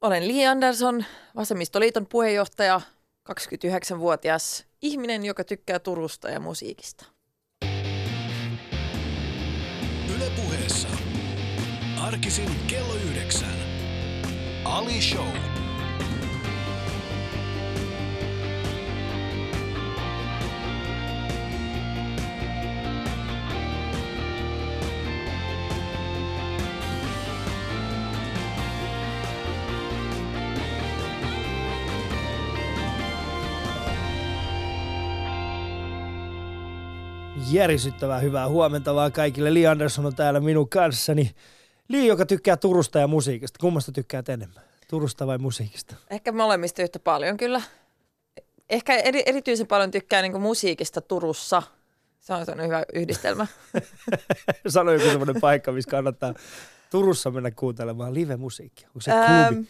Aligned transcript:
Olen 0.00 0.28
Li 0.28 0.46
Andersson, 0.46 1.04
Vasemmistoliiton 1.36 2.06
puheenjohtaja, 2.06 2.80
29-vuotias 3.30 4.64
ihminen, 4.82 5.24
joka 5.24 5.44
tykkää 5.44 5.78
Turusta 5.78 6.28
ja 6.28 6.40
musiikista. 6.40 7.04
Yle 10.16 10.30
puheessa. 10.36 10.88
Arkisin 12.00 12.50
kello 12.66 12.94
yhdeksän. 12.94 13.54
Ali 14.64 15.02
Show. 15.02 15.59
Järisyttävää 37.50 38.18
hyvää 38.18 38.48
huomenta 38.48 38.94
vaan 38.94 39.12
kaikille. 39.12 39.54
Li 39.54 39.66
Andersson 39.66 40.06
on 40.06 40.14
täällä 40.14 40.40
minun 40.40 40.68
kanssani. 40.68 41.30
Li, 41.88 42.06
joka 42.06 42.26
tykkää 42.26 42.56
Turusta 42.56 42.98
ja 42.98 43.06
musiikista. 43.06 43.58
Kummasta 43.60 43.92
tykkää 43.92 44.22
enemmän? 44.28 44.64
Turusta 44.88 45.26
vai 45.26 45.38
musiikista? 45.38 45.94
Ehkä 46.10 46.32
molemmista 46.32 46.82
yhtä 46.82 46.98
paljon 46.98 47.36
kyllä. 47.36 47.62
Ehkä 48.70 48.94
eri, 48.96 49.22
erityisen 49.26 49.66
paljon 49.66 49.90
tykkää 49.90 50.22
niin 50.22 50.40
musiikista 50.40 51.00
Turussa. 51.00 51.62
Se 52.20 52.34
on 52.34 52.44
sellainen 52.46 52.66
hyvä 52.66 52.84
yhdistelmä. 52.94 53.46
Sano 54.68 54.92
joku 54.92 55.04
semmoinen 55.04 55.40
paikka, 55.40 55.72
missä 55.72 55.90
kannattaa 55.90 56.34
Turussa 56.90 57.30
mennä 57.30 57.50
kuuntelemaan 57.50 58.14
live-musiikkia. 58.14 58.88
Onko 58.88 59.00
se 59.00 59.10
klubi? 59.10 59.56
Ähm, 59.56 59.60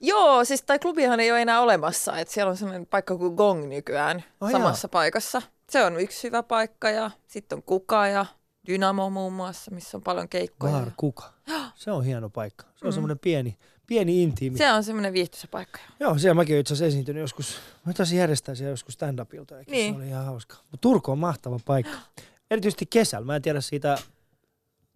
joo, 0.00 0.44
siis 0.44 0.62
tai 0.62 0.78
klubihan 0.78 1.20
ei 1.20 1.30
ole 1.32 1.42
enää 1.42 1.60
olemassa. 1.60 2.18
Et 2.18 2.28
siellä 2.28 2.50
on 2.50 2.56
sellainen 2.56 2.86
paikka 2.86 3.16
kuin 3.16 3.34
Gong 3.34 3.68
nykyään 3.68 4.24
Oh, 4.40 4.50
samassa 4.50 4.86
jaa. 4.86 4.90
paikassa. 4.92 5.42
Se 5.70 5.84
on 5.84 6.00
yksi 6.00 6.22
hyvä 6.22 6.42
paikka 6.42 6.90
ja 6.90 7.10
sitten 7.26 7.56
on 7.56 7.62
Kuka 7.62 8.06
ja 8.06 8.26
Dynamo 8.66 9.10
muun 9.10 9.32
muassa, 9.32 9.70
missä 9.70 9.96
on 9.96 10.02
paljon 10.02 10.28
keikkoja. 10.28 10.72
Vaar 10.72 10.90
Kuka. 10.96 11.32
Se 11.74 11.90
on 11.90 12.04
hieno 12.04 12.30
paikka. 12.30 12.64
Se 12.76 12.86
on 12.86 12.92
semmoinen 12.92 13.18
pieni, 13.18 13.58
pieni 13.86 14.22
intiimi. 14.22 14.58
Se 14.58 14.72
on 14.72 14.84
semmoinen 14.84 15.12
viihtyisä 15.12 15.48
paikka. 15.50 15.78
Joo, 16.00 16.18
siellä 16.18 16.34
mäkin 16.34 16.54
olen 16.54 16.60
itse 16.60 16.74
asiassa 16.74 16.88
esiintynyt 16.88 17.20
joskus. 17.20 17.58
Mä 17.84 17.92
taisin 17.92 18.18
järjestää 18.18 18.54
siellä 18.54 18.70
joskus 18.70 18.94
stand-upilta. 18.94 19.54
Niin. 19.70 19.94
Se 19.94 19.98
oli 19.98 20.08
ihan 20.08 20.24
hauska. 20.24 20.56
Mutta 20.56 20.80
Turku 20.80 21.10
on 21.10 21.18
mahtava 21.18 21.60
paikka. 21.64 21.98
Erityisesti 22.50 22.86
kesällä. 22.86 23.26
Mä 23.26 23.36
en 23.36 23.42
tiedä 23.42 23.60
siitä 23.60 23.98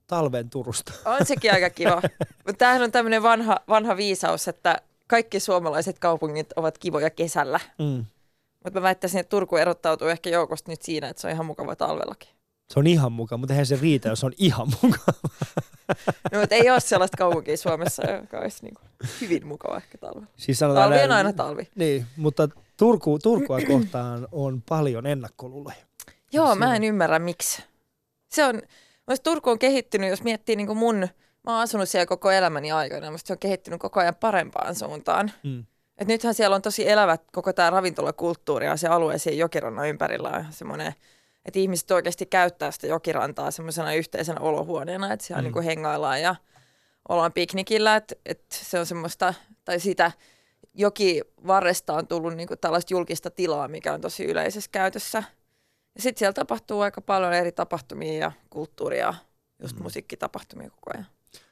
talven 0.06 0.50
Turusta. 0.50 0.92
On 1.04 1.26
sekin 1.26 1.52
aika 1.52 1.70
kiva. 1.70 2.02
Mutta 2.46 2.58
tämähän 2.58 2.82
on 2.82 2.92
tämmöinen 2.92 3.22
vanha, 3.22 3.60
vanha 3.68 3.96
viisaus, 3.96 4.48
että 4.48 4.82
kaikki 5.06 5.40
suomalaiset 5.40 5.98
kaupungit 5.98 6.52
ovat 6.56 6.78
kivoja 6.78 7.10
kesällä. 7.10 7.60
Mm. 7.78 8.04
Mutta 8.64 8.80
mä 8.80 8.82
väittäisin, 8.82 9.20
että 9.20 9.30
Turku 9.30 9.56
erottautuu 9.56 10.08
ehkä 10.08 10.30
joukosta 10.30 10.70
nyt 10.70 10.82
siinä, 10.82 11.08
että 11.08 11.20
se 11.20 11.26
on 11.26 11.32
ihan 11.32 11.46
mukava 11.46 11.76
talvellakin. 11.76 12.28
Se 12.72 12.78
on 12.80 12.86
ihan 12.86 13.12
mukava, 13.12 13.38
mutta 13.38 13.52
eihän 13.54 13.66
se 13.66 13.78
riitä, 13.82 14.08
jos 14.08 14.24
on 14.24 14.32
ihan 14.38 14.68
mukava. 14.82 15.12
No, 16.32 16.40
mutta 16.40 16.54
ei 16.54 16.70
ole 16.70 16.80
sellaista 16.80 17.16
kaupunkia 17.16 17.56
Suomessa, 17.56 18.10
joka 18.10 18.38
olisi 18.38 18.64
niin 18.64 18.74
kuin 18.74 19.10
hyvin 19.20 19.46
mukava 19.46 19.76
ehkä 19.76 19.98
talvella. 19.98 20.26
Siis 20.36 20.58
sanotaan 20.58 20.84
Talvi 20.90 21.02
on 21.02 21.08
näin- 21.08 21.12
aina 21.26 21.32
talvi. 21.32 21.68
Niin, 21.74 22.06
mutta 22.16 22.48
Turku, 22.76 23.18
Turkua 23.18 23.58
kohtaan 23.68 24.28
on 24.32 24.62
paljon 24.68 25.06
ennakkoluuloja. 25.06 25.76
Joo, 26.32 26.54
mä 26.54 26.64
Siinä. 26.64 26.76
en 26.76 26.84
ymmärrä 26.84 27.18
miksi. 27.18 27.62
Se 28.28 28.44
on, 28.44 28.62
Turku 29.22 29.50
on 29.50 29.58
kehittynyt, 29.58 30.10
jos 30.10 30.22
miettii 30.22 30.56
niin 30.56 30.66
kuin 30.66 30.78
mun, 30.78 30.96
mä 31.44 31.52
oon 31.52 31.60
asunut 31.60 31.88
siellä 31.88 32.06
koko 32.06 32.30
elämäni 32.30 32.72
aikana, 32.72 33.10
musta 33.10 33.26
se 33.26 33.32
on 33.32 33.38
kehittynyt 33.38 33.80
koko 33.80 34.00
ajan 34.00 34.14
parempaan 34.14 34.74
suuntaan. 34.74 35.32
Mm. 35.42 35.64
Et 35.98 36.08
nythän 36.08 36.34
siellä 36.34 36.56
on 36.56 36.62
tosi 36.62 36.88
elävät 36.88 37.22
koko 37.32 37.52
tämä 37.52 37.70
ravintolakulttuuri 37.70 38.66
ja 38.66 38.76
se 38.76 38.88
alue 38.88 39.18
siellä 39.18 39.40
jokirannan 39.40 39.88
ympärillä 39.88 40.28
on 40.28 40.44
semmoinen, 40.50 40.94
että 41.44 41.58
ihmiset 41.58 41.90
oikeasti 41.90 42.26
käyttää 42.26 42.70
sitä 42.70 42.86
jokirantaa 42.86 43.50
semmoisena 43.50 43.94
yhteisenä 43.94 44.40
olohuoneena, 44.40 45.12
että 45.12 45.26
siellä 45.26 45.42
Mm. 45.42 45.48
mm. 45.48 45.54
niin 45.54 45.64
hengaillaan 45.64 46.20
ja 46.22 46.34
ollaan 47.08 47.32
piknikillä, 47.32 47.96
että, 47.96 48.14
että 48.26 48.56
se 48.56 48.78
on 48.78 48.86
semmoista, 48.86 49.34
tai 49.64 49.80
sitä 49.80 50.12
jokivarresta 50.74 51.94
on 51.94 52.06
tullut 52.06 52.34
niin 52.34 52.48
tällaista 52.60 52.94
julkista 52.94 53.30
tilaa, 53.30 53.68
mikä 53.68 53.92
on 53.92 54.00
tosi 54.00 54.24
yleisessä 54.24 54.70
käytössä. 54.72 55.22
Ja 55.94 56.02
sitten 56.02 56.18
siellä 56.18 56.32
tapahtuu 56.32 56.80
aika 56.80 57.00
paljon 57.00 57.32
eri 57.32 57.52
tapahtumia 57.52 58.18
ja 58.18 58.32
kulttuuria, 58.50 59.14
just 59.62 59.76
Mm. 59.76 59.82
musiikkitapahtumia 59.82 60.70
koko 60.70 60.90
ajan. 60.94 61.06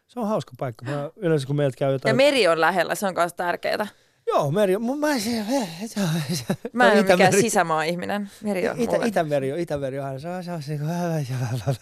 Se 0.07 0.21
on 0.21 0.29
hauska 0.29 0.53
paikka. 0.59 0.85
Mä, 0.85 1.11
yleensä 1.17 1.47
kun 1.47 1.57
meiltä 1.57 1.77
käy 1.77 1.93
jotain... 1.93 2.11
Ja 2.11 2.15
meri 2.15 2.49
on 2.49 2.61
lähellä, 2.61 2.95
se 2.95 3.07
on 3.07 3.15
myös 3.17 3.35
tärkeää. 3.35 3.87
Joo, 4.35 4.51
meri 4.51 4.77
on. 4.77 4.99
Mä, 4.99 5.19
se, 5.19 5.45
se, 5.87 5.97
se, 6.35 6.45
Mä 6.73 6.85
en 6.87 6.93
ole 6.93 7.01
mikään 7.03 7.19
Itämeri. 7.21 7.41
sisämaa-ihminen. 7.43 8.31
Meri 8.43 8.69
on 8.69 8.79
Itä, 8.81 8.93
mulle. 8.93 9.07
Itämeri 9.07 9.53
on, 9.53 9.59
Itämeri 9.59 9.99
on 9.99 10.05
aina, 10.07 10.19
se 10.19 10.29
on, 10.29 10.45
se 10.45 10.53
on, 10.53 10.63
se 10.63 10.73
on, 10.73 11.75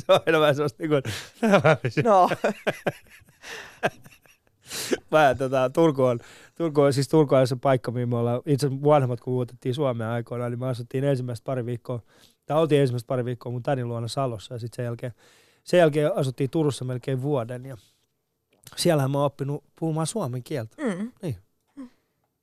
se 0.00 0.04
on 0.08 0.20
aina 0.26 0.40
vähän 0.40 0.54
sellaista 0.54 0.82
niin 0.82 0.90
kuin, 0.90 1.02
No, 2.04 2.28
mä, 5.10 5.34
tota, 5.34 5.70
Turku 5.70 6.02
on, 6.04 6.18
Turku 6.54 6.80
on, 6.80 6.92
siis 6.92 7.08
Turku 7.08 7.34
on 7.34 7.46
se 7.46 7.56
paikka, 7.56 7.90
mihin 7.90 8.08
me 8.08 8.16
ollaan, 8.16 8.40
itse 8.46 8.66
asiassa 8.66 8.84
vanhemmat, 8.84 9.20
kun 9.20 9.32
muutettiin 9.32 9.74
Suomeen 9.74 10.10
aikoinaan, 10.10 10.50
niin 10.52 10.58
me 10.60 10.68
asuttiin 10.68 11.04
ensimmäistä 11.04 11.44
pari 11.44 11.66
viikkoa, 11.66 12.00
tai 12.46 12.58
oltiin 12.60 12.80
ensimmäistä 12.80 13.06
pari 13.06 13.24
viikkoa 13.24 13.52
mun 13.52 13.62
tädin 13.62 13.88
luona 13.88 14.08
Salossa, 14.08 14.54
ja 14.54 14.58
sitten 14.58 14.76
sen 14.76 14.84
jälkeen, 14.84 15.12
sen 15.64 15.78
jälkeen 15.78 16.16
asuttiin 16.16 16.50
Turussa 16.50 16.84
melkein 16.84 17.22
vuoden, 17.22 17.64
ja 17.66 17.76
siellähän 18.76 19.10
mä 19.10 19.18
oon 19.18 19.26
oppinut 19.26 19.64
puhumaan 19.78 20.06
suomen 20.06 20.42
kieltä. 20.42 20.76
mm. 20.82 21.12
Niin. 21.22 21.36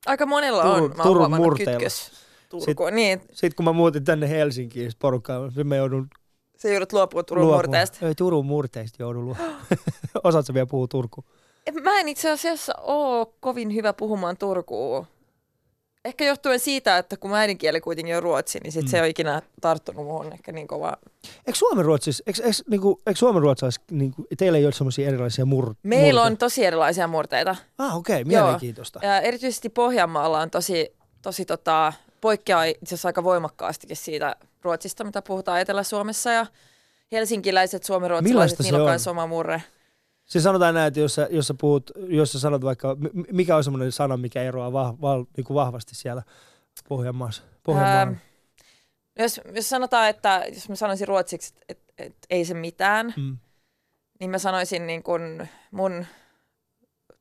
Aika 0.06 0.26
monella 0.26 0.62
Turun- 0.62 0.90
on. 0.90 0.96
Mä 1.30 1.36
Turun 1.36 1.56
kytkös 1.56 2.10
Turkuun. 2.48 2.94
Niin, 2.94 3.20
Sitten 3.32 3.56
kun 3.56 3.64
mä 3.64 3.72
muutin 3.72 4.04
tänne 4.04 4.28
Helsinkiin, 4.28 4.90
sit 4.90 4.98
porukkaan, 4.98 5.52
sit 5.52 5.66
mä 5.66 5.76
joudun 5.76 6.08
sä 6.56 6.68
joudut 6.68 6.92
luopua 6.92 7.22
Turun 7.22 7.42
luopumaan. 7.46 7.66
murteesta. 7.68 8.06
Ei, 8.06 8.14
Turun 8.14 8.46
murteista 8.46 9.02
joudun 9.02 9.24
luopumaan. 9.24 9.56
Osaatko 10.24 10.54
vielä 10.54 10.66
puhua 10.66 10.86
Turku? 10.88 11.24
Mä 11.82 12.00
en 12.00 12.08
itse 12.08 12.30
asiassa 12.30 12.72
ole 12.78 13.26
kovin 13.40 13.74
hyvä 13.74 13.92
puhumaan 13.92 14.36
Turkuun. 14.36 15.06
Ehkä 16.04 16.24
johtuen 16.24 16.60
siitä, 16.60 16.98
että 16.98 17.16
kun 17.16 17.30
mä 17.30 17.38
äidinkieli 17.38 17.80
kuitenkin 17.80 18.16
on 18.16 18.22
ruotsi, 18.22 18.58
niin 18.62 18.72
sit 18.72 18.82
Mm. 18.84 18.88
se 18.88 18.96
ei 18.96 19.00
ole 19.00 19.08
ikinä 19.08 19.42
tarttunut 19.60 20.06
muhun 20.06 20.32
ehkä 20.32 20.52
niin 20.52 20.66
kovaa. 20.66 20.96
Eikö 21.46 21.54
Suomen 21.58 21.84
ruotsis, 21.84 22.22
eikö, 22.26 22.42
eikö, 22.44 22.56
niinku, 22.70 23.00
eikö 23.06 23.18
Suomen 23.18 23.42
ruotsalais, 23.42 23.80
niinku, 23.90 24.26
teillä 24.38 24.58
ei 24.58 24.64
ole 24.64 24.72
semmoisia 24.72 25.08
erilaisia 25.08 25.44
mur, 25.44 25.74
Meillä 25.82 26.06
murteita? 26.06 26.22
on 26.22 26.36
tosi 26.36 26.64
erilaisia 26.64 27.06
murteita. 27.06 27.56
Ah, 27.78 27.96
okei, 27.96 28.14
okay, 28.14 28.24
mielenkiintoista. 28.24 29.00
Ja 29.02 29.20
erityisesti 29.20 29.68
Pohjanmaalla 29.68 30.40
on 30.40 30.50
tosi, 30.50 30.92
tosi 31.22 31.44
tota, 31.44 31.92
poikkeaa 32.20 32.64
itse 32.64 32.78
asiassa 32.84 33.08
aika 33.08 33.24
voimakkaastikin 33.24 33.96
siitä 33.96 34.36
Ruotsista, 34.62 35.04
mitä 35.04 35.22
puhutaan 35.22 35.60
Etelä-Suomessa. 35.60 36.30
Ja 36.30 36.46
helsinkiläiset, 37.12 37.84
suomenruotsalaiset, 37.84 38.32
Millaista 38.32 38.62
niillä 38.62 38.78
on? 38.78 38.88
myös 38.88 39.06
oma 39.08 39.26
murre. 39.26 39.62
Siis 40.30 40.44
sanotaan 40.44 40.74
näin, 40.74 40.88
että 40.88 41.00
jos 41.00 41.14
sä, 41.14 41.28
jos 41.30 41.46
sä 41.46 41.54
puhut, 41.54 41.90
jos 42.08 42.32
sä 42.32 42.40
sanot 42.40 42.64
vaikka, 42.64 42.94
mi- 42.94 43.24
mikä 43.32 43.56
on 43.56 43.64
semmoinen 43.64 43.92
sana, 43.92 44.16
mikä 44.16 44.42
eroaa 44.42 44.72
vah, 44.72 45.00
val, 45.00 45.24
niinku 45.36 45.54
vahvasti 45.54 45.94
siellä 45.94 46.22
Pohjanmaassa? 46.88 47.42
Pohjanmaalla. 47.62 48.00
Ähm, 48.00 48.12
jos, 49.18 49.40
jos 49.54 49.68
sanotaan, 49.68 50.08
että 50.08 50.44
jos 50.54 50.68
mä 50.68 50.74
sanoisin 50.74 51.08
ruotsiksi, 51.08 51.54
että 51.68 51.84
et, 51.98 52.06
et, 52.06 52.16
ei 52.30 52.44
se 52.44 52.54
mitään, 52.54 53.14
mm. 53.16 53.38
niin 54.20 54.30
mä 54.30 54.38
sanoisin 54.38 54.86
niin 54.86 55.02
kun 55.02 55.46
mun 55.70 56.06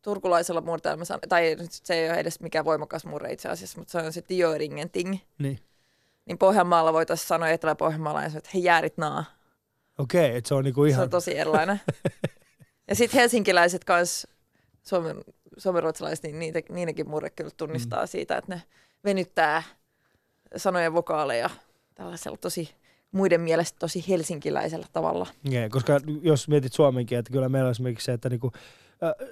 turkulaisella 0.02 0.62
murteella, 0.62 1.06
sanon, 1.06 1.22
tai 1.30 1.58
se 1.69 1.94
ei 1.94 2.09
ole 2.09 2.19
edes 2.19 2.40
mikään 2.40 2.66
voimakas 2.66 3.06
murre 3.06 3.34
itse 3.34 3.50
asiassa, 3.50 3.78
mutta 3.78 3.92
se 3.92 3.98
on 3.98 4.14
se 4.14 4.24
Jöringenting. 4.30 5.18
Niin. 5.40 5.59
Niin 6.25 6.38
Pohjanmaalla 6.38 6.94
voitaisiin 6.94 7.28
sanoa 7.28 7.50
Etelä-Pohjanmaalla, 7.50 8.25
että 8.25 8.50
he 8.53 8.59
jäärit 8.59 8.98
naa. 8.98 9.25
Okei, 9.98 10.25
okay, 10.25 10.38
että 10.38 10.48
se 10.48 10.56
on 10.56 10.64
niinku 10.64 10.84
Se 10.84 10.90
ihan... 10.90 11.03
on 11.03 11.09
tosi 11.09 11.38
erilainen. 11.38 11.81
ja 12.89 12.95
sitten 12.95 13.19
helsinkiläiset 13.19 13.83
kanssa, 13.83 14.27
suomen, 14.83 15.16
suomenruotsalaiset, 15.57 16.24
niin 16.24 16.39
niitä, 16.39 16.62
niidenkin 16.69 17.09
murre 17.09 17.30
kyllä 17.30 17.51
tunnistaa 17.57 18.01
mm. 18.03 18.07
siitä, 18.07 18.38
että 18.38 18.56
ne 18.56 18.62
venyttää 19.03 19.63
sanojen 20.56 20.94
vokaaleja 20.94 21.50
tällaisella 21.95 22.38
tosi 22.38 22.69
muiden 23.12 23.41
mielestä 23.41 23.80
tosi 23.80 24.06
helsinkiläisellä 24.09 24.88
tavalla. 24.94 25.27
Yeah, 25.51 25.69
koska 25.69 26.00
jos 26.21 26.47
mietit 26.47 26.74
suomen 26.74 27.06
kieltä, 27.06 27.31
kyllä 27.31 27.50
meillä 27.50 27.68
on 27.68 27.71
esimerkiksi 27.71 28.06
se, 28.06 28.13
että 28.13 28.30
niinku, 28.30 28.51
äh, 29.03 29.27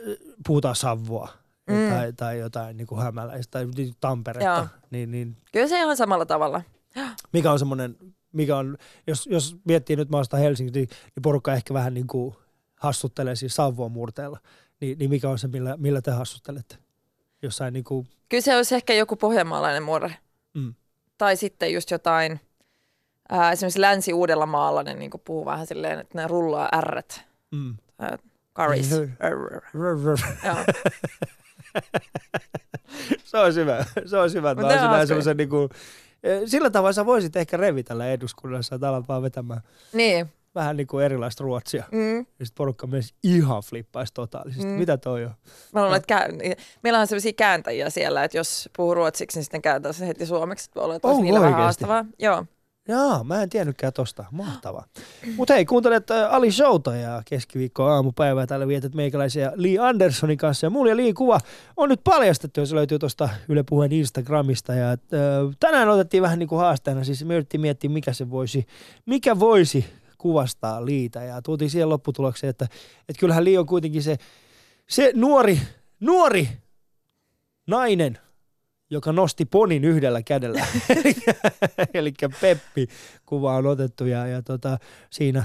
puhutaan 0.48 0.76
savua 0.76 1.30
Mm. 1.70 1.90
tai, 1.90 2.14
tai 2.14 2.40
jotain 2.40 2.78
niinku 2.78 2.96
hämäläistä 2.96 3.52
tai 3.52 3.66
niinku 3.66 3.98
Tamperetta, 4.00 4.46
Joo. 4.46 4.68
niin, 4.92 5.12
niin 5.12 5.38
Kyllä 5.52 5.68
se 5.68 5.78
ihan 5.80 5.98
samalla 5.98 6.26
tavalla. 6.26 6.62
mikä 7.34 7.52
on 7.52 7.60
semmoinen, 7.60 7.98
mikä 8.34 8.58
on, 8.58 8.78
jos, 9.08 9.28
jos 9.28 9.56
miettii 9.66 9.96
nyt 9.96 10.10
maasta 10.10 10.38
Helsinki, 10.38 10.72
niin, 10.72 10.90
niin 10.90 11.22
porukka 11.22 11.54
ehkä 11.54 11.74
vähän 11.74 11.94
niin 11.94 12.08
kuin 12.08 12.36
hassuttelee 12.78 13.36
siis 13.36 13.56
Savon 13.56 13.92
murteella. 13.92 14.40
Niin, 14.82 14.98
niin 14.98 15.10
mikä 15.10 15.30
on 15.30 15.40
se, 15.40 15.48
millä, 15.48 15.78
millä 15.78 16.02
te 16.02 16.12
hassuttelette? 16.12 16.76
Jossain 17.42 17.74
niin 17.74 17.84
kuin, 17.84 18.08
Kyllä 18.30 18.42
se 18.42 18.56
olisi 18.58 18.76
ehkä 18.76 18.94
joku 18.94 19.16
pohjanmaalainen 19.16 19.84
murre. 19.84 20.16
mm, 20.54 20.74
Tai 21.18 21.36
sitten 21.38 21.74
just 21.74 21.92
jotain, 21.92 22.40
ää, 23.30 23.52
esimerkiksi 23.52 23.82
Länsi-Uudellamaalla 23.82 24.84
ne 24.84 24.94
niin 24.94 25.12
puhuu 25.26 25.46
vähän 25.46 25.68
silleen, 25.68 26.00
että 26.00 26.18
ne 26.22 26.28
rullaa 26.28 26.70
ärret. 26.76 27.22
mm, 27.52 27.76
Ää, 28.00 28.18
Karis. 28.54 28.92
Niin. 28.92 29.18
Se 33.24 33.38
on 33.38 33.56
hyvä. 33.56 33.86
Se 34.06 34.18
on 34.18 34.34
hyvä. 34.34 34.56
Mä 34.56 34.62
Mut 34.62 34.62
ne 34.62 34.66
on 34.66 34.72
olisin 34.72 34.82
näin 34.82 34.90
hauskoja. 34.90 35.06
semmoisen 35.08 35.38
niinku, 35.38 35.70
eh, 36.24 36.42
sillä 36.46 36.70
tavalla 36.70 36.94
sä 36.94 37.06
voisit 37.06 37.36
ehkä 37.36 37.58
revitellä 37.58 38.08
eduskunnassa, 38.08 38.80
vaan 39.08 39.22
vetämään 39.22 39.62
Niin. 39.94 40.28
Vähän 40.58 40.78
niin 40.78 40.88
kuin 40.88 41.06
erilaista 41.06 41.44
ruotsia. 41.44 41.84
Mm. 41.92 42.18
Ja 42.18 42.46
sitten 42.46 42.58
porukka 42.58 42.88
myös 42.88 43.14
ihan 43.24 43.64
flippaisi 43.64 44.14
totaalisesti. 44.14 44.66
Mm. 44.66 44.72
Mitä 44.72 44.98
toi 44.98 45.26
on? 45.26 45.32
Mä 45.74 45.82
luulen, 45.82 45.98
että 45.98 46.08
käyn, 46.08 46.40
meillä 46.84 47.00
on 47.00 47.08
sellaisia 47.08 47.34
kääntäjiä 47.34 47.90
siellä, 47.90 48.24
että 48.24 48.38
jos 48.38 48.70
puhuu 48.78 48.94
ruotsiksi, 48.94 49.38
niin 49.38 49.44
sitten 49.44 49.62
kääntää 49.62 49.94
se 49.94 50.08
heti 50.08 50.26
suomeksi. 50.26 50.66
Että 50.66 50.76
voi 50.76 50.84
olla, 50.84 50.96
että 50.96 51.08
olisi 51.08 51.16
Onko 51.16 51.24
niille 51.24 51.40
vähän 51.40 51.54
oikeesti? 51.62 51.86
haastavaa. 51.86 52.14
Joo. 52.20 52.46
Jaa, 52.88 53.24
mä 53.24 53.44
en 53.44 53.50
tiennytkään 53.50 53.94
tosta. 53.94 54.26
Mahtavaa. 54.32 54.86
Mutta 55.36 55.54
hei, 55.54 55.66
kuuntelet 55.66 56.12
äh, 56.12 56.34
Ali 56.34 56.52
Showta 56.52 56.96
ja 56.96 57.22
keskiviikkoa 57.26 57.94
aamupäivää. 57.94 58.48
Täällä 58.48 58.68
vietät 58.68 58.94
meikäläisiä 58.94 59.52
Lee 59.56 59.78
Andersonin 59.80 60.38
kanssa. 60.38 60.66
Ja 60.66 60.70
mulla 60.70 60.90
ja 60.90 60.98
Lee 60.98 61.14
kuva 61.14 61.40
on 61.78 61.90
nyt 61.90 62.02
paljastettu 62.04 62.60
ja 62.60 62.66
se 62.66 62.76
löytyy 62.76 63.00
tuosta 63.00 63.30
Yle 63.50 63.64
Puheen 63.64 63.92
Instagramista. 63.92 64.74
Ja 64.74 64.92
äh, 64.92 64.98
tänään 65.60 65.90
otettiin 65.90 66.24
vähän 66.24 66.40
niin 66.40 66.50
kuin 66.50 66.60
haasteena. 66.60 67.04
Siis 67.04 67.26
me 67.26 67.34
yritettiin 67.34 67.62
miettiä, 67.62 67.90
mikä 67.90 68.14
se 68.14 68.30
voisi, 68.30 68.68
mikä 69.06 69.40
voisi 69.40 69.86
kuvastaa 70.28 70.86
Liitä. 70.86 71.24
Ja 71.24 71.42
tultiin 71.42 71.70
siihen 71.70 71.90
lopputulokseen, 71.90 72.50
että, 72.50 72.66
että 73.10 73.20
kyllähän 73.20 73.46
Lee 73.46 73.60
on 73.60 73.66
kuitenkin 73.66 74.04
se, 74.04 74.18
se 74.90 75.12
nuori, 75.16 75.62
nuori 76.00 76.50
nainen, 77.68 78.18
joka 78.90 79.12
nosti 79.12 79.46
ponin 79.46 79.84
yhdellä 79.84 80.22
kädellä. 80.22 80.66
Eli 81.94 82.14
Peppi 82.42 82.88
kuva 83.26 83.56
on 83.56 83.66
otettu 83.66 84.06
ja, 84.06 84.28
ja 84.28 84.42
tota, 84.42 84.78
siinä 85.10 85.44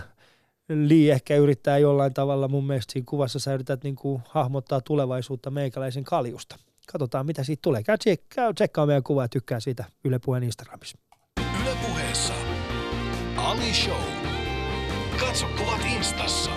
Lee 0.68 1.12
ehkä 1.12 1.36
yrittää 1.36 1.78
jollain 1.78 2.14
tavalla 2.14 2.48
mun 2.48 2.66
mielestä 2.66 2.92
siinä 2.92 3.06
kuvassa 3.08 3.38
sä 3.38 3.54
yrität 3.54 3.84
niin 3.84 3.96
kuin 3.96 4.22
hahmottaa 4.28 4.80
tulevaisuutta 4.80 5.50
meikäläisen 5.50 6.04
kaljusta. 6.04 6.56
Katsotaan 6.92 7.26
mitä 7.26 7.44
siitä 7.44 7.62
tulee. 7.62 7.82
Käy, 7.82 7.96
tsek- 7.96 8.26
käy 8.28 8.54
tsekkaa 8.54 8.86
meidän 8.86 9.02
kuvaa 9.02 9.24
ja 9.24 9.28
tykkää 9.28 9.60
siitä 9.60 9.84
Yle 10.04 10.18
Puheen 10.18 10.42
Instagramissa. 10.42 10.98
Yle 11.62 11.76
puheessa. 11.86 12.34
Ali 13.36 13.74
Show. 13.74 14.21
Katso 15.26 15.46
kuvat 15.58 15.80
instassa. 15.96 16.50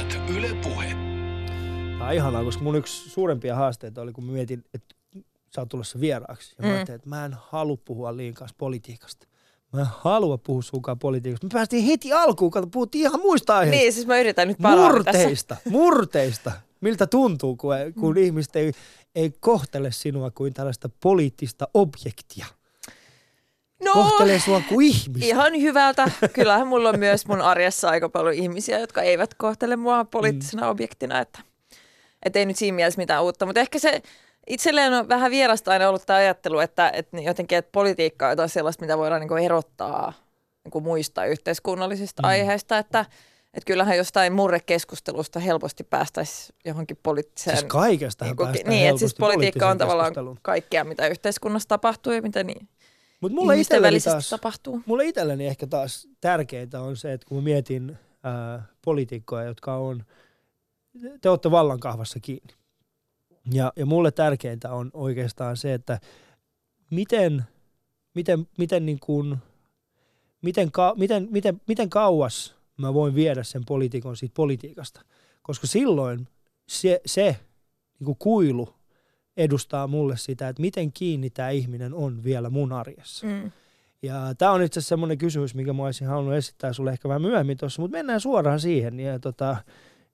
At 0.00 0.30
Yle 0.36 0.48
Puhe. 0.62 0.86
Tämä 1.98 2.06
on 2.08 2.12
ihanaa, 2.14 2.44
koska 2.44 2.62
mun 2.62 2.76
yksi 2.76 3.10
suurempia 3.10 3.54
haasteita 3.54 4.00
oli, 4.02 4.12
kun 4.12 4.24
mä 4.24 4.32
mietin, 4.32 4.64
että 4.74 4.94
sä 5.54 5.60
oot 5.60 5.68
tulossa 5.68 6.00
vieraaksi. 6.00 6.54
Ja 6.58 6.62
mä 6.62 6.68
Mm. 6.68 6.74
ajattelin, 6.74 6.96
että 6.96 7.08
mä 7.08 7.24
en 7.24 7.36
halua 7.50 7.76
puhua 7.84 8.16
liian 8.16 8.34
kanssa 8.34 8.54
politiikasta. 8.58 9.26
Mä 9.72 9.80
en 9.80 9.86
halua 9.90 10.38
puhua 10.38 10.62
sunkaan 10.62 10.98
politiikasta. 10.98 11.46
Me 11.46 11.50
päästiin 11.52 11.84
heti 11.84 12.12
alkuun, 12.12 12.50
kato, 12.50 12.66
puhuttiin 12.66 13.02
ihan 13.02 13.20
muista 13.20 13.56
aiheista. 13.56 13.80
Niin, 13.82 13.92
siis 13.92 14.06
mä 14.06 14.18
yritän 14.20 14.48
nyt 14.48 14.58
palaa 14.62 14.92
tässä. 14.92 15.12
murteista, 15.22 15.56
murteista. 15.70 16.52
Miltä 16.80 17.06
tuntuu, 17.06 17.56
kun, 17.56 17.74
kun 18.00 18.14
mm. 18.14 18.22
ihmiset 18.22 18.56
ei, 18.56 18.72
ei 19.14 19.30
kohtele 19.40 19.92
sinua 19.92 20.30
kuin 20.30 20.54
tällaista 20.54 20.90
poliittista 21.02 21.68
objektia. 21.74 22.46
No, 23.84 23.92
Kohtelee 23.92 24.40
sua 24.40 24.62
kuin 24.68 24.86
ihmistä. 24.86 25.26
ihan 25.26 25.52
hyvältä. 25.60 26.10
Kyllähän 26.32 26.66
mulla 26.66 26.88
on 26.88 26.98
myös 26.98 27.26
mun 27.26 27.40
arjessa 27.40 27.88
aika 27.88 28.08
paljon 28.08 28.34
ihmisiä, 28.34 28.78
jotka 28.78 29.02
eivät 29.02 29.34
kohtele 29.34 29.76
mua 29.76 30.04
poliittisena 30.04 30.68
objektina, 30.68 31.20
että 31.20 31.40
et 32.22 32.36
ei 32.36 32.46
nyt 32.46 32.56
siinä 32.56 32.74
mielessä 32.74 33.00
mitään 33.00 33.22
uutta. 33.22 33.46
Mutta 33.46 33.60
ehkä 33.60 33.78
se 33.78 34.02
itselleen 34.46 34.94
on 34.94 35.08
vähän 35.08 35.30
vierasta 35.30 35.70
aina 35.70 35.88
ollut 35.88 36.06
tämä 36.06 36.16
ajattelu, 36.16 36.58
että, 36.58 36.90
että 36.94 37.20
jotenkin 37.20 37.58
että 37.58 37.72
politiikka 37.72 38.26
on 38.26 38.32
jotain 38.32 38.48
sellaista, 38.48 38.84
mitä 38.84 38.98
voidaan 38.98 39.20
niinku 39.20 39.34
erottaa 39.34 40.12
niinku 40.64 40.80
muista 40.80 41.24
yhteiskunnallisista 41.24 42.22
mm. 42.22 42.28
aiheista, 42.28 42.78
että 42.78 43.04
et 43.54 43.64
kyllähän 43.64 43.96
jostain 43.96 44.32
murrekeskustelusta 44.32 45.40
helposti 45.40 45.84
päästäisiin 45.84 46.56
johonkin 46.64 46.98
poliittiseen... 47.02 47.56
Siis 47.56 47.68
kaikesta 47.68 48.24
niinku, 48.24 48.44
päästään 48.44 48.70
niin, 48.70 48.88
että 48.88 48.98
siis 48.98 49.14
politiikka 49.14 49.68
on 49.68 49.78
tavallaan 49.78 50.14
kaikkea, 50.42 50.84
mitä 50.84 51.06
yhteiskunnassa 51.06 51.68
tapahtuu 51.68 52.12
ja 52.12 52.22
mitä 52.22 52.44
niin 52.44 52.68
Mut 53.32 53.32
mulle 53.32 53.54
ihmisten 53.54 53.82
välisesti 53.82 54.10
taas, 54.10 54.30
tapahtuu. 54.30 54.82
mulle 54.86 55.04
itselleni 55.04 55.46
ehkä 55.46 55.66
taas 55.66 56.08
tärkeintä 56.20 56.80
on 56.80 56.96
se, 56.96 57.12
että 57.12 57.26
kun 57.26 57.44
mietin 57.44 57.98
ää, 58.22 58.66
poliitikkoja, 58.84 59.44
jotka 59.44 59.76
on, 59.76 60.04
te 61.20 61.30
olette 61.30 61.50
vallankahvassa 61.50 62.20
kiinni. 62.20 62.54
Ja, 63.52 63.72
ja 63.76 63.86
mulle 63.86 64.10
tärkeintä 64.10 64.72
on 64.72 64.90
oikeastaan 64.94 65.56
se, 65.56 65.74
että 65.74 66.00
miten, 66.90 67.44
miten, 68.14 68.46
miten, 68.58 68.86
niin 68.86 69.00
kuin, 69.00 69.36
miten, 70.42 70.72
ka, 70.72 70.94
miten, 70.96 71.28
miten, 71.30 71.60
miten 71.66 71.90
kauas 71.90 72.54
mä 72.76 72.94
voin 72.94 73.14
viedä 73.14 73.42
sen 73.42 73.64
poliitikon 73.66 74.16
siitä 74.16 74.34
politiikasta. 74.36 75.00
Koska 75.42 75.66
silloin 75.66 76.28
se, 76.68 77.00
se 77.06 77.36
niin 77.98 78.04
kuin 78.04 78.16
kuilu 78.18 78.75
edustaa 79.36 79.86
mulle 79.86 80.16
sitä, 80.16 80.48
että 80.48 80.62
miten 80.62 80.92
kiinni 80.92 81.30
tämä 81.30 81.50
ihminen 81.50 81.94
on 81.94 82.24
vielä 82.24 82.50
mun 82.50 82.72
arjessa. 82.72 83.26
Mm. 83.26 83.50
Ja 84.02 84.34
tämä 84.38 84.50
on 84.52 84.62
itse 84.62 84.78
asiassa 84.78 84.88
semmoinen 84.88 85.18
kysymys, 85.18 85.54
mikä 85.54 85.72
mä 85.72 85.84
olisin 85.84 86.06
halunnut 86.08 86.34
esittää 86.34 86.72
sulle 86.72 86.90
ehkä 86.92 87.08
vähän 87.08 87.22
myöhemmin 87.22 87.56
tuossa, 87.56 87.82
mutta 87.82 87.96
mennään 87.96 88.20
suoraan 88.20 88.60
siihen. 88.60 89.00
Ja 89.00 89.18
tota, 89.18 89.56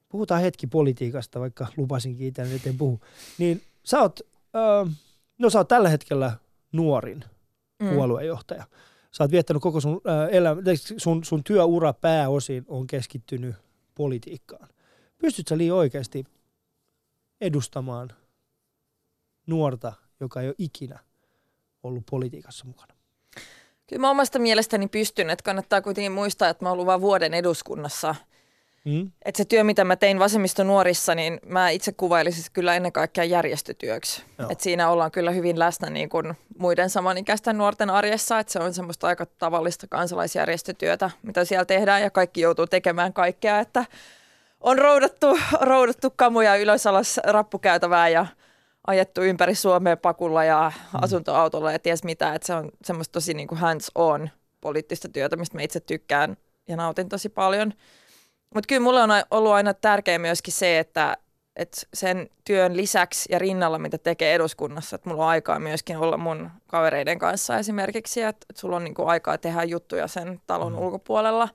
puhutaan 0.08 0.42
hetki 0.42 0.66
politiikasta, 0.66 1.40
vaikka 1.40 1.66
lupasinkin 1.76 2.26
itselleni, 2.26 2.56
että 2.56 2.69
en 2.69 2.78
puhu. 2.78 3.00
Niin 3.38 3.62
sä 3.84 4.00
oot, 4.00 4.20
öö, 4.56 4.84
no 5.38 5.50
sä 5.50 5.58
oot 5.58 5.69
tällä 5.69 5.88
hetkellä 5.88 6.32
nuorin 6.72 7.24
Mm. 7.82 7.88
puoluejohtaja. 7.94 8.64
Sä 9.10 9.24
oot 9.24 9.30
viettänyt 9.30 9.62
koko 9.62 9.80
sun, 9.80 10.00
öö, 10.08 10.28
elämä, 10.28 10.62
tai 10.62 10.76
sun, 10.76 11.24
sun 11.24 11.44
työura 11.44 11.92
pääosin 11.92 12.64
on 12.69 12.86
keskittynyt 12.86 13.54
politiikkaan. 13.94 14.69
Pystyt 15.19 15.48
sä 15.48 15.58
liian 15.58 15.76
oikeasti 15.76 16.24
edustamaan 17.40 18.10
nuorta, 19.46 19.92
joka 20.20 20.40
ei 20.40 20.48
ole 20.48 20.54
ikinä 20.58 20.98
ollut 21.82 22.06
politiikassa 22.10 22.64
mukana? 22.64 22.94
Kyllä 23.86 24.00
mä 24.00 24.10
omasta 24.10 24.38
mielestäni 24.38 24.88
pystyn, 24.88 25.30
että 25.30 25.42
kannattaa 25.42 25.82
kuitenkin 25.82 26.12
muistaa, 26.12 26.48
että 26.48 26.64
mä 26.64 26.68
oon 26.68 26.72
ollut 26.72 26.86
vain 26.86 27.00
vuoden 27.00 27.34
eduskunnassa. 27.34 28.14
Mm? 28.84 29.12
Että 29.24 29.36
se 29.36 29.44
työ, 29.44 29.64
mitä 29.64 29.84
mä 29.84 29.96
tein 29.96 30.18
vasemmisto 30.18 30.64
nuorissa, 30.64 31.14
niin 31.14 31.40
mä 31.46 31.70
itse 31.70 31.92
kuvailisin 31.92 32.44
kyllä 32.52 32.76
ennen 32.76 32.92
kaikkea 32.92 33.24
järjestötyöksi. 33.24 34.22
Joo. 34.38 34.48
Et 34.50 34.60
siinä 34.60 34.90
ollaan 34.90 35.10
kyllä 35.10 35.30
hyvin 35.30 35.58
läsnä 35.58 35.90
niin 35.90 36.08
kuin 36.08 36.34
muiden 36.58 36.90
samanikäisten 36.90 37.58
nuorten 37.58 37.90
arjessa, 37.90 38.38
että 38.38 38.52
se 38.52 38.58
on 38.58 38.74
semmoista 38.74 39.06
aika 39.06 39.26
tavallista 39.26 39.86
kansalaisjärjestötyötä, 39.86 41.10
mitä 41.22 41.44
siellä 41.44 41.64
tehdään 41.64 42.02
ja 42.02 42.10
kaikki 42.10 42.40
joutuu 42.40 42.66
tekemään 42.66 43.12
kaikkea, 43.12 43.60
että 43.60 43.84
on 44.60 44.78
roudattu, 44.78 45.38
roudattu 45.60 46.12
kamuja 46.16 46.56
ylös 46.56 46.86
alas 46.86 47.20
rappukäytävää 47.24 48.08
ja 48.08 48.26
ajettu 48.86 49.22
ympäri 49.22 49.55
Suomea 49.55 49.96
pakulla 49.96 50.44
ja 50.44 50.72
asuntoautolla 51.03 51.72
ja 51.72 51.79
ties 51.79 52.05
mitä, 52.05 52.34
että 52.34 52.46
se 52.46 52.55
on 52.55 52.70
semmoista 52.84 53.12
tosi 53.12 53.34
niin 53.34 53.48
kuin 53.48 53.58
hands-on 53.58 54.31
poliittista 54.60 55.08
työtä, 55.08 55.36
mistä 55.36 55.58
mä 55.58 55.62
itse 55.62 55.81
tykkään 55.81 56.36
ja 56.69 56.77
nautin 56.77 57.08
tosi 57.08 57.29
paljon. 57.29 57.72
Mutta 58.55 58.67
kyllä 58.69 58.82
mulle 58.82 59.03
on 59.03 59.10
ollut 59.31 59.53
aina 59.53 59.74
tärkeä 59.74 60.19
myöskin 60.19 60.55
se, 60.55 60.79
että, 60.79 61.17
että 61.56 61.81
sen 61.94 62.31
työn 62.44 62.77
lisäksi 62.77 63.32
ja 63.32 63.39
rinnalla, 63.39 63.79
mitä 63.79 63.98
tekee 63.98 64.34
eduskunnassa, 64.34 64.96
että 64.96 65.08
mulla 65.08 65.22
on 65.22 65.29
aikaa 65.29 65.58
myöskin 65.58 65.96
olla 65.96 66.17
mun 66.17 66.51
kavereiden 66.67 67.19
kanssa 67.19 67.58
esimerkiksi, 67.58 68.22
että, 68.22 68.46
että 68.51 68.60
sulla 68.60 68.77
on 68.77 68.84
niinku 68.84 69.06
aikaa 69.06 69.39
tehdä 69.39 69.65
juttuja 69.65 70.08
sen 70.08 70.41
talon 70.46 70.72
mm. 70.72 70.79
ulkopuolella. 70.79 71.48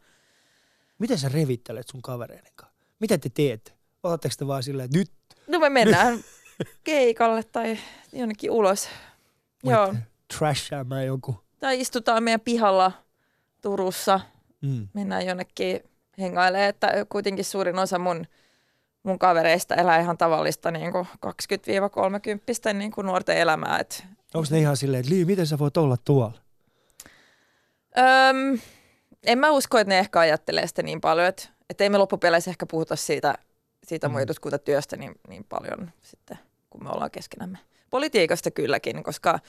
Miten 1.00 1.17
sä 1.17 1.29
revittelet 1.29 1.88
sun 1.88 2.01
kavereiden 2.01 2.51
kanssa? 2.55 2.77
Mitä 3.00 3.17
te 3.17 3.29
teette? 3.29 3.72
Otatteko 4.03 4.36
te 4.38 4.48
vaan 4.48 4.63
silleen, 4.63 4.86
että 4.86 4.98
nyt 4.98 5.12
No 5.48 5.60
me 5.60 5.69
mennään 5.69 6.19
keikalle 6.83 7.43
tai 7.43 7.77
jonnekin 8.13 8.51
ulos. 8.51 8.89
Joo. 9.63 9.85
voitte 9.87 10.01
trashaamaan 10.37 11.05
jonkun? 11.05 11.35
Tai 11.59 11.81
istutaan 11.81 12.23
meidän 12.23 12.39
pihalla 12.41 12.91
Turussa, 13.61 14.19
Mm. 14.61 14.87
mennään 14.93 15.25
jonnekin 15.25 15.83
hengailemaan, 16.19 16.69
että 16.69 16.91
kuitenkin 17.09 17.45
suurin 17.45 17.79
osa 17.79 17.99
mun, 17.99 18.25
mun 19.03 19.19
kavereista 19.19 19.75
elää 19.75 19.99
ihan 19.99 20.17
tavallista 20.17 20.71
niin 20.71 20.91
kuin 20.91 21.07
20-30 22.69 22.73
niin 22.73 22.91
kuin 22.91 23.07
nuorten 23.07 23.37
elämää. 23.37 23.79
Et, 23.79 24.05
Onko 24.33 24.47
ne 24.51 24.59
ihan 24.59 24.77
silleen, 24.77 24.99
että 24.99 25.11
Lii, 25.11 25.25
miten 25.25 25.47
sä 25.47 25.59
voit 25.59 25.77
olla 25.77 25.97
tuolla? 26.05 26.39
öm, 27.97 28.59
en 29.23 29.37
mä 29.37 29.51
usko, 29.51 29.77
että 29.77 29.89
ne 29.93 29.99
ehkä 29.99 30.19
ajattelee 30.19 30.67
sitä 30.67 30.83
niin 30.83 31.01
paljon, 31.01 31.27
että, 31.27 31.49
että 31.69 31.83
ei 31.83 31.89
me 31.89 31.97
loppupeleissä 31.97 32.51
ehkä 32.51 32.65
puhuta 32.65 32.95
siitä, 32.95 33.35
siitä 33.87 34.07
mun 34.09 34.17
Mm. 34.19 34.23
eduskuntatyöstä 34.23 34.97
niin, 34.97 35.11
niin 35.27 35.43
paljon 35.49 35.91
sitten, 36.01 36.37
kun 36.69 36.83
me 36.83 36.89
ollaan 36.89 37.12
keskenämme. 37.12 37.57
Politiikasta 37.89 38.51
kylläkin, 38.51 39.03
koska 39.03 39.39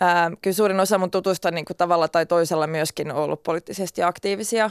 ää, 0.00 0.30
kyllä 0.42 0.54
suurin 0.54 0.80
osa 0.80 0.98
mun 0.98 1.10
tutusta 1.10 1.50
niin 1.50 1.64
kuin 1.64 1.76
tavalla 1.76 2.08
tai 2.08 2.26
toisella 2.26 2.66
myöskin 2.66 3.12
on 3.12 3.16
ollut 3.16 3.42
poliittisesti 3.42 4.02
aktiivisia. 4.02 4.70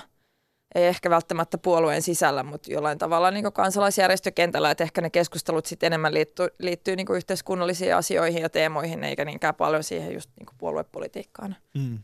Ei 0.75 0.85
ehkä 0.85 1.09
välttämättä 1.09 1.57
puolueen 1.57 2.01
sisällä, 2.01 2.43
mutta 2.43 2.71
jollain 2.71 2.97
tavalla 2.97 3.31
niin 3.31 3.43
kuin 3.43 3.53
kansalaisjärjestökentällä, 3.53 4.71
että 4.71 4.83
ehkä 4.83 5.01
ne 5.01 5.09
keskustelut 5.09 5.65
sitten 5.65 5.87
enemmän 5.87 6.13
liittyy, 6.13 6.47
liittyy 6.59 6.95
niin 6.95 7.05
kuin 7.05 7.17
yhteiskunnallisiin 7.17 7.95
asioihin 7.95 8.41
ja 8.41 8.49
teemoihin, 8.49 9.03
eikä 9.03 9.25
niinkään 9.25 9.55
paljon 9.55 9.83
siihen 9.83 10.13
just 10.13 10.29
niin 10.39 10.45
kuin 10.45 10.57
puoluepolitiikkaan. 10.57 11.55
Mm. 11.73 11.99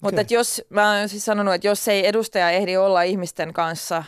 Mutta 0.00 0.20
okay. 0.20 0.36
jos, 0.36 0.62
mä 0.68 0.98
oon 0.98 1.08
siis 1.08 1.24
sanonut, 1.24 1.54
että 1.54 1.66
jos 1.66 1.88
ei 1.88 2.06
edustaja 2.06 2.50
ehdi 2.50 2.76
olla 2.76 3.02
ihmisten 3.02 3.52
kanssa 3.52 4.04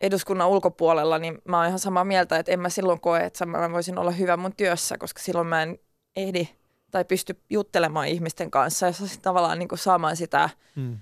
eduskunnan 0.00 0.48
ulkopuolella, 0.48 1.18
niin 1.18 1.38
mä 1.44 1.58
oon 1.58 1.66
ihan 1.66 1.78
samaa 1.78 2.04
mieltä, 2.04 2.36
että 2.36 2.52
en 2.52 2.60
mä 2.60 2.68
silloin 2.68 3.00
koe, 3.00 3.20
että 3.20 3.46
mä 3.46 3.72
voisin 3.72 3.98
olla 3.98 4.10
hyvä 4.10 4.36
mun 4.36 4.56
työssä, 4.56 4.98
koska 4.98 5.22
silloin 5.22 5.46
mä 5.46 5.62
en 5.62 5.78
ehdi 6.16 6.48
tai 6.90 7.04
pysty 7.04 7.40
juttelemaan 7.50 8.08
ihmisten 8.08 8.50
kanssa 8.50 8.86
ja 8.86 8.92
tavallaan 9.22 9.58
niin 9.58 9.68
kuin 9.68 9.78
saamaan 9.78 10.16
sitä 10.16 10.50
mm. 10.76 10.98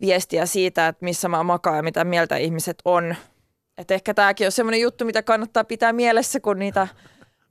viestiä 0.00 0.46
siitä, 0.46 0.88
että 0.88 1.04
missä 1.04 1.28
mä 1.28 1.42
makaan 1.42 1.76
ja 1.76 1.82
mitä 1.82 2.04
mieltä 2.04 2.36
ihmiset 2.36 2.78
on. 2.84 3.16
Et 3.78 3.90
ehkä 3.90 4.14
tämäkin 4.14 4.46
on 4.46 4.52
semmoinen 4.52 4.80
juttu, 4.80 5.04
mitä 5.04 5.22
kannattaa 5.22 5.64
pitää 5.64 5.92
mielessä, 5.92 6.40
kun 6.40 6.58
niitä 6.58 6.88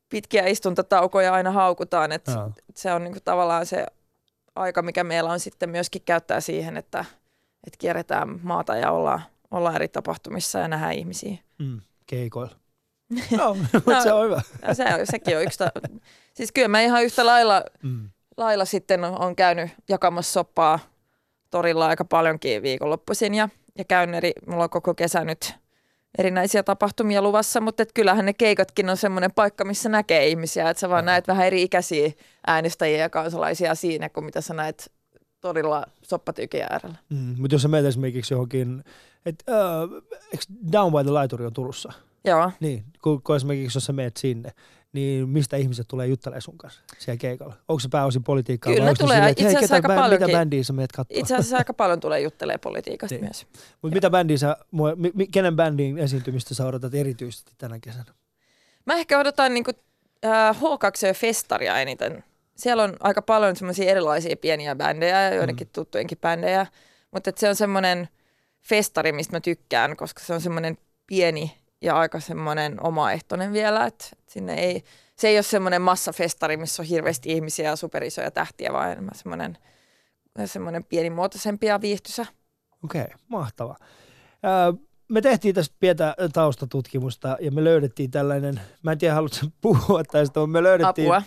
pitkiä 0.10 0.48
istuntotaukoja 0.48 1.34
aina 1.34 1.52
haukutaan. 1.52 2.12
Et 2.12 2.28
no. 2.28 2.52
Se 2.76 2.94
on 2.94 3.04
niin 3.04 3.14
kuin 3.14 3.24
tavallaan 3.24 3.66
se 3.66 3.86
aika, 4.56 4.82
mikä 4.82 5.04
meillä 5.04 5.32
on 5.32 5.40
sitten 5.40 5.70
myöskin 5.70 6.02
käyttää 6.06 6.42
siihen, 6.42 6.78
että, 6.78 7.06
että 7.68 7.78
kierretään 7.78 8.40
maata 8.44 8.76
ja 8.76 8.92
ollaan, 8.92 9.22
ollaan 9.58 9.76
eri 9.76 9.88
tapahtumissa 9.88 10.60
ja 10.60 10.68
nähdään 10.68 10.94
ihmisiä. 10.94 11.38
Mm, 11.60 11.82
keikoilla. 12.06 12.56
No, 13.38 13.54
mutta 13.74 13.92
no, 13.92 14.02
se 14.04 14.14
on 14.14 14.26
hyvä. 14.26 14.42
Se 14.74 14.84
on, 14.84 15.00
sekin 15.04 15.38
on 15.38 15.44
yksi. 15.44 15.58
Ta- 15.58 15.72
siis 16.34 16.52
kyllä 16.52 16.68
mä 16.68 16.82
ihan 16.82 17.04
yhtä 17.04 17.26
lailla, 17.26 17.64
mm. 17.84 18.10
lailla 18.38 18.66
sitten 18.66 19.04
on 19.04 19.36
käynyt 19.36 19.70
jakamassa 19.90 20.34
soppaa 20.34 20.80
torilla 21.52 21.88
aika 21.88 22.06
paljonkin 22.06 22.62
viikonloppuisin 22.62 23.34
ja, 23.34 23.50
ja 23.78 23.84
käyn 23.84 24.14
eri, 24.14 24.32
mulla 24.48 24.64
on 24.64 24.70
koko 24.70 24.94
kesä 24.94 25.24
nyt 25.24 25.54
erinäisiä 26.18 26.64
tapahtumia 26.64 27.22
luvassa, 27.22 27.62
mutta 27.62 27.84
et 27.84 27.92
kyllähän 27.94 28.26
ne 28.26 28.34
keikatkin 28.34 28.90
on 28.90 28.98
semmoinen 28.98 29.32
paikka, 29.32 29.66
missä 29.66 29.90
näkee 29.90 30.28
ihmisiä, 30.28 30.70
että 30.70 30.82
sä 30.82 30.90
vaan 30.90 31.06
näet 31.06 31.28
vähän 31.28 31.48
eri 31.48 31.64
ikäisiä 31.64 32.12
äänestäjiä 32.48 32.98
ja 32.98 33.10
kansalaisia 33.10 33.76
siinä, 33.76 34.10
kuin 34.10 34.26
mitä 34.26 34.42
sä 34.42 34.54
näet 34.54 34.92
torilla 35.42 35.84
soppatyykin 36.02 36.62
äärellä. 36.62 36.96
Mm, 37.10 37.36
mutta 37.40 37.56
jos 37.56 37.62
sä 37.62 37.68
menet 37.68 37.86
esimerkiksi 37.86 38.34
johonkin, 38.34 38.84
että 39.26 39.52
uh, 39.84 39.90
Down 40.72 40.92
by 40.92 41.04
the 41.04 41.12
Laituri 41.12 41.46
on 41.46 41.54
Turussa? 41.54 41.94
Joo. 42.26 42.52
Niin, 42.60 42.84
kun, 43.02 43.22
kun 43.22 43.36
esimerkiksi 43.36 43.78
jos 43.78 43.86
sä 43.86 43.94
meet 43.94 44.18
sinne, 44.18 44.52
niin 44.94 45.30
mistä 45.30 45.58
ihmiset 45.58 45.88
tulee 45.88 46.08
juttelemaan 46.08 46.42
sun 46.42 46.58
kanssa 46.58 46.82
siellä 47.00 47.18
keikalla? 47.18 47.56
Onko 47.68 47.80
se 47.80 47.90
pääosin 47.90 48.24
politiikkaa? 48.24 48.74
Kyllä 48.74 48.86
vai 48.86 48.96
tulee, 48.96 49.30
itse 49.30 49.48
asiassa 49.48 49.76
aika 49.76 49.88
paljon. 49.88 50.22
Mitä 50.22 50.38
bändiä 50.38 50.64
sä 50.64 50.74
meet 50.74 50.92
katsoa? 50.92 51.20
Itse 51.20 51.36
asiassa 51.36 51.58
aika 51.58 51.74
paljon 51.74 52.00
tulee 52.00 52.22
juttelemaan 52.22 52.60
politiikasta 52.60 53.16
niin. 53.16 53.24
myös. 53.24 53.48
Mutta 53.82 53.96
mitä 53.96 54.10
bändiä 54.10 54.38
sä, 54.38 54.58
kenen 55.32 55.56
bändin 55.56 55.98
esiintymistä 55.98 56.56
sä 56.56 56.66
odotat 56.66 56.94
erityisesti 56.94 57.52
tänä 57.58 57.80
kesänä? 57.80 58.14
Mä 58.86 58.94
ehkä 58.94 59.20
odotan 59.20 59.54
niinku, 59.54 59.72
äh, 60.26 60.56
H2-festaria 60.56 61.78
eniten. 61.78 62.24
Siellä 62.56 62.84
on 62.84 62.98
aika 63.00 63.22
paljon 63.22 63.56
semmoisia 63.56 63.92
erilaisia 63.92 64.38
pieniä 64.38 64.76
bändejä 64.76 65.22
ja 65.22 65.36
joidenkin 65.36 65.68
mm. 65.68 65.72
tuttujenkin 65.74 66.18
bändejä. 66.18 66.68
Mutta 67.12 67.32
se 67.36 67.50
on 67.50 67.56
semmoinen 67.56 68.10
festari, 68.70 69.12
mistä 69.12 69.36
mä 69.36 69.40
tykkään, 69.40 69.98
koska 69.98 70.24
se 70.24 70.34
on 70.34 70.42
semmoinen 70.42 70.78
pieni 71.08 71.58
ja 71.82 71.96
aika 71.96 72.20
semmoinen 72.20 72.86
omaehtoinen 72.86 73.54
vielä, 73.54 73.86
että 73.86 74.06
sinne 74.28 74.54
ei, 74.54 74.84
se 75.16 75.28
ei 75.28 75.38
ole 75.38 75.44
semmoinen 75.44 75.82
massafestari, 75.82 76.58
missä 76.58 76.82
on 76.82 76.88
hirveästi 76.88 77.32
ihmisiä 77.32 77.70
ja 77.70 77.76
superisoja 77.76 78.32
tähtiä, 78.32 78.74
vaan 78.74 78.92
enemmän 78.92 79.16
semmoinen, 79.16 79.58
semmoinen 80.46 80.84
pienimuotoisempi 80.84 81.66
ja 81.66 81.82
viihtysä. 81.82 82.26
Okei, 82.84 83.02
okay, 83.02 83.16
mahtava. 83.28 83.76
me 85.10 85.22
tehtiin 85.22 85.56
tästä 85.56 85.76
pientä 85.80 86.16
taustatutkimusta 86.34 87.38
ja 87.42 87.52
me 87.52 87.64
löydettiin 87.64 88.12
tällainen, 88.12 88.62
mä 88.84 88.92
en 88.92 88.98
tiedä 88.98 89.14
haluatko 89.14 89.46
puhua 89.62 90.04
tästä, 90.04 90.40
mutta 90.40 90.52
me 90.52 90.64
löydettiin, 90.64 91.14
Apua. 91.14 91.22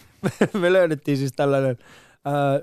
me 0.61 0.73
löydettiin 0.73 1.17
siis 1.17 1.33
tällainen 1.37 1.79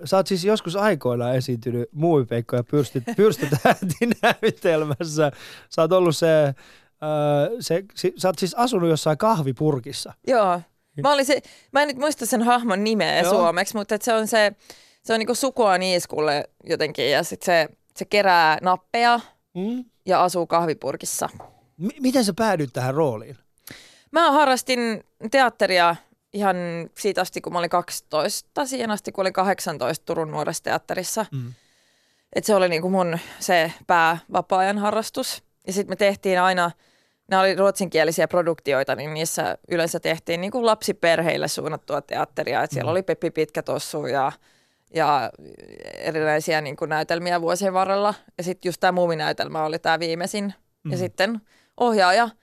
Sä 0.06 0.18
oot 0.18 0.28
siis 0.28 0.46
joskus 0.46 0.76
aikoinaan 0.76 1.36
esiintynyt 1.36 1.90
Muuvipeikko 1.92 2.56
ja 2.56 2.64
pyrstöt, 2.64 3.04
pyrstöt 3.18 3.50
näytelmässä. 4.22 5.32
Sä 5.70 5.82
oot 5.82 5.92
ollut 5.92 6.18
se 6.18 6.54
Öö, 7.04 7.58
se, 7.60 7.84
si, 7.96 8.14
sä 8.18 8.30
oot 8.30 8.40
siis 8.40 8.54
asunut 8.54 8.90
jossain 8.90 9.18
kahvipurkissa. 9.18 10.14
Joo. 10.28 10.62
Mä, 11.04 11.14
olin 11.14 11.26
se, 11.26 11.42
mä 11.72 11.82
en 11.82 11.88
nyt 11.88 11.98
muista 11.98 12.26
sen 12.26 12.42
hahmon 12.42 12.84
nimeä 12.84 13.22
Joo. 13.22 13.34
suomeksi, 13.34 13.76
mutta 13.76 13.98
se 14.02 14.14
on 14.14 14.28
se, 14.28 14.52
se 15.04 15.14
on 15.14 15.20
niinku 15.20 15.36
sukua 15.36 15.78
niiskulle 15.78 16.50
jotenkin 16.64 17.12
ja 17.12 17.24
sit 17.24 17.42
se, 17.42 17.70
se 17.96 18.06
kerää 18.06 18.58
nappeja 18.62 19.20
mm. 19.54 19.86
ja 20.06 20.24
asuu 20.24 20.48
kahvipurkissa. 20.48 21.30
M- 21.78 22.02
miten 22.02 22.26
sä 22.26 22.34
päädyit 22.38 22.74
tähän 22.74 22.94
rooliin? 22.94 23.38
Mä 24.12 24.32
harrastin 24.32 25.04
teatteria 25.32 25.96
ihan 26.36 26.56
siitä 26.98 27.22
asti, 27.22 27.42
kun 27.42 27.54
mä 27.54 27.60
olin 27.60 27.70
12, 27.70 28.66
siihen 28.66 28.92
asti, 28.92 29.12
kun 29.12 29.22
olin 29.22 29.34
18 29.34 30.06
Turun 30.06 30.32
nuoressa 30.32 30.64
teatterissa. 30.64 31.26
Mm. 31.32 31.54
Et 32.34 32.44
se 32.44 32.56
oli 32.56 32.70
niinku 32.70 32.90
mun 32.90 33.20
se 33.40 33.72
pää 33.88 34.18
vapaa-ajan 34.34 34.78
harrastus. 34.78 35.44
Ja 35.68 35.74
sitten 35.74 35.92
me 35.92 35.96
tehtiin 35.96 36.42
aina, 36.42 36.72
nämä 37.28 37.42
oli 37.42 37.56
ruotsinkielisiä 37.56 38.28
produktioita, 38.28 38.96
niin 38.96 39.14
niissä 39.14 39.58
yleensä 39.72 40.00
tehtiin 40.00 40.42
niin 40.42 40.52
kuin 40.52 40.66
lapsiperheille 40.66 41.48
suunnattua 41.48 42.02
teatteria. 42.02 42.64
Et 42.64 42.72
siellä 42.72 42.90
mm. 42.90 42.92
oli 42.92 43.04
Peppi 43.04 43.32
Pitkätossu 43.32 44.06
ja, 44.06 44.32
ja 44.94 45.32
erilaisia 45.98 46.62
niin 46.62 46.76
kuin 46.76 46.90
näytelmiä 46.90 47.42
vuosien 47.42 47.74
varrella. 47.74 48.14
Ja 48.38 48.44
sitten 48.44 48.70
just 48.70 48.80
tämä 48.80 48.92
muuminäytelmä 48.92 49.66
oli 49.66 49.80
tämä 49.80 50.00
viimeisin. 50.00 50.54
Mm. 50.84 50.92
Ja 50.92 50.98
sitten 50.98 51.42
ohjaaja– 51.78 52.30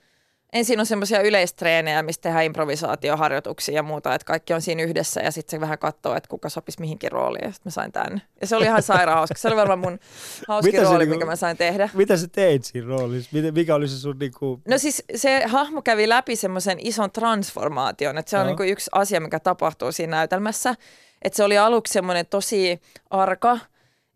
ensin 0.52 0.80
on 0.80 0.86
semmoisia 0.86 1.20
yleistreenejä, 1.20 2.02
mistä 2.02 2.22
tehdään 2.22 2.44
improvisaatioharjoituksia 2.44 3.74
ja 3.74 3.82
muuta, 3.82 4.14
että 4.14 4.24
kaikki 4.24 4.54
on 4.54 4.62
siinä 4.62 4.82
yhdessä 4.82 5.20
ja 5.20 5.30
sitten 5.30 5.50
se 5.50 5.60
vähän 5.60 5.78
katsoo, 5.78 6.14
että 6.14 6.28
kuka 6.28 6.48
sopisi 6.48 6.80
mihinkin 6.80 7.12
rooliin 7.12 7.44
ja 7.44 7.52
sitten 7.52 7.70
mä 7.70 7.74
sain 7.74 7.92
tänne. 7.92 8.22
Ja 8.40 8.46
se 8.46 8.56
oli 8.56 8.64
ihan 8.64 8.82
sairaan 8.82 9.18
hauska. 9.18 9.38
Se 9.38 9.48
oli 9.48 9.56
varmaan 9.56 9.78
mun 9.78 9.98
hauskin 10.48 10.82
rooli, 10.82 10.98
niinku, 10.98 11.14
mikä 11.14 11.26
mä 11.26 11.36
sain 11.36 11.56
tehdä. 11.56 11.88
Mitä 11.94 12.16
sä 12.16 12.28
teit 12.28 12.64
siinä 12.64 12.88
roolissa? 12.88 13.30
Mikä 13.52 13.74
oli 13.74 13.88
se 13.88 13.98
sun 13.98 14.18
niinku... 14.18 14.60
No 14.68 14.78
siis 14.78 15.04
se 15.14 15.42
hahmo 15.46 15.82
kävi 15.82 16.08
läpi 16.08 16.36
semmoisen 16.36 16.78
ison 16.80 17.10
transformaation, 17.10 18.18
että 18.18 18.30
se 18.30 18.36
on 18.36 18.42
no. 18.42 18.46
niinku 18.46 18.62
yksi 18.62 18.90
asia, 18.92 19.20
mikä 19.20 19.40
tapahtuu 19.40 19.92
siinä 19.92 20.16
näytelmässä. 20.16 20.74
Että 21.22 21.36
se 21.36 21.44
oli 21.44 21.58
aluksi 21.58 21.92
semmoinen 21.92 22.26
tosi 22.26 22.80
arka 23.10 23.58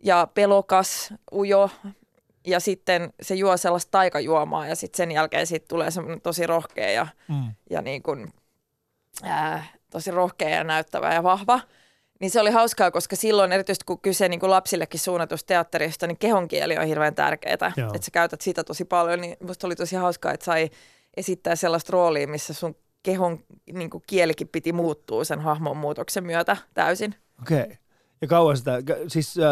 ja 0.02 0.28
pelokas, 0.34 1.14
ujo, 1.32 1.70
ja 2.46 2.60
sitten 2.60 3.12
se 3.22 3.34
juo 3.34 3.56
sellaista 3.56 3.90
taikajuomaa 3.90 4.66
ja 4.66 4.76
sitten 4.76 4.96
sen 4.96 5.12
jälkeen 5.12 5.46
siitä 5.46 5.66
tulee 5.68 5.90
semmoinen 5.90 6.20
tosi 6.20 6.46
rohkea 6.46 6.90
ja, 6.90 7.06
mm. 7.28 7.54
ja 7.70 7.82
niin 7.82 8.02
kuin, 8.02 8.32
ää, 9.22 9.64
tosi 9.90 10.10
rohkea 10.10 10.48
ja 10.48 10.64
näyttävä 10.64 11.14
ja 11.14 11.22
vahva. 11.22 11.60
Niin 12.20 12.30
se 12.30 12.40
oli 12.40 12.50
hauskaa, 12.50 12.90
koska 12.90 13.16
silloin 13.16 13.52
erityisesti 13.52 13.84
kun 13.84 14.00
kyse 14.00 14.28
niin 14.28 14.40
kuin 14.40 14.50
lapsillekin 14.50 15.00
suunnatusta 15.00 15.46
teatterista, 15.46 16.06
niin 16.06 16.18
kehonkieli 16.18 16.78
on 16.78 16.86
hirveän 16.86 17.14
tärkeää. 17.14 17.52
Että 17.52 17.72
sä 18.02 18.10
käytät 18.12 18.40
sitä 18.40 18.64
tosi 18.64 18.84
paljon, 18.84 19.20
niin 19.20 19.36
musta 19.42 19.66
oli 19.66 19.76
tosi 19.76 19.96
hauskaa, 19.96 20.32
että 20.32 20.44
sai 20.44 20.70
esittää 21.16 21.56
sellaista 21.56 21.92
roolia, 21.92 22.28
missä 22.28 22.54
sun 22.54 22.76
kehon 23.02 23.44
niin 23.72 23.90
kuin 23.90 24.02
kielikin 24.06 24.48
piti 24.48 24.72
muuttua 24.72 25.24
sen 25.24 25.40
hahmon 25.40 25.76
muutoksen 25.76 26.24
myötä 26.24 26.56
täysin. 26.74 27.14
Okei. 27.42 27.62
Okay. 27.62 27.76
Ja 28.20 28.28
kauan 28.28 28.56
sitä, 28.56 28.72
siis 29.08 29.38
äh, 29.38 29.44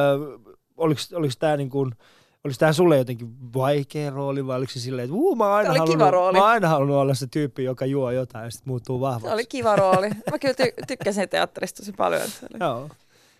oliko, 0.76 1.00
oliko 1.14 1.34
tämä 1.38 1.56
niin 1.56 1.70
kuin– 1.70 1.92
Oliko 2.44 2.56
tämä 2.58 2.72
sulle 2.72 2.96
jotenkin 2.96 3.52
vaikea 3.54 4.10
rooli 4.10 4.46
vai 4.46 4.56
oliko 4.56 4.72
se 4.72 4.80
silleen, 4.80 5.04
että 5.04 5.16
uu, 5.16 5.36
mä 5.36 5.44
oon 5.44 5.54
aina, 5.54 5.70
oli 5.70 5.78
halunnut, 5.78 5.98
kiva 5.98 6.10
rooli. 6.10 6.38
mä 6.38 6.44
aina 6.44 6.68
halunnut 6.68 6.96
olla 6.96 7.14
se 7.14 7.26
tyyppi, 7.26 7.64
joka 7.64 7.86
juo 7.86 8.10
jotain 8.10 8.44
ja 8.44 8.50
sitten 8.50 8.70
muuttuu 8.70 9.00
vahvaksi. 9.00 9.26
Se 9.26 9.34
oli 9.34 9.46
kiva 9.46 9.76
rooli. 9.76 10.08
Mä 10.30 10.38
kyllä 10.38 10.54
ty- 10.54 10.84
tykkäsin 10.86 11.28
teatterista 11.28 11.82
tosi 11.82 11.92
paljon. 11.92 12.22
Oli... 12.22 12.58
Joo. 12.60 12.90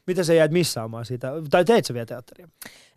Mitä 0.06 0.24
sä 0.24 0.34
jäit 0.34 0.52
missaamaan 0.52 1.04
siitä? 1.04 1.32
Tai 1.50 1.64
teit 1.64 1.84
sä 1.84 1.94
vielä 1.94 2.06
teatteria? 2.06 2.48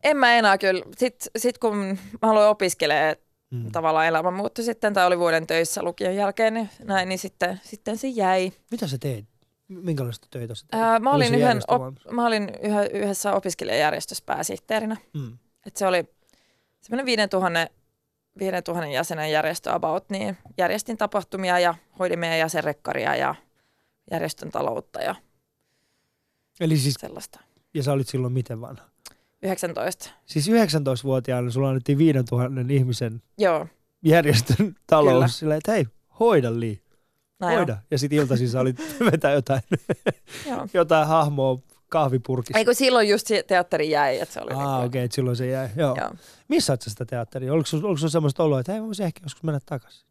En 0.03 0.17
mä 0.17 0.33
enää 0.35 0.57
kyllä. 0.57 0.83
Sitten 0.97 1.31
sit 1.37 1.57
kun 1.57 1.77
mä 2.21 2.27
haluan 2.27 2.49
opiskelemaan, 2.49 3.15
mm. 3.51 3.71
tavallaan 3.71 4.07
elämä 4.07 4.31
muuttui 4.31 4.65
sitten, 4.65 4.93
tai 4.93 5.07
oli 5.07 5.19
vuoden 5.19 5.47
töissä 5.47 5.83
lukion 5.83 6.15
jälkeen, 6.15 6.53
niin, 6.53 6.69
näin, 6.83 7.09
niin 7.09 7.19
sitten, 7.19 7.61
sitten 7.63 7.97
se 7.97 8.07
jäi. 8.07 8.53
Mitä 8.71 8.87
sä 8.87 8.97
teit? 8.97 9.25
Minkälaista 9.67 10.27
töitä 10.31 10.55
sä 10.55 10.65
teit? 10.71 10.83
Ää, 10.83 10.99
mä, 10.99 11.11
olin 11.11 11.35
yhden, 11.35 11.61
op, 11.67 11.81
mä 12.11 12.27
olin 12.27 12.51
yhdessä 12.93 13.33
opiskelijajärjestössä 13.33 14.23
pääsihteerinä. 14.25 14.97
Mm. 15.13 15.37
Et 15.67 15.75
se 15.75 15.88
oli 15.88 16.03
semmoinen 16.81 17.05
5000, 17.05 17.67
5000 18.39 18.88
jäsenen 18.88 19.31
järjestö 19.31 19.74
About, 19.74 20.09
niin 20.09 20.38
järjestin 20.57 20.97
tapahtumia 20.97 21.59
ja 21.59 21.75
hoidin 22.00 22.19
meidän 22.19 22.39
jäsenrekkaria 22.39 23.15
ja 23.15 23.36
järjestön 24.12 24.51
taloutta 24.51 25.01
ja 25.01 25.15
Eli 26.59 26.77
siis, 26.77 26.95
sellaista. 27.00 27.39
Ja 27.74 27.83
sä 27.83 27.91
olit 27.93 28.07
silloin 28.07 28.33
miten 28.33 28.62
vanha? 28.62 28.83
19. 29.43 30.09
Siis 30.25 30.50
19-vuotiaana 30.50 31.51
sulla 31.51 31.69
annettiin 31.69 31.97
5000 31.97 32.62
ihmisen 32.69 33.21
Joo. 33.38 33.67
järjestön 34.03 34.75
talous 34.88 35.13
Kyllä. 35.13 35.27
silleen, 35.27 35.57
että 35.57 35.71
hei, 35.71 35.86
hoida 36.19 36.59
lii. 36.59 36.81
Näin 37.39 37.57
hoida. 37.57 37.74
On. 37.74 37.79
Ja 37.91 37.97
sitten 37.97 38.19
iltaisin 38.19 38.50
sä 38.50 38.59
olit 38.59 38.77
vetää 39.12 39.31
jotain, 39.31 39.62
jotain 40.74 41.07
hahmoa 41.07 41.59
kahvipurkissa. 41.89 42.60
Ei 42.60 42.65
kun 42.65 42.75
silloin 42.75 43.10
just 43.10 43.27
se 43.27 43.44
teatteri 43.44 43.89
jäi, 43.89 44.20
että 44.20 44.34
se 44.34 44.41
oli 44.41 44.51
Ah, 44.51 44.58
niin 44.58 44.88
okei, 44.88 45.06
okay, 45.06 45.08
silloin 45.12 45.38
se 45.38 45.48
jäi. 45.48 45.70
Joo. 45.75 45.96
Joo. 46.00 46.12
Missä 46.48 46.74
oot 46.74 46.82
sitä 46.82 47.06
teatteria? 47.06 47.53
Oliko, 47.53 47.70
oliko 47.74 47.98
sinulla 47.98 48.10
semmoista 48.10 48.44
oloa, 48.44 48.60
että 48.60 48.72
hei, 48.72 48.82
voisi 48.82 49.03
ehkä 49.03 49.20
joskus 49.24 49.44
mennä 49.44 49.60
takaisin? 49.65 50.08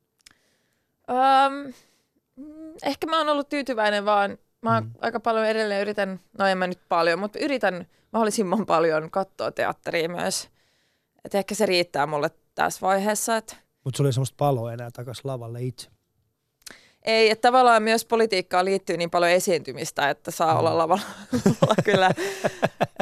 Um, 1.10 1.72
ehkä 2.82 3.06
mä 3.06 3.18
oon 3.18 3.28
ollut 3.28 3.48
tyytyväinen 3.48 4.04
vaan. 4.04 4.38
Mä 4.62 4.80
mm. 4.80 4.90
aika 5.00 5.20
paljon 5.20 5.46
edelleen 5.46 5.82
yritän, 5.82 6.20
no 6.38 6.46
en 6.46 6.58
mä 6.58 6.66
nyt 6.66 6.80
paljon, 6.88 7.18
mutta 7.18 7.38
yritän 7.38 7.86
mahdollisimman 8.12 8.66
paljon 8.66 9.10
katsoa 9.10 9.52
teatteria 9.52 10.08
myös. 10.08 10.48
Et 11.24 11.34
ehkä 11.34 11.54
se 11.54 11.66
riittää 11.66 12.06
mulle 12.06 12.30
tässä 12.54 12.80
vaiheessa, 12.80 13.36
että 13.36 13.56
Mutta 13.84 13.96
sulla 13.96 14.08
ei 14.08 14.12
semmoista 14.12 14.34
paloa 14.38 14.72
enää 14.72 14.90
takaisin 14.90 15.22
lavalle 15.24 15.62
itse. 15.62 15.88
Ei, 17.06 17.30
että 17.30 17.48
tavallaan 17.48 17.82
myös 17.82 18.04
politiikkaan 18.04 18.64
liittyy 18.64 18.96
niin 18.96 19.10
paljon 19.10 19.32
esiintymistä, 19.32 20.10
että 20.10 20.30
saa 20.30 20.52
Mm. 20.52 20.58
olla 20.58 20.78
lavalla 20.78 21.02
kyllä. 21.84 22.10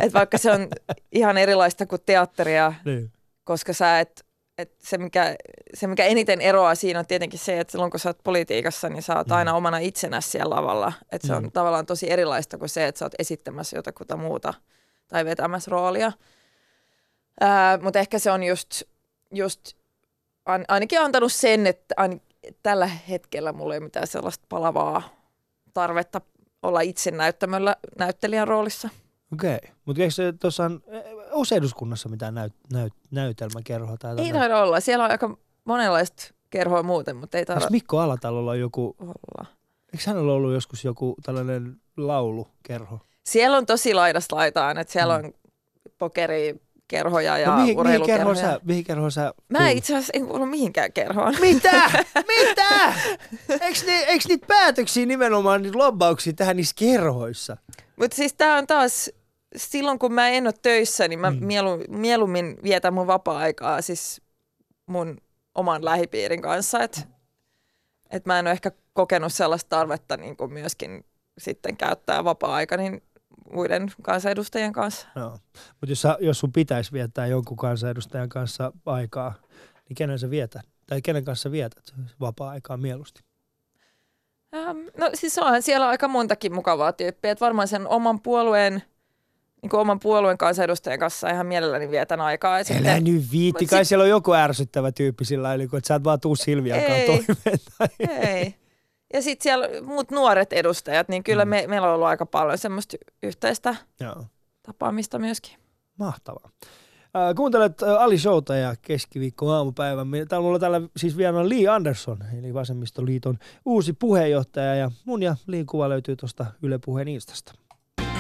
että 0.03 0.13
vaikka 0.19 0.39
se 0.39 0.51
on 0.51 0.69
ihan 1.13 1.39
erilaista 1.39 1.87
kuin 1.87 2.03
teatteria, 2.07 2.73
Niin. 2.85 3.13
koska 3.45 3.73
sä 3.73 4.01
et, 4.01 4.25
et 4.59 4.73
se, 4.83 4.99
mikä, 4.99 5.37
se, 5.75 5.87
mikä 5.87 6.05
eniten 6.05 6.41
eroaa 6.41 6.75
siinä 6.75 6.99
on 6.99 7.07
tietenkin 7.07 7.39
se, 7.39 7.61
että 7.61 7.71
silloin 7.73 7.91
kun 7.91 8.01
sä 8.01 8.09
oot 8.09 8.19
politiikassa, 8.25 8.89
niin 8.89 9.03
sä 9.03 9.17
oot 9.17 9.27
Mm. 9.27 9.33
aina 9.37 9.55
omana 9.55 9.79
itsenäsi 9.79 10.31
siellä 10.31 10.57
lavalla. 10.57 10.93
Että 11.13 11.27
se 11.27 11.35
on 11.35 11.43
Mm. 11.43 11.53
tavallaan 11.53 11.87
tosi 11.87 12.11
erilaista 12.11 12.59
kuin 12.59 12.69
se, 12.69 12.87
että 12.87 12.99
sä 12.99 13.05
oot 13.05 13.15
esittämässä 13.19 13.77
jotakuta 13.77 14.17
muuta 14.17 14.55
tai 15.09 15.25
vetämässä 15.25 15.71
roolia. 15.71 16.13
Mutta 17.83 17.99
ehkä 17.99 18.19
se 18.19 18.31
on 18.31 18.43
just, 18.43 18.83
just 19.33 19.61
ain- 20.47 20.65
ainakin 20.69 21.01
antanut 21.01 21.33
sen, 21.33 21.67
että 21.67 21.95
ain, 21.99 22.23
tällä 22.63 22.87
hetkellä 22.87 23.53
mulla 23.53 23.75
ei 23.75 23.79
ole 23.79 23.85
mitään 23.85 24.07
sellaista 24.07 24.47
palavaa 24.49 25.03
tarvetta 25.75 26.21
olla 26.63 26.81
itse 26.81 27.11
näyttämöllä 27.11 27.77
näyttelijän 27.99 28.49
roolissa. 28.49 28.89
Okei. 29.33 29.55
Okay. 29.57 29.71
Mutta 29.85 30.03
eikö 30.03 30.15
se 30.15 30.33
tuossa 30.33 30.65
on, 30.65 30.81
onko 31.31 31.45
se 31.45 31.55
eduskunnassa 31.57 32.09
mitään 32.09 32.35
näyt, 32.35 32.53
näyt, 32.73 32.93
näytelmäkerhoa? 33.11 33.97
Tai 33.97 34.21
Ei 34.21 34.33
taida 34.33 34.63
olla. 34.63 34.81
Siellä 34.81 35.05
on 35.05 35.11
aika 35.11 35.37
monenlaista 35.65 36.35
kerhoa 36.51 36.83
muuten, 36.83 37.17
mutta 37.17 37.39
ei 37.39 37.45
taida 37.45 37.67
Mikko 37.71 37.99
Alatalolla 37.99 38.55
joku, 38.55 38.97
olla. 39.01 39.47
eikö 39.93 40.05
hänellä 40.07 40.33
ollut 40.33 40.53
joskus 40.53 40.85
joku 40.85 41.15
tällainen 41.23 41.77
laulukerho? 41.97 42.99
Siellä 43.25 43.57
on 43.57 43.67
tosi 43.67 43.95
laidasta 43.95 44.37
laitaan, 44.37 44.79
että 44.79 44.93
siellä 44.93 45.19
Mm. 45.19 45.25
on 45.25 45.33
pokerikerhoja 46.85 47.39
ja 47.39 47.49
no, 47.49 47.57
mihin, 47.57 47.83
mihin 47.83 48.07
kerhoon 48.07 48.37
sä, 48.37 48.61
mihin 48.65 48.85
kerhoon 48.85 49.13
sä 49.13 49.35
Mä 49.49 49.69
itse 49.69 49.97
asiassa 49.97 50.13
en 50.15 50.27
kuulu 50.27 50.47
mihinkään 50.47 50.93
kerhoon. 50.93 51.35
Mitä? 51.41 51.91
Mitä? 52.37 52.95
Eikö, 53.49 53.79
ne, 53.87 53.99
eikö 53.99 54.25
niitä 54.29 54.47
päätöksiä 54.47 55.07
nimenomaan 55.07 55.63
niitä 55.63 55.79
lobbauksia 55.79 56.33
tähän 56.33 56.57
niissä 56.57 56.75
kerhoissa? 56.79 57.57
Mutta 57.97 58.17
siis 58.17 58.35
tää 58.35 58.57
on 58.57 58.67
taas, 58.67 59.11
silloin 59.57 59.99
kun 59.99 60.13
mä 60.13 60.29
en 60.29 60.47
ole 60.47 60.55
töissä, 60.63 61.09
niin 61.09 61.19
mä 61.19 61.31
mm. 61.31 61.47
mielu, 61.47 61.71
mieluummin 61.89 62.57
vietän 62.63 62.95
mun 62.95 63.07
vapaa-aikaa 63.07 63.83
siis 63.83 64.23
mun 64.87 65.19
oman 65.55 65.85
lähipiirin 65.85 66.43
kanssa. 66.43 66.83
Että 66.83 67.01
et 68.11 68.27
mä 68.27 68.39
en 68.39 68.47
ole 68.47 68.53
ehkä 68.53 68.73
kokenut 68.93 69.33
sellaista 69.33 69.69
tarvetta 69.69 70.17
niin 70.17 70.37
kuin 70.37 70.53
myöskin 70.53 71.05
sitten 71.39 71.77
käyttää 71.77 72.25
vapaa-aika 72.25 72.77
niin 72.77 73.03
muiden 73.53 73.89
kansanedustajien 74.03 74.73
kanssa. 74.73 75.07
No. 75.15 75.31
Mutta 75.71 75.89
jos, 75.89 76.03
sä- 76.03 76.19
jos 76.21 76.39
sun 76.39 76.53
pitäisi 76.53 76.93
viettää 76.93 77.27
jonkun 77.27 77.57
kansanedustajan 77.57 78.29
kanssa 78.29 78.73
aikaa, 78.87 79.35
niin 79.89 79.95
kenen 79.97 80.19
sä 80.19 80.31
vietät? 80.31 80.63
Tai 80.87 81.03
kenen 81.03 81.25
kanssa 81.25 81.51
vietät 81.51 81.95
vapaa-aikaa 82.21 82.77
mieluusti? 82.77 83.21
Ähm, 84.55 84.79
no 84.99 85.11
siis 85.15 85.39
onhan 85.39 85.63
siellä 85.63 85.89
aika 85.89 86.09
montakin 86.09 86.55
mukavaa 86.55 86.93
tyyppiä. 86.93 87.31
Että 87.31 87.45
varmaan 87.45 87.69
sen 87.69 87.89
oman 87.89 88.21
puolueen, 88.21 88.83
niin 89.63 89.71
kuin 89.71 89.81
oman 89.81 90.01
puolueen 90.01 90.39
kansanedustajan 90.39 90.99
kanssa 90.99 91.31
ihan 91.31 91.47
mielelläni 91.47 91.91
vietän 91.91 92.21
aikaa. 92.21 92.59
Ja 92.59 92.65
Älä 92.81 93.01
nyt 93.01 93.33
viitti, 93.33 93.67
kai 93.67 93.85
sit- 93.85 93.89
siellä 93.89 94.03
on 94.03 94.09
joku 94.09 94.33
ärsyttävä 94.33 94.93
tyyppi 94.93 95.25
sillä 95.25 95.49
lailla, 95.49 95.67
kun 95.67 95.79
et 95.79 95.85
sä 95.85 95.95
et 95.95 96.05
vaan 96.05 96.21
tuu 96.21 96.37
Silviakaan 96.37 96.93
Ei. 96.93 97.07
toimeen. 97.07 97.59
Tai... 97.79 97.89
Ei. 98.09 98.55
Ja 99.15 99.23
sitten 99.23 99.43
siellä 99.43 99.69
muut 99.83 100.11
nuoret 100.11 100.53
edustajat, 100.53 101.09
niin 101.09 101.23
kyllä 101.25 101.45
Mm. 101.45 101.49
me, 101.49 101.65
meillä 101.67 101.89
on 101.89 101.95
ollut 101.95 102.07
aika 102.09 102.27
paljon 102.27 102.59
semmoista 102.59 102.97
yhteistä 103.23 103.77
Joo, 104.01 104.25
tapaamista 104.63 105.19
myöskin. 105.19 105.55
mahtavaa. 105.99 106.51
Äh, 107.17 107.35
kuuntelet 107.37 107.83
äh, 107.83 107.89
Ali 108.03 108.19
Showta 108.19 108.57
ja 108.57 108.75
keskiviikko 108.83 109.51
aamupäivän. 109.53 110.09
Täällä 110.29 110.45
mulla 110.47 110.59
täällä 110.59 110.81
siis 110.97 111.17
vieraana 111.17 111.49
Lee 111.49 111.69
Anderson, 111.69 112.19
eli 112.39 112.55
Vasemmistoliiton 112.55 113.39
uusi 113.65 113.93
puheenjohtaja. 113.93 114.75
Ja 114.75 114.91
mun 115.05 115.23
ja 115.23 115.37
Leen 115.47 115.67
kuva 115.67 115.89
löytyy 115.89 116.17
tuosta 116.17 116.47
Yle 116.63 116.79
Puheen 116.85 117.09
Instasta. 117.09 117.53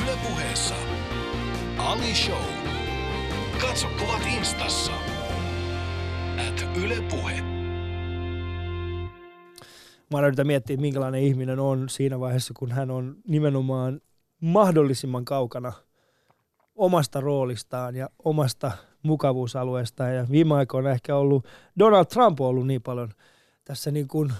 Yle 0.02 0.18
puheessa. 0.28 0.74
Ali 1.78 2.14
Show. 2.14 2.42
Katso 3.60 3.86
kuvat 3.98 4.22
instassa. 4.38 4.92
At 6.48 6.64
Yle 6.84 6.96
Puhe. 7.10 7.53
Mä 10.10 10.18
aina 10.18 10.26
yritän 10.26 10.46
miettiä, 10.46 10.76
minkälainen 10.76 11.22
ihminen 11.22 11.58
on 11.58 11.88
siinä 11.88 12.20
vaiheessa, 12.20 12.54
kun 12.56 12.72
hän 12.72 12.90
on 12.90 13.16
nimenomaan 13.26 14.00
mahdollisimman 14.40 15.24
kaukana 15.24 15.72
omasta 16.74 17.20
roolistaan 17.20 17.96
ja 17.96 18.08
omasta 18.24 18.72
mukavuusalueestaan. 19.02 20.14
Ja 20.14 20.26
viime 20.30 20.54
aikoina 20.54 20.90
ehkä 20.90 21.16
ollut, 21.16 21.46
Donald 21.78 22.04
Trump 22.04 22.40
on 22.40 22.46
ollut 22.46 22.66
niin 22.66 22.82
paljon 22.82 23.10
tässä 23.64 23.90
niin 23.90 24.08
kuin 24.08 24.32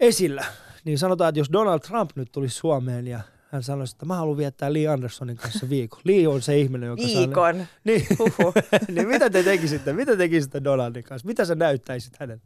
esillä. 0.00 0.44
Niin 0.84 0.98
sanotaan, 0.98 1.28
että 1.28 1.40
jos 1.40 1.52
Donald 1.52 1.80
Trump 1.80 2.10
nyt 2.14 2.32
tulisi 2.32 2.54
Suomeen 2.54 3.06
ja 3.06 3.20
hän 3.50 3.62
sanoisi, 3.62 3.94
että 3.94 4.06
mä 4.06 4.16
haluan 4.16 4.36
viettää 4.36 4.72
Lee 4.72 4.88
Andersonin 4.88 5.36
kanssa 5.36 5.68
viikon. 5.68 6.00
Lee 6.04 6.28
on 6.28 6.42
se 6.42 6.58
ihminen, 6.58 6.86
joka 6.86 7.02
saa... 7.02 7.20
Viikon. 7.20 7.66
Niin. 7.84 8.06
Huhhuh. 8.18 8.54
niin 8.94 9.08
mitä 9.08 9.30
te 9.30 9.42
tekisitte? 9.42 9.92
Mitä 9.92 10.16
tekisitte 10.16 10.64
Donaldin 10.64 11.04
kanssa? 11.04 11.26
Mitä 11.26 11.44
sä 11.44 11.54
näyttäisit 11.54 12.16
hänen? 12.18 12.42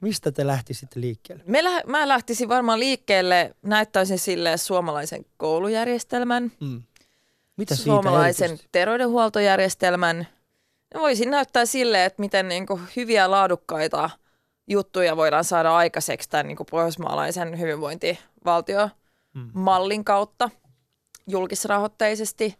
Mistä 0.00 0.32
te 0.32 0.46
lähtisitte 0.46 1.00
liikkeelle? 1.00 1.42
Me 1.46 1.64
lä- 1.64 1.82
mä 1.86 2.08
lähtisin 2.08 2.48
varmaan 2.48 2.80
liikkeelle, 2.80 3.54
näyttäisin 3.62 4.18
sille 4.18 4.56
suomalaisen 4.56 5.24
koulujärjestelmän, 5.36 6.52
Mm. 6.60 6.82
Mitä 7.56 7.76
suomalaisen 7.76 8.58
terveydenhuoltojärjestelmän. 8.72 10.26
Ja 10.94 11.00
voisin 11.00 11.30
näyttää 11.30 11.66
sille, 11.66 12.04
että 12.04 12.20
miten 12.20 12.48
niin 12.48 12.66
kuin 12.66 12.80
hyviä 12.96 13.30
laadukkaita 13.30 14.10
juttuja 14.68 15.16
voidaan 15.16 15.44
saada 15.44 15.76
aikaiseksi 15.76 16.28
tämän 16.28 16.46
niin 16.48 16.56
kuin 16.56 16.66
pohjoismaalaisen 16.70 17.58
hyvinvointivaltiomallin 17.60 20.00
Mm. 20.00 20.04
kautta 20.04 20.50
julkisrahoitteisesti. 21.26 22.56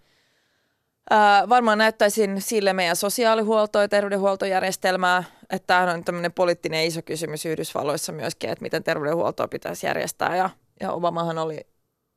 Ää, 1.10 1.48
varmaan 1.48 1.78
näyttäisin 1.78 2.42
sille 2.42 2.72
meidän 2.72 2.96
sosiaalihuolto- 2.96 3.80
ja 3.80 3.88
terveydenhuoltojärjestelmää, 3.88 5.24
että 5.50 5.66
tämä 5.66 5.92
on 5.92 6.04
tämmöinen 6.04 6.32
poliittinen 6.32 6.84
iso 6.84 7.02
kysymys 7.02 7.46
Yhdysvalloissa 7.46 8.12
myöskin, 8.12 8.50
että 8.50 8.62
miten 8.62 8.84
terveydenhuoltoa 8.84 9.48
pitäisi 9.48 9.86
järjestää. 9.86 10.36
Ja, 10.36 10.50
ja 10.80 10.92
Obamahan 10.92 11.38
oli, 11.38 11.66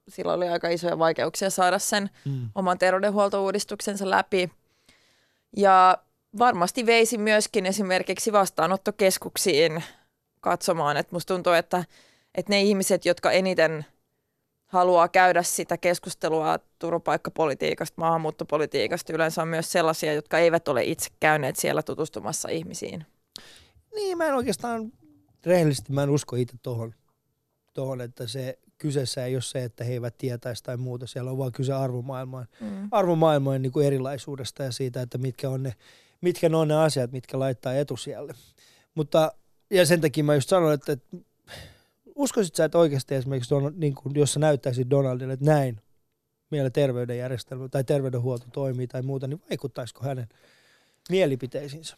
silloin 0.10 0.38
oli 0.38 0.50
aika 0.50 0.70
isoja 0.70 1.00
vaikeuksia 1.00 1.50
saada 1.50 1.80
sen 1.80 2.10
Mm. 2.26 2.50
oman 2.56 2.78
terveydenhuoltouudistuksensa 2.78 4.10
läpi. 4.10 4.52
Ja 5.58 5.98
varmasti 6.40 6.86
veisin 6.86 7.22
myöskin 7.22 7.66
esimerkiksi 7.66 8.32
vastaanottokeskuksiin 8.32 9.84
katsomaan, 10.42 10.98
että 10.98 11.16
musta 11.16 11.34
tuntuu, 11.34 11.54
että, 11.54 11.86
että 12.36 12.54
ne 12.54 12.62
ihmiset, 12.62 13.06
jotka 13.06 13.32
eniten 13.32 13.86
haluaa 14.66 15.08
käydä 15.08 15.44
sitä 15.44 15.78
keskustelua 15.78 16.60
turvapaikkapolitiikasta, 16.80 18.02
maahanmuuttopolitiikasta, 18.02 19.14
yleensä 19.14 19.42
on 19.42 19.48
myös 19.48 19.72
sellaisia, 19.72 20.14
jotka 20.14 20.38
eivät 20.38 20.68
ole 20.68 20.84
itse 20.84 21.10
käyneet 21.20 21.56
siellä 21.56 21.84
tutustumassa 21.84 22.50
ihmisiin. 22.50 23.06
Niin, 23.96 24.18
mä 24.18 24.26
en 24.26 24.34
oikeastaan, 24.34 24.92
rehellisesti 25.46 25.92
mä 25.94 26.04
en 26.04 26.10
usko 26.10 26.36
itse 26.36 26.58
tohon, 26.64 26.94
tohon, 27.74 28.02
että 28.02 28.28
se 28.28 28.60
kyseessä 28.78 29.26
ei 29.26 29.36
ole 29.36 29.42
se, 29.42 29.64
että 29.64 29.84
he 29.84 29.94
eivät 29.94 30.18
tietäisi 30.18 30.64
tai 30.64 30.78
muuta. 30.78 31.08
Siellä 31.08 31.32
on 31.32 31.38
vaan 31.38 31.52
kyse 31.52 31.74
arvomaailmaan, 31.74 32.48
Mm. 32.62 32.88
arvomaailmojen 32.92 33.62
niin 33.62 33.72
kuin 33.72 33.88
erilaisuudesta 33.88 34.64
ja 34.64 34.72
siitä, 34.72 35.02
että 35.02 35.18
mitkä 35.18 35.50
on 35.50 35.64
ne, 35.64 35.74
mitkä 36.22 36.50
ne 36.50 36.58
on 36.58 36.68
ne 36.68 36.76
asiat, 36.76 37.12
mitkä 37.12 37.40
laittaa 37.40 37.74
etusijalle. 37.74 38.34
Mutta, 38.96 39.32
ja 39.70 39.86
sen 39.86 40.02
takia 40.02 40.24
mä 40.24 40.36
just 40.36 40.50
sanon, 40.50 40.74
että, 40.74 40.92
että 40.92 41.18
uskoisit 42.16 42.56
sä, 42.56 42.66
että 42.66 42.78
oikeasti 42.78 43.16
esimerkiksi 43.16 43.50
Donald, 43.50 43.74
niin 43.78 43.96
kuin, 43.96 44.16
jos 44.16 44.34
sä 44.34 44.40
näyttäisit 44.40 44.90
Donaldille, 44.90 45.34
että 45.34 45.46
näin 45.46 45.82
meillä 46.52 46.70
terveydenjärjestelmä 46.70 47.70
tai 47.70 47.84
terveydenhuolto 47.84 48.46
toimii 48.54 48.88
tai 48.88 49.02
muuta, 49.02 49.28
niin 49.28 49.42
vaikuttaisiko 49.50 50.06
hänen 50.06 50.28
mielipiteisiinsä? 51.10 51.98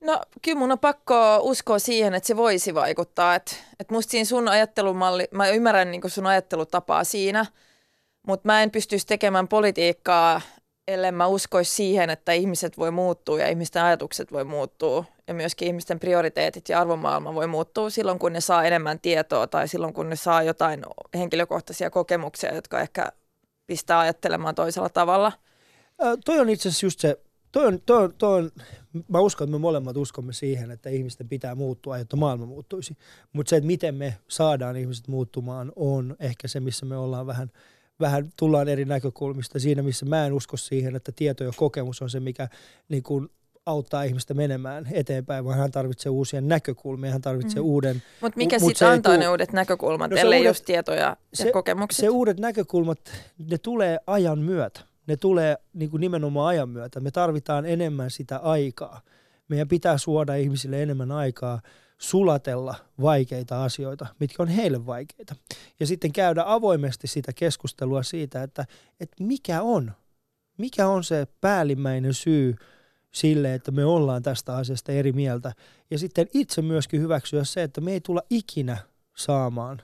No 0.00 0.20
kyllä 0.42 0.58
mun 0.58 0.72
on 0.72 0.78
pakko 0.78 1.38
uskoa 1.42 1.78
siihen, 1.78 2.14
että 2.14 2.26
se 2.26 2.36
voisi 2.36 2.74
vaikuttaa. 2.74 3.34
Että 3.34 3.52
et 3.80 3.90
musta 3.90 4.10
siinä 4.10 4.24
sun 4.24 4.48
ajattelumalli, 4.48 5.28
mä 5.30 5.48
ymmärrän 5.48 5.90
niin 5.90 6.10
sun 6.10 6.26
ajattelutapaa 6.26 7.04
siinä, 7.04 7.46
mutta 8.26 8.48
mä 8.48 8.62
en 8.62 8.70
pystyisi 8.70 9.06
tekemään 9.06 9.48
politiikkaa, 9.48 10.40
ellei 10.88 11.12
mä 11.12 11.26
uskoisi 11.26 11.74
siihen, 11.74 12.10
että 12.10 12.32
ihmiset 12.32 12.78
voi 12.78 12.90
muuttua 12.90 13.38
ja 13.38 13.48
ihmisten 13.48 13.82
ajatukset 13.82 14.32
voi 14.32 14.44
muuttua. 14.44 15.04
Ja 15.28 15.34
myöskin 15.34 15.68
ihmisten 15.68 16.00
prioriteetit 16.00 16.68
ja 16.68 16.80
arvomaailma 16.80 17.34
voi 17.34 17.46
muuttua 17.46 17.90
silloin, 17.90 18.18
kun 18.18 18.32
ne 18.32 18.40
saa 18.40 18.64
enemmän 18.64 19.00
tietoa 19.00 19.46
tai 19.46 19.68
silloin, 19.68 19.94
kun 19.94 20.10
ne 20.10 20.16
saa 20.16 20.42
jotain 20.42 20.84
henkilökohtaisia 21.14 21.90
kokemuksia, 21.90 22.54
jotka 22.54 22.80
ehkä 22.80 23.12
pistää 23.66 23.98
ajattelemaan 23.98 24.54
toisella 24.54 24.88
tavalla. 24.88 25.32
Ö, 26.02 26.16
toi 26.24 26.38
on 26.38 26.48
itse 26.48 26.68
asiassa 26.68 26.86
just 26.86 27.00
se, 27.00 27.16
toi 27.52 27.66
on, 27.66 27.80
toi 27.86 28.04
on, 28.04 28.14
toi 28.18 28.38
on, 28.38 28.50
mä 29.08 29.20
uskon, 29.20 29.44
että 29.44 29.52
me 29.52 29.58
molemmat 29.58 29.96
uskomme 29.96 30.32
siihen, 30.32 30.70
että 30.70 30.90
ihmisten 30.90 31.28
pitää 31.28 31.54
muuttua, 31.54 31.98
jotta 31.98 32.16
maailma 32.16 32.46
muuttuisi. 32.46 32.96
Mutta 33.32 33.50
se, 33.50 33.56
että 33.56 33.66
miten 33.66 33.94
me 33.94 34.16
saadaan 34.28 34.76
ihmiset 34.76 35.08
muuttumaan, 35.08 35.72
on 35.76 36.16
ehkä 36.20 36.48
se, 36.48 36.60
missä 36.60 36.86
me 36.86 36.96
ollaan 36.96 37.26
vähän, 37.26 37.50
vähän 38.00 38.32
tullaan 38.36 38.68
eri 38.68 38.84
näkökulmista. 38.84 39.58
Siinä, 39.58 39.82
missä 39.82 40.06
mä 40.06 40.26
en 40.26 40.32
usko 40.32 40.56
siihen, 40.56 40.96
että 40.96 41.12
tieto 41.16 41.44
ja 41.44 41.50
kokemus 41.56 42.02
on 42.02 42.10
se, 42.10 42.20
mikä 42.20 42.48
niin 42.88 43.02
kun 43.02 43.30
auttaa 43.66 44.02
ihmistä 44.02 44.34
menemään 44.34 44.88
eteenpäin, 44.92 45.44
vaan 45.44 45.58
hän 45.58 45.70
tarvitsee 45.70 46.10
uusia 46.10 46.40
näkökulmia, 46.40 47.10
hän 47.10 47.20
tarvitsee 47.20 47.62
mm. 47.62 47.68
uuden... 47.68 48.02
Mutta 48.20 48.36
mikä 48.36 48.58
mut 48.58 48.68
sitten 48.68 48.88
antaa 48.88 49.12
tuu... 49.12 49.20
ne 49.20 49.28
uudet 49.28 49.52
näkökulmat, 49.52 50.10
no 50.10 50.16
ellei 50.16 50.38
uudet, 50.38 50.50
just 50.50 50.64
tietoja 50.64 51.16
se, 51.34 51.46
ja 51.46 51.52
kokemukset? 51.52 52.00
Se 52.00 52.08
uudet 52.08 52.40
näkökulmat, 52.40 52.98
ne 53.50 53.58
tulee 53.58 53.98
ajan 54.06 54.38
myötä. 54.38 54.80
Ne 55.10 55.16
tulee 55.16 55.56
niin 55.72 55.90
kuin 55.90 56.00
nimenomaan 56.00 56.48
ajan 56.48 56.68
myötä. 56.68 57.00
Me 57.00 57.10
tarvitaan 57.10 57.66
enemmän 57.66 58.10
sitä 58.10 58.36
aikaa. 58.36 59.00
Meidän 59.48 59.68
pitää 59.68 59.98
suoda 59.98 60.34
ihmisille 60.34 60.82
enemmän 60.82 61.12
aikaa 61.12 61.60
sulatella 61.98 62.74
vaikeita 63.00 63.64
asioita, 63.64 64.06
mitkä 64.20 64.42
on 64.42 64.48
heille 64.48 64.86
vaikeita. 64.86 65.34
Ja 65.80 65.86
sitten 65.86 66.12
käydä 66.12 66.42
avoimesti 66.46 67.06
sitä 67.06 67.32
keskustelua 67.32 68.02
siitä, 68.02 68.42
että, 68.42 68.66
että 69.00 69.24
mikä 69.24 69.62
on, 69.62 69.92
mikä 70.58 70.88
on 70.88 71.04
se 71.04 71.26
päällimmäinen 71.40 72.14
syy 72.14 72.56
sille, 73.10 73.54
että 73.54 73.70
me 73.70 73.84
ollaan 73.84 74.22
tästä 74.22 74.56
asiasta 74.56 74.92
eri 74.92 75.12
mieltä. 75.12 75.52
Ja 75.90 75.98
sitten 75.98 76.26
itse 76.34 76.62
myöskin 76.62 77.00
hyväksyä 77.00 77.44
se, 77.44 77.62
että 77.62 77.80
me 77.80 77.92
ei 77.92 78.00
tulla 78.00 78.22
ikinä 78.30 78.78
saamaan 79.16 79.82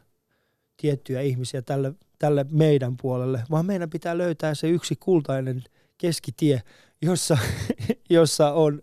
tiettyjä 0.76 1.20
ihmisiä 1.20 1.62
tälle, 1.62 1.92
tälle 2.18 2.46
meidän 2.50 2.96
puolelle, 2.96 3.42
vaan 3.50 3.66
meidän 3.66 3.90
pitää 3.90 4.18
löytää 4.18 4.54
se 4.54 4.68
yksi 4.68 4.96
kultainen 4.96 5.64
keskitie, 5.98 6.62
jossa, 7.02 7.38
jossa 8.10 8.52
on 8.52 8.80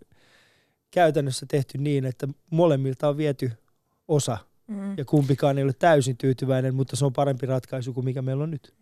käytännössä 0.90 1.46
tehty 1.50 1.78
niin, 1.78 2.04
että 2.04 2.28
molemmilta 2.50 3.08
on 3.08 3.16
viety 3.16 3.52
osa 4.08 4.38
mm. 4.66 4.98
ja 4.98 5.04
kumpikaan 5.04 5.58
ei 5.58 5.64
ole 5.64 5.72
täysin 5.78 6.16
tyytyväinen, 6.16 6.74
mutta 6.74 6.96
se 6.96 7.04
on 7.04 7.12
parempi 7.12 7.46
ratkaisu 7.46 7.92
kuin 7.92 8.04
mikä 8.04 8.22
meillä 8.22 8.42
on 8.42 8.50
nyt. 8.50 8.74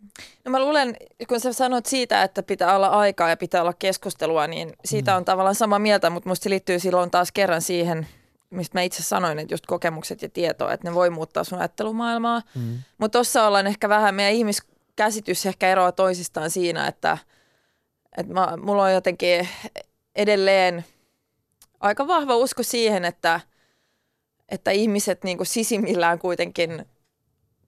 No 0.45 0.51
mä 0.51 0.59
luulen, 0.59 0.95
kun 1.27 1.39
sä 1.39 1.53
sanot 1.53 1.85
siitä, 1.85 2.23
että 2.23 2.43
pitää 2.43 2.75
olla 2.75 2.87
aikaa 2.87 3.29
ja 3.29 3.37
pitää 3.37 3.61
olla 3.61 3.73
keskustelua, 3.73 4.47
niin 4.47 4.73
siitä 4.85 5.11
mm. 5.11 5.17
on 5.17 5.25
tavallaan 5.25 5.55
sama 5.55 5.79
mieltä, 5.79 6.09
mutta 6.09 6.29
musta 6.29 6.43
se 6.43 6.49
liittyy 6.49 6.79
silloin 6.79 7.11
taas 7.11 7.31
kerran 7.31 7.61
siihen, 7.61 8.07
mistä 8.53 8.77
mä 8.77 8.81
itse 8.81 9.03
sanoin, 9.03 9.39
että 9.39 9.53
just 9.53 9.65
kokemukset 9.65 10.21
ja 10.21 10.29
tieto, 10.29 10.69
että 10.69 10.89
ne 10.89 10.93
voi 10.93 11.09
muuttaa 11.09 11.43
sun 11.43 11.59
ajattelumaailmaa. 11.59 12.41
Mm. 12.55 12.77
Mutta 12.97 13.17
tuossa 13.17 13.47
ollaan 13.47 13.67
ehkä 13.67 13.89
vähän, 13.89 14.15
meidän 14.15 14.33
ihmiskäsitys 14.33 15.45
ehkä 15.45 15.69
eroaa 15.69 15.91
toisistaan 15.91 16.51
siinä, 16.51 16.87
että, 16.87 17.17
että 18.17 18.33
mä, 18.33 18.57
mulla 18.61 18.83
on 18.83 18.93
jotenkin 18.93 19.47
edelleen 20.15 20.85
aika 21.79 22.07
vahva 22.07 22.35
usko 22.35 22.63
siihen, 22.63 23.05
että, 23.05 23.39
että 24.49 24.71
ihmiset 24.71 25.23
niin 25.23 25.37
kuin 25.37 25.47
sisimmillään 25.47 26.19
kuitenkin 26.19 26.85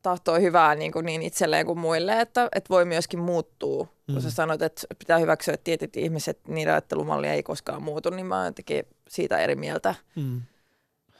tahtoo 0.01 0.39
hyvää 0.39 0.75
niin, 0.75 0.91
kuin 0.91 1.05
niin 1.05 1.21
itselleen 1.21 1.65
kuin 1.65 1.79
muille, 1.79 2.21
että, 2.21 2.49
että 2.55 2.69
voi 2.69 2.85
myöskin 2.85 3.19
muuttua. 3.19 3.87
Mm. 4.07 4.13
Kun 4.13 4.21
sä 4.21 4.31
sanoit, 4.31 4.61
että 4.61 4.81
pitää 4.99 5.17
hyväksyä, 5.17 5.53
että 5.53 5.63
tietyt 5.63 5.97
ihmiset, 5.97 6.47
niiden 6.47 6.73
ajattelumalli 6.73 7.27
ei 7.27 7.43
koskaan 7.43 7.83
muutu, 7.83 8.09
niin 8.09 8.25
mä 8.25 8.37
oon 8.37 8.45
jotenkin 8.45 8.83
siitä 9.09 9.37
eri 9.37 9.55
mieltä. 9.55 9.95
Mm. 10.15 10.41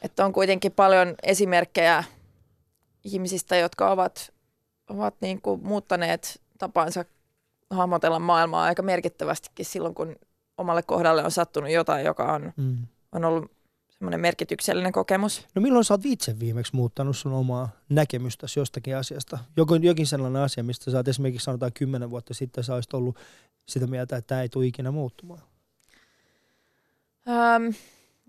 Että 0.01 0.25
on 0.25 0.33
kuitenkin 0.33 0.71
paljon 0.71 1.15
esimerkkejä 1.23 2.03
ihmisistä, 3.03 3.55
jotka 3.55 3.91
ovat, 3.91 4.33
ovat 4.89 5.15
niin 5.21 5.41
kuin 5.41 5.63
muuttaneet 5.63 6.41
tapansa 6.57 7.05
hahmotella 7.69 8.19
maailmaa 8.19 8.63
aika 8.63 8.81
merkittävästikin 8.81 9.65
silloin, 9.65 9.95
kun 9.95 10.15
omalle 10.57 10.83
kohdalle 10.83 11.23
on 11.23 11.31
sattunut 11.31 11.69
jotain, 11.69 12.05
joka 12.05 12.33
on, 12.33 12.53
mm. 12.57 12.77
on 13.11 13.25
ollut 13.25 13.51
semmoinen 13.89 14.19
merkityksellinen 14.19 14.91
kokemus. 14.91 15.47
No 15.55 15.61
milloin 15.61 15.85
sä 15.85 15.93
oot 15.93 16.05
itse 16.05 16.39
viimeksi 16.39 16.75
muuttanut 16.75 17.17
sun 17.17 17.33
omaa 17.33 17.69
näkemystäsi 17.89 18.59
jostakin 18.59 18.97
asiasta? 18.97 19.39
Jokin, 19.57 19.83
jokin 19.83 20.07
sellainen 20.07 20.41
asia, 20.41 20.63
mistä 20.63 20.91
sä 20.91 20.97
oot 20.97 21.07
esimerkiksi 21.07 21.45
sanotaan 21.45 21.73
kymmenen 21.73 22.09
vuotta 22.09 22.33
sitten 22.33 22.63
sä 22.63 22.75
olisit 22.75 22.93
ollut 22.93 23.19
sitä 23.67 23.87
mieltä, 23.87 24.17
että 24.17 24.27
tämä 24.27 24.41
ei 24.41 24.49
tule 24.49 24.65
ikinä 24.65 24.91
muuttumaan? 24.91 25.41
Um, 27.27 27.73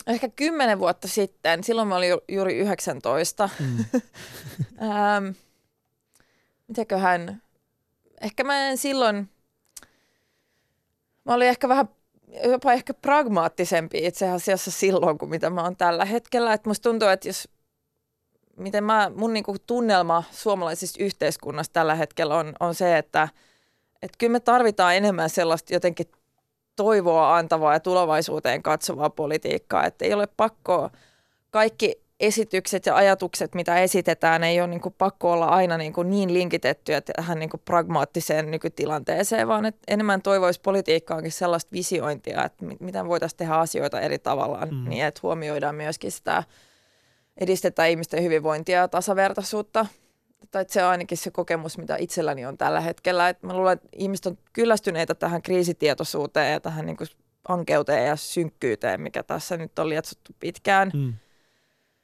ehkä 0.06 0.28
kymmenen 0.28 0.78
vuotta 0.78 1.08
sitten, 1.08 1.64
silloin 1.64 1.88
mä 1.88 1.96
olin 1.96 2.08
ju- 2.08 2.24
juuri 2.28 2.58
19. 2.58 3.50
Mm. 3.60 3.84
um, 4.80 5.34
mitäköhän, 6.68 7.42
ehkä 8.20 8.44
mä 8.44 8.68
en 8.68 8.78
silloin, 8.78 9.28
mä 11.24 11.34
olin 11.34 11.48
ehkä 11.48 11.68
vähän 11.68 11.88
jopa 12.44 12.72
ehkä 12.72 12.94
pragmaattisempi 12.94 14.06
itse 14.06 14.28
asiassa 14.28 14.70
silloin 14.70 15.18
kuin 15.18 15.30
mitä 15.30 15.50
mä 15.50 15.62
oon 15.62 15.76
tällä 15.76 16.04
hetkellä. 16.04 16.52
Että 16.52 16.70
musta 16.70 16.90
tuntuu, 16.90 17.08
että 17.08 17.28
jos 17.28 17.48
miten 18.56 18.84
mä, 18.84 19.10
mun 19.16 19.32
niinku 19.32 19.56
tunnelma 19.66 20.24
suomalaisesta 20.30 21.04
yhteiskunnasta 21.04 21.72
tällä 21.72 21.94
hetkellä 21.94 22.36
on, 22.36 22.54
on 22.60 22.74
se, 22.74 22.98
että 22.98 23.28
et 24.02 24.10
kyllä 24.18 24.32
me 24.32 24.40
tarvitaan 24.40 24.96
enemmän 24.96 25.30
sellaista 25.30 25.74
jotenkin 25.74 26.06
toivoa 26.76 27.36
antavaa 27.36 27.72
ja 27.72 27.80
tulevaisuuteen 27.80 28.62
katsovaa 28.62 29.10
politiikkaa, 29.10 29.84
että 29.84 30.04
ei 30.04 30.14
ole 30.14 30.28
pakko 30.36 30.90
kaikki 31.50 32.06
esitykset 32.20 32.86
ja 32.86 32.96
ajatukset, 32.96 33.54
mitä 33.54 33.78
esitetään, 33.78 34.44
ei 34.44 34.60
ole 34.60 34.68
niin 34.68 34.80
kuin 34.80 34.94
pakko 34.98 35.32
olla 35.32 35.46
aina 35.46 35.76
niin, 35.76 35.92
kuin 35.92 36.10
niin 36.10 36.34
linkitettyä 36.34 37.00
tähän 37.00 37.38
niin 37.38 37.50
kuin 37.50 37.60
pragmaattiseen 37.64 38.50
nykytilanteeseen, 38.50 39.48
vaan 39.48 39.66
että 39.66 39.80
enemmän 39.88 40.22
toivoisi 40.22 40.60
politiikkaankin 40.60 41.32
sellaista 41.32 41.72
visiointia, 41.72 42.44
että 42.44 42.64
miten 42.80 43.08
voitaisiin 43.08 43.38
tehdä 43.38 43.54
asioita 43.54 44.00
eri 44.00 44.18
tavallaan, 44.18 44.68
mm. 44.74 44.88
niin 44.88 45.04
että 45.04 45.20
huomioidaan 45.22 45.74
myöskin 45.74 46.12
sitä, 46.12 46.42
edistetään 47.36 47.90
ihmisten 47.90 48.22
hyvinvointia 48.22 48.78
ja 48.78 48.88
tasavertaisuutta. 48.88 49.86
Tai 50.50 50.64
se 50.68 50.84
on 50.84 50.90
ainakin 50.90 51.18
se 51.18 51.30
kokemus, 51.30 51.78
mitä 51.78 51.96
itselläni 51.96 52.46
on 52.46 52.58
tällä 52.58 52.80
hetkellä. 52.80 53.28
Että 53.28 53.46
mä 53.46 53.54
luulen, 53.56 53.72
että 53.72 53.88
ihmiset 53.92 54.26
on 54.26 54.38
kyllästyneitä 54.52 55.14
tähän 55.14 55.42
kriisitietoisuuteen 55.42 56.52
ja 56.52 56.60
tähän 56.60 56.86
niin 56.86 56.96
kuin 56.96 57.08
ankeuteen 57.48 58.06
ja 58.06 58.16
synkkyyteen, 58.16 59.00
mikä 59.00 59.22
tässä 59.22 59.56
nyt 59.56 59.78
on 59.78 59.88
lietsottu 59.88 60.32
pitkään. 60.40 60.90
Mm 60.94 61.14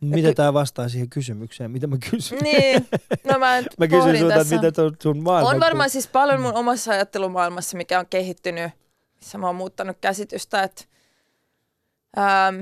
mitä 0.03 0.35
tämä 0.35 0.53
vastaa 0.53 0.89
siihen 0.89 1.11
kysymykseen, 1.11 1.71
mitä 1.71 1.87
mä 1.87 1.97
kysyn? 2.11 2.39
Niin, 2.39 2.89
no 3.25 3.39
mä, 3.39 3.63
mä 3.79 3.89
kysyn 3.89 4.19
sulta, 4.19 4.41
että 4.41 4.55
mitä 4.55 4.73
sun 5.03 5.23
maailma... 5.23 5.51
On 5.51 5.61
varmaan 5.61 5.91
siis 5.91 6.09
paljon 6.09 6.41
mun 6.41 6.55
omassa 6.55 6.93
ajattelumaailmassa, 6.93 7.77
mikä 7.77 7.99
on 7.99 8.07
kehittynyt, 8.11 8.71
missä 9.21 9.39
mä 9.39 9.47
oon 9.47 9.57
muuttanut 9.57 9.97
käsitystä, 10.01 10.63
että 10.63 10.85
ähm, 12.19 12.61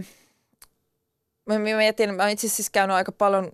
mä 1.47 1.59
mietin, 1.59 2.15
mä 2.15 2.29
itse 2.29 2.47
asiassa 2.47 2.73
käynyt 2.73 2.97
aika 2.97 3.13
paljon 3.13 3.53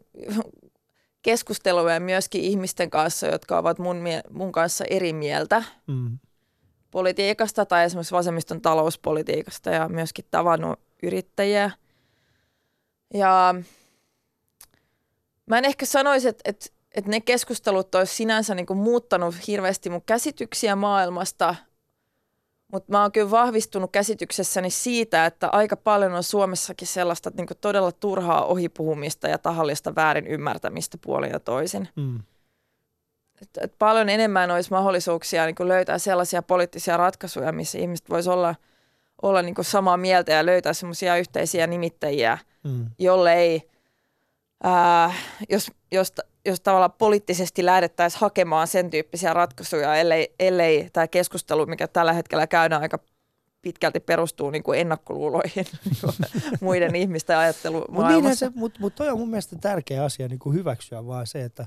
keskusteluja 1.26 2.00
myöskin 2.00 2.40
ihmisten 2.40 2.90
kanssa, 2.90 3.26
jotka 3.26 3.58
ovat 3.58 3.78
mun, 3.78 4.04
mun 4.30 4.52
kanssa 4.52 4.84
eri 4.90 5.12
mieltä 5.12 5.62
mm. 5.86 6.18
politiikasta 6.90 7.66
tai 7.66 7.84
esimerkiksi 7.84 8.14
vasemmiston 8.14 8.60
talouspolitiikasta 8.60 9.70
ja 9.70 9.88
myöskin 9.88 10.24
tavannut 10.30 10.80
yrittäjiä– 11.02 11.70
ja 13.14 13.54
mä 15.46 15.58
en 15.58 15.64
ehkä 15.64 15.86
sanoisi, 15.86 16.28
että, 16.28 16.42
että, 16.44 16.66
että 16.94 17.10
ne 17.10 17.20
keskustelut 17.20 17.94
olisi 17.94 18.14
sinänsä 18.14 18.54
niin 18.54 18.66
kuin 18.66 18.78
muuttanut 18.78 19.34
hirveästi 19.46 19.90
mun 19.90 20.02
käsityksiä 20.06 20.76
maailmasta, 20.76 21.54
mutta 22.72 22.92
mä 22.92 23.02
oon 23.02 23.12
kyllä 23.12 23.30
vahvistunut 23.30 23.92
käsityksessäni 23.92 24.70
siitä, 24.70 25.26
että 25.26 25.48
aika 25.48 25.76
paljon 25.76 26.14
on 26.14 26.22
Suomessakin 26.22 26.88
sellaista 26.88 27.30
niin 27.36 27.46
todella 27.60 27.92
turhaa 27.92 28.44
ohipuhumista 28.44 29.28
ja 29.28 29.38
tahallista 29.38 29.94
väärin 29.94 30.26
ymmärtämistä 30.26 30.98
puolin 31.00 31.30
ja 31.30 31.40
toisin. 31.40 31.88
Mm. 31.96 32.20
Et, 33.42 33.48
et 33.60 33.74
paljon 33.78 34.08
enemmän 34.08 34.50
olisi 34.50 34.70
mahdollisuuksia 34.70 35.46
niin 35.46 35.68
löytää 35.68 35.98
sellaisia 35.98 36.42
poliittisia 36.42 36.96
ratkaisuja, 36.96 37.52
missä 37.52 37.78
ihmiset 37.78 38.10
voisivat 38.10 38.34
olla, 38.36 38.54
olla 39.22 39.42
niin 39.42 39.54
samaa 39.60 39.96
mieltä 39.96 40.32
ja 40.32 40.46
löytää 40.46 40.72
semmoisia 40.72 41.16
yhteisiä 41.16 41.66
nimittäjiä– 41.66 42.38
mm. 42.66 42.86
jollei, 42.98 43.70
ää, 44.62 45.14
jos, 45.48 45.70
jos, 45.92 46.12
jos 46.46 46.60
tavallaan 46.60 46.92
poliittisesti 46.92 47.64
lähdettäisiin 47.64 48.20
hakemaan 48.20 48.66
sen 48.66 48.90
tyyppisiä 48.90 49.34
ratkaisuja, 49.34 49.96
ellei, 49.96 50.34
ellei 50.38 50.88
tämä 50.92 51.08
keskustelu, 51.08 51.66
mikä 51.66 51.88
tällä 51.88 52.12
hetkellä 52.12 52.46
käydään 52.46 52.82
aika 52.82 52.98
pitkälti 53.62 54.00
perustuu 54.00 54.50
niin 54.50 54.62
kuin 54.62 54.80
ennakkoluuloihin 54.80 55.66
muiden 56.60 56.96
ihmisten 56.96 57.38
ajattelumaailmassa. 57.38 58.46
Mutta 58.46 58.60
mut, 58.60 58.78
mut 58.78 58.94
toi 58.94 59.08
on 59.08 59.18
mun 59.18 59.30
mielestä 59.30 59.56
tärkeä 59.60 60.04
asia 60.04 60.28
niin 60.28 60.38
kuin 60.38 60.56
hyväksyä 60.56 61.06
vaan 61.06 61.26
se, 61.26 61.44
että 61.44 61.66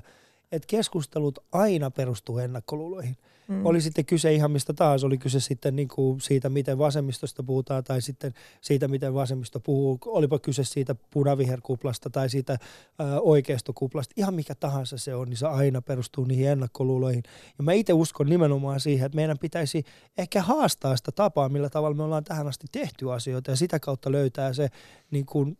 et 0.52 0.66
keskustelut 0.66 1.38
aina 1.52 1.90
perustuu 1.90 2.38
ennakkoluuloihin. 2.38 3.16
Mm. 3.50 3.66
Oli 3.66 3.80
sitten 3.80 4.04
kyse 4.04 4.32
ihan 4.32 4.50
mistä 4.50 4.72
tahansa, 4.72 5.06
oli 5.06 5.18
kyse 5.18 5.40
sitten 5.40 5.76
niin 5.76 5.88
kuin 5.88 6.20
siitä, 6.20 6.48
miten 6.48 6.78
vasemmistosta 6.78 7.42
puhutaan 7.42 7.84
tai 7.84 8.02
sitten 8.02 8.34
siitä, 8.60 8.88
miten 8.88 9.14
vasemmisto 9.14 9.60
puhuu. 9.60 9.98
Olipa 10.06 10.38
kyse 10.38 10.64
siitä 10.64 10.96
punaviherkuplasta 11.10 12.10
tai 12.10 12.30
siitä 12.30 12.58
ää, 12.98 13.20
oikeistokuplasta. 13.20 14.14
Ihan 14.16 14.34
mikä 14.34 14.54
tahansa 14.54 14.98
se 14.98 15.14
on, 15.14 15.28
niin 15.28 15.36
se 15.36 15.46
aina 15.46 15.82
perustuu 15.82 16.24
niihin 16.24 16.48
ennakkoluuloihin. 16.48 17.22
Ja 17.58 17.64
mä 17.64 17.72
itse 17.72 17.92
uskon 17.92 18.28
nimenomaan 18.28 18.80
siihen, 18.80 19.06
että 19.06 19.16
meidän 19.16 19.38
pitäisi 19.38 19.84
ehkä 20.18 20.42
haastaa 20.42 20.96
sitä 20.96 21.12
tapaa, 21.12 21.48
millä 21.48 21.68
tavalla 21.68 21.96
me 21.96 22.02
ollaan 22.02 22.24
tähän 22.24 22.48
asti 22.48 22.66
tehty 22.72 23.12
asioita 23.12 23.50
ja 23.50 23.56
sitä 23.56 23.80
kautta 23.80 24.12
löytää 24.12 24.52
se 24.52 24.68
niin 25.10 25.26
kuin, 25.26 25.58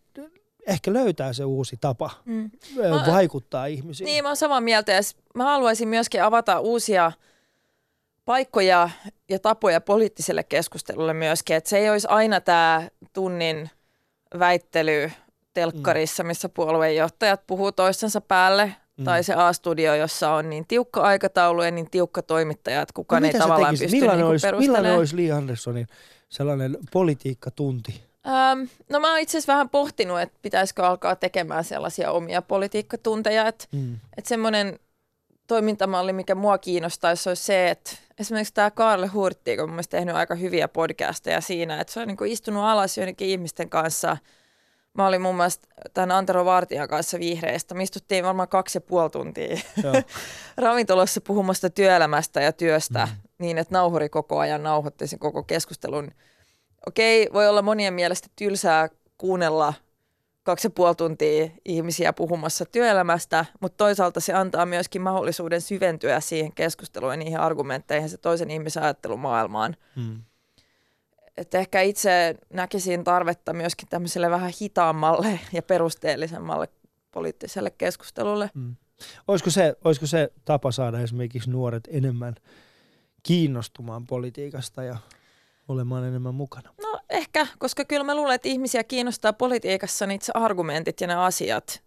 ehkä 0.66 0.92
löytää 0.92 1.32
se 1.32 1.44
uusi 1.44 1.76
tapa 1.80 2.10
mm. 2.24 2.50
vaikuttaa 3.06 3.66
ihmisiin. 3.66 4.04
Niin, 4.04 4.24
mä 4.24 4.28
oon 4.28 4.36
samaa 4.36 4.60
mieltä. 4.60 4.92
Ja 4.92 5.00
mä 5.34 5.44
haluaisin 5.44 5.88
myöskin 5.88 6.22
avata 6.22 6.60
uusia– 6.60 7.12
paikkoja 8.30 8.90
ja 9.28 9.38
tapoja 9.38 9.80
poliittiselle 9.80 10.42
keskustelulle 10.42 11.14
myöskin, 11.14 11.56
että 11.56 11.70
se 11.70 11.78
ei 11.78 11.90
olisi 11.90 12.08
aina 12.10 12.40
tämä 12.40 12.88
tunnin 13.12 13.70
väittely 14.38 15.10
telkkarissa, 15.54 16.24
missä 16.24 16.48
puoluejohtajat 16.48 17.46
puhuu 17.46 17.72
toistensa 17.72 18.20
päälle, 18.20 18.74
mm. 18.96 19.04
tai 19.04 19.24
se 19.24 19.34
A-studio, 19.34 19.94
jossa 19.94 20.30
on 20.30 20.50
niin 20.50 20.66
tiukka 20.68 21.00
aikataulu 21.00 21.62
ja 21.62 21.70
niin 21.70 21.90
tiukka 21.90 22.22
toimittaja, 22.22 22.82
että 22.82 22.92
kukaan 22.94 23.22
no, 23.22 23.28
ei 23.28 23.34
tavallaan 23.34 23.74
pysty 23.78 23.96
millainen 23.96 24.18
niin 24.18 24.30
olisi, 24.30 24.52
millainen 24.58 24.98
olisi 24.98 25.16
Li 25.16 25.32
Anderssonin 25.32 25.86
sellainen 26.28 26.78
politiikkatunti? 26.92 28.04
Ähm, 28.26 28.60
no 28.88 29.00
mä 29.00 29.10
oon 29.10 29.20
itse 29.20 29.38
asiassa 29.38 29.52
vähän 29.52 29.68
pohtinut, 29.68 30.20
että 30.20 30.38
pitäisikö 30.42 30.86
alkaa 30.86 31.16
tekemään 31.16 31.64
sellaisia 31.64 32.10
omia 32.12 32.42
politiikkatunteja, 32.42 33.48
että 33.48 33.64
mm. 33.72 33.98
et 34.16 34.26
semmoinen 34.26 34.78
toimintamalli, 35.50 36.12
mikä 36.12 36.34
mua 36.34 36.58
kiinnostaisi, 36.58 37.28
olisi 37.28 37.44
se, 37.44 37.70
että 37.70 37.90
esimerkiksi 38.18 38.54
tämä 38.54 38.70
Karle 38.70 39.06
Hurtti, 39.06 39.56
kun 39.56 39.70
on 39.70 39.84
tehnyt 39.90 40.14
aika 40.14 40.34
hyviä 40.34 40.68
podcasteja 40.68 41.40
siinä, 41.40 41.80
että 41.80 41.92
se 41.92 42.00
on 42.00 42.08
niin 42.08 42.26
istunut 42.26 42.64
alas 42.64 42.98
joidenkin 42.98 43.28
ihmisten 43.28 43.70
kanssa. 43.70 44.16
Mä 44.94 45.06
olin 45.06 45.22
muun 45.22 45.36
muassa 45.36 45.60
tämän 45.94 46.16
Antero 46.16 46.44
Vartijan 46.44 46.88
kanssa 46.88 47.18
vihreistä. 47.18 47.74
Me 47.74 47.82
istuttiin 47.82 48.24
varmaan 48.24 48.48
kaksi 48.48 48.76
ja 48.76 48.80
puoli 48.80 49.10
tuntia 49.10 49.60
ravintolassa 50.56 51.20
puhumasta 51.20 51.70
työelämästä 51.70 52.40
ja 52.40 52.52
työstä 52.52 53.06
mm. 53.06 53.28
niin, 53.38 53.58
että 53.58 53.74
nauhuri 53.74 54.08
koko 54.08 54.38
ajan 54.38 54.62
nauhoitti 54.62 55.06
sen 55.06 55.18
koko 55.18 55.42
keskustelun. 55.42 56.10
Okei, 56.86 57.28
voi 57.32 57.48
olla 57.48 57.62
monien 57.62 57.94
mielestä 57.94 58.28
tylsää 58.36 58.88
kuunnella– 59.18 59.74
kaksi 60.50 60.66
ja 60.66 60.70
puoli 60.70 60.94
tuntia 60.94 61.50
ihmisiä 61.64 62.12
puhumassa 62.12 62.64
työelämästä, 62.64 63.44
mutta 63.60 63.76
toisaalta 63.76 64.20
se 64.20 64.32
antaa 64.32 64.66
myöskin 64.66 65.02
mahdollisuuden 65.02 65.60
syventyä 65.60 66.20
siihen 66.20 66.52
keskusteluun 66.52 67.12
ja 67.12 67.16
niihin 67.16 67.40
argumentteihin 67.40 68.08
se 68.08 68.18
toisen 68.18 68.50
ihmisen 68.50 68.82
ajattelumaailmaan. 68.82 69.76
Hmm. 69.96 70.22
Et 71.36 71.54
ehkä 71.54 71.80
itse 71.80 72.34
näkisin 72.52 73.04
tarvetta 73.04 73.52
myöskin 73.52 73.88
tämmöiselle 73.88 74.30
vähän 74.30 74.52
hitaammalle 74.62 75.40
ja 75.52 75.62
perusteellisemmalle 75.62 76.68
poliittiselle 77.10 77.70
keskustelulle. 77.70 78.50
Hmm. 78.54 78.76
Olisiko, 79.28 79.50
se, 79.50 79.76
olisiko 79.84 80.06
se 80.06 80.32
tapa 80.44 80.72
saada 80.72 81.00
esimerkiksi 81.00 81.50
nuoret 81.50 81.88
enemmän 81.90 82.34
kiinnostumaan 83.22 84.06
politiikasta 84.06 84.82
ja 84.82 84.96
olemaan 85.70 86.04
enemmän 86.04 86.34
mukana? 86.34 86.70
No 86.82 87.00
ehkä, 87.10 87.46
koska 87.58 87.84
kyllä 87.84 88.04
mä 88.04 88.14
luulen, 88.14 88.34
että 88.34 88.48
ihmisiä 88.48 88.84
kiinnostaa 88.84 89.32
politiikassa 89.32 90.06
niitä 90.06 90.32
argumentit 90.34 91.00
ja 91.00 91.06
ne 91.06 91.14
asiat 91.14 91.82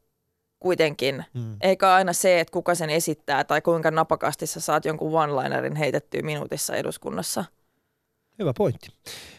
kuitenkin. 0.59 1.25
Mm. 1.33 1.57
Eikä 1.61 1.93
aina 1.93 2.13
se, 2.13 2.39
että 2.39 2.51
kuka 2.51 2.75
sen 2.75 2.89
esittää 2.89 3.43
tai 3.43 3.61
kuinka 3.61 3.91
napakasti 3.91 4.47
sä 4.47 4.59
saat 4.59 4.85
jonkun 4.85 5.11
one-linerin 5.11 5.75
heitettyä 5.75 6.21
minuutissa 6.21 6.75
eduskunnassa. 6.75 7.45
Hyvä 8.39 8.53
pointti. 8.57 8.87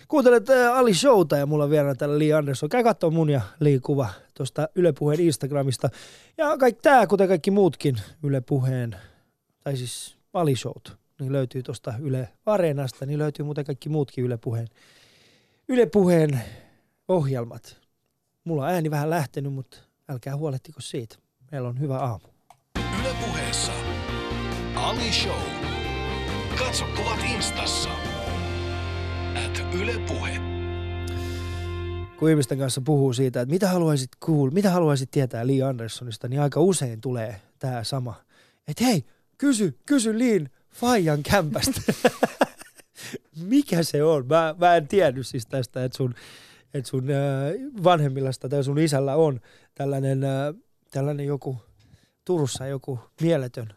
Kuuntelet 0.09 0.51
äh, 0.51 0.79
Ali 0.79 0.95
Showta 0.95 1.37
ja 1.37 1.47
mulla 1.47 1.65
on 1.65 1.71
vielä 1.71 1.95
täällä 1.95 2.19
Li 2.19 2.33
Andersson. 2.33 2.69
Käy 2.69 2.83
katsoa 2.83 3.11
mun 3.11 3.31
ja 3.31 3.41
Li 3.61 3.81
kuva 3.81 4.09
tuosta 4.35 4.69
Yle 4.75 4.93
Puheen 4.93 5.21
Instagramista. 5.21 5.89
Ja 6.39 6.59
kaikki 6.59 6.83
tää, 6.83 7.07
kuten 7.07 7.29
kaikki 7.29 7.51
muutkin 7.51 7.97
Yle 8.23 8.41
Puheen, 8.41 8.97
tai 9.65 9.77
siis 9.77 10.17
Ali 10.33 10.57
Showt 10.57 11.04
niin 11.25 11.33
löytyy 11.33 11.63
tuosta 11.63 11.95
Yle 12.01 12.29
Areenasta, 12.47 13.07
niin 13.07 13.19
löytyy 13.19 13.45
muuten 13.45 13.65
kaikki 13.65 13.89
muutkin 13.89 14.25
Yle 14.25 14.37
Puheen, 14.37 14.69
Yle 15.69 15.87
Puheen 15.87 16.41
ohjelmat. 17.09 17.77
Mulla 18.45 18.63
on 18.63 18.69
ääni 18.69 18.91
vähän 18.91 19.11
lähtenyt, 19.11 19.53
mutta 19.53 19.77
älkää 20.09 20.37
huolehtiko 20.37 20.81
siitä. 20.81 21.17
Meillä 21.53 21.69
on 21.69 21.81
hyvä 21.81 21.99
aamu. 21.99 22.29
Yle 23.01 23.15
Puheessa 23.27 23.73
Ali 24.77 25.13
Show. 25.13 25.43
Katso 26.59 26.85
kuvat 26.97 27.21
instassa. 27.35 27.91
At 29.47 29.63
Yle 29.81 29.99
Puhe. 30.09 30.41
Kun 32.19 32.31
ihmisten 32.31 32.59
kanssa 32.59 32.81
puhuu 32.81 33.13
siitä, 33.13 33.41
että 33.41 33.53
mitä 33.53 33.69
haluaisit 33.69 34.11
kuulla, 34.25 34.55
mitä 34.55 34.71
haluaisit 34.71 35.11
tietää 35.11 35.47
Lee 35.47 35.63
Andersonista, 35.63 36.29
niin 36.29 36.41
aika 36.41 36.61
usein 36.61 37.01
tulee 37.01 37.41
tämä 37.59 37.85
sama. 37.85 38.15
Että 38.69 38.85
hei, 38.85 39.05
kysy, 39.39 39.79
kysy 39.87 40.19
Liin 40.19 40.51
Fajan 40.75 41.23
kämpästä. 41.23 41.81
Mikä 43.49 43.83
se 43.83 44.05
on? 44.05 44.27
Mä, 44.27 44.55
mä 44.59 44.77
en 44.77 44.89
tiennyt 44.89 45.27
siis 45.27 45.47
tästä, 45.47 45.85
että 45.85 45.97
sun, 45.97 46.15
että 46.75 46.91
sun 46.91 47.11
äh, 47.11 47.85
vanhemmillasta 47.85 48.49
tai 48.49 48.65
sun 48.65 48.79
isällä 48.79 49.17
on 49.17 49.41
tällainen, 49.75 50.25
äh, 50.25 50.55
tällainen 50.91 51.27
joku, 51.27 51.57
Turussa 52.25 52.67
joku 52.67 52.99
mieletön, 53.21 53.75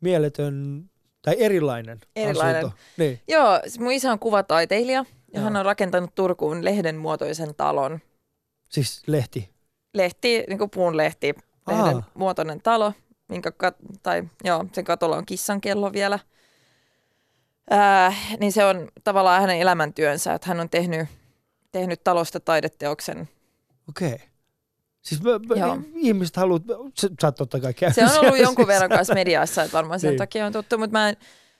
mieletön 0.00 0.84
tai 1.22 1.36
erilainen, 1.38 2.00
erilainen. 2.16 2.56
asunto. 2.56 2.76
Niin. 2.96 3.20
Joo, 3.28 3.60
mun 3.78 3.92
isä 3.92 4.12
on 4.12 4.18
kuvataiteilija 4.18 5.04
ja 5.32 5.40
Joo. 5.40 5.44
hän 5.44 5.56
on 5.56 5.64
rakentanut 5.64 6.14
Turkuun 6.14 6.64
lehden 6.64 6.96
muotoisen 6.96 7.54
talon. 7.54 7.98
Siis 8.70 9.02
lehti? 9.06 9.50
Lehti, 9.94 10.44
niin 10.48 10.58
kuin 10.58 10.70
puun 10.70 10.96
lehti, 10.96 11.34
lehden 11.66 11.96
Aa. 11.96 12.10
muotoinen 12.14 12.60
talo, 12.62 12.92
minkä 13.28 13.50
kat- 13.50 13.98
tai 14.02 14.22
joo, 14.44 14.64
sen 14.72 14.84
katolla 14.84 15.16
on 15.16 15.26
kissan 15.26 15.60
kello 15.60 15.92
vielä– 15.92 16.18
ää, 17.70 18.14
niin 18.40 18.52
se 18.52 18.64
on 18.64 18.88
tavallaan 19.04 19.40
hänen 19.40 19.60
elämäntyönsä, 19.60 20.34
että 20.34 20.48
hän 20.48 20.60
on 20.60 20.70
tehnyt, 20.70 21.08
tehnyt 21.72 22.04
talosta 22.04 22.40
taideteoksen. 22.40 23.28
Okei. 23.88 24.12
Okay. 24.12 24.28
Siis 25.02 25.22
mä, 25.22 25.30
mä, 25.30 25.82
ihmiset 25.94 26.36
haluat, 26.36 26.62
sä, 27.00 27.08
sä 27.22 27.32
totta 27.32 27.60
kai 27.60 27.74
Se 27.92 28.04
on 28.04 28.18
ollut 28.18 28.38
jonkun 28.38 28.66
verran 28.66 28.90
kanssa 28.90 29.14
mediassa, 29.14 29.62
että 29.62 29.76
varmaan 29.76 30.00
sen 30.00 30.10
niin. 30.10 30.18
takia 30.18 30.46
on 30.46 30.52
tuttu, 30.52 30.78
mutta 30.78 30.98
mä 30.98 31.08
en, 31.08 31.16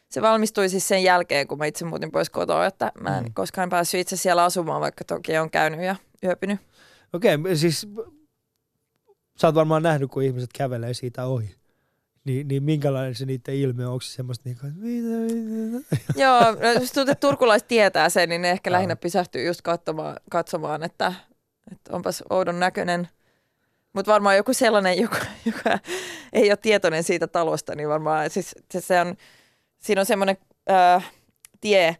se 0.09 0.23
valmistui 0.23 0.69
siis 0.69 0.89
sen 0.89 1.03
jälkeen, 1.03 1.49
kun 1.49 1.59
mä 1.59 1.67
itse 1.67 1.85
muutin 1.85 2.11
pois 2.11 2.31
kotoa, 2.31 2.67
että 2.67 2.93
mä 3.01 3.19
en 3.19 3.25
mm. 3.25 3.35
koskaan 3.35 3.69
päässyt 3.69 4.01
itse 4.01 4.17
siellä 4.17 4.45
asumaan, 4.45 4.81
vaikka 4.81 5.05
toki 5.05 5.39
on 5.39 5.51
käynyt 5.51 5.81
ja 5.81 5.97
yöpynyt. 6.25 6.61
Okei, 7.13 7.35
okay, 7.35 7.57
siis 7.57 7.89
sä 9.41 9.47
oot 9.47 9.55
varmaan 9.55 9.83
nähnyt, 9.83 10.11
kun 10.11 10.23
ihmiset 10.23 10.51
kävelee 10.53 10.95
siitä 10.95 11.25
ohi 11.27 11.55
niin, 12.29 12.49
niin 12.49 12.63
minkälainen 12.63 13.15
se 13.15 13.27
niiden 13.27 13.55
ilme 13.55 13.87
on? 13.87 13.93
Onko 13.93 14.03
se 14.03 14.13
semmoista 14.13 14.49
niin 14.49 14.59
kuin, 14.61 14.73
mitä, 14.77 15.35
mitä? 15.35 15.97
Joo, 16.23 16.41
no, 16.41 16.73
jos 16.81 16.93
tuntuu, 16.93 17.13
että 17.13 17.27
turkulaiset 17.27 17.69
tietää 17.69 18.09
sen, 18.09 18.29
niin 18.29 18.43
ne 18.43 18.51
ehkä 18.51 18.73
lähinnä 18.73 18.97
pysähtyy 18.97 19.47
just 19.47 19.63
katsomaan, 19.63 20.17
katsomaan 20.31 20.83
että, 20.83 21.13
että 21.73 21.97
onpas 21.97 22.23
oudon 22.31 22.61
näköinen. 22.61 23.09
Mutta 23.93 24.13
varmaan 24.13 24.37
joku 24.37 24.55
sellainen, 24.55 24.99
joka, 25.03 25.19
joka 25.47 25.79
ei 26.33 26.51
ole 26.51 26.57
tietoinen 26.57 27.03
siitä 27.03 27.27
talosta, 27.27 27.75
niin 27.75 27.89
varmaan 27.89 28.31
siis 28.31 28.55
se, 28.73 28.81
se 28.81 29.01
on, 29.01 29.17
siinä 29.79 30.01
on 30.01 30.07
semmoinen 30.07 30.37
äh, 30.71 31.13
tie, 31.61 31.97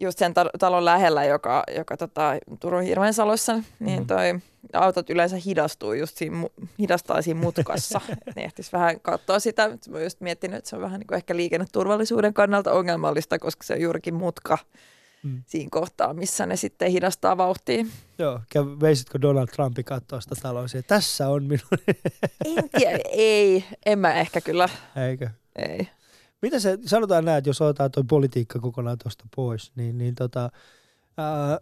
just 0.00 0.18
sen 0.18 0.34
talon 0.58 0.84
lähellä, 0.84 1.24
joka, 1.24 1.64
joka 1.76 1.96
tota, 1.96 2.32
Turun 2.60 2.82
Hirvensalossa, 2.82 3.62
niin 3.80 4.00
mm. 4.00 4.06
toi 4.06 4.40
autot 4.72 5.10
yleensä 5.10 5.36
hidastuu 5.36 5.92
just 5.92 6.16
siinä, 6.16 6.46
hidastaa 6.78 7.22
siinä 7.22 7.40
mutkassa. 7.40 8.00
ne 8.36 8.42
ehtis 8.42 8.72
vähän 8.72 9.00
katsoa 9.00 9.38
sitä. 9.38 9.70
Mä 9.88 10.00
just 10.00 10.20
miettinyt, 10.20 10.58
että 10.58 10.70
se 10.70 10.76
on 10.76 10.82
vähän 10.82 11.00
niin 11.00 11.06
kuin 11.06 11.16
ehkä 11.16 11.36
liikenneturvallisuuden 11.36 12.34
kannalta 12.34 12.72
ongelmallista, 12.72 13.38
koska 13.38 13.64
se 13.64 13.74
on 13.74 13.80
juurikin 13.80 14.14
mutka 14.14 14.58
mm. 15.22 15.42
siinä 15.46 15.68
kohtaa, 15.70 16.14
missä 16.14 16.46
ne 16.46 16.56
sitten 16.56 16.90
hidastaa 16.90 17.36
vauhtia. 17.36 17.84
Joo, 18.18 18.40
veisitkö 18.80 19.18
Donald 19.22 19.48
Trumpin 19.48 19.84
katsoa 19.84 20.20
sitä 20.20 20.34
taloa 20.42 20.66
tässä 20.86 21.28
on 21.28 21.44
minun? 21.44 21.96
en 22.44 22.70
tiedä, 22.78 22.98
ei, 23.10 23.64
en 23.86 23.98
mä 23.98 24.14
ehkä 24.14 24.40
kyllä. 24.40 24.68
Eikö? 25.08 25.30
Ei. 25.56 25.88
Mitä 26.42 26.60
se, 26.60 26.78
sanotaan 26.86 27.24
näin, 27.24 27.38
että 27.38 27.50
jos 27.50 27.60
otetaan 27.60 27.90
tuo 27.90 28.04
politiikka 28.04 28.58
kokonaan 28.58 28.98
tuosta 28.98 29.24
pois, 29.36 29.72
niin, 29.76 29.98
niin 29.98 30.14
tota, 30.14 30.50
ää, 31.16 31.58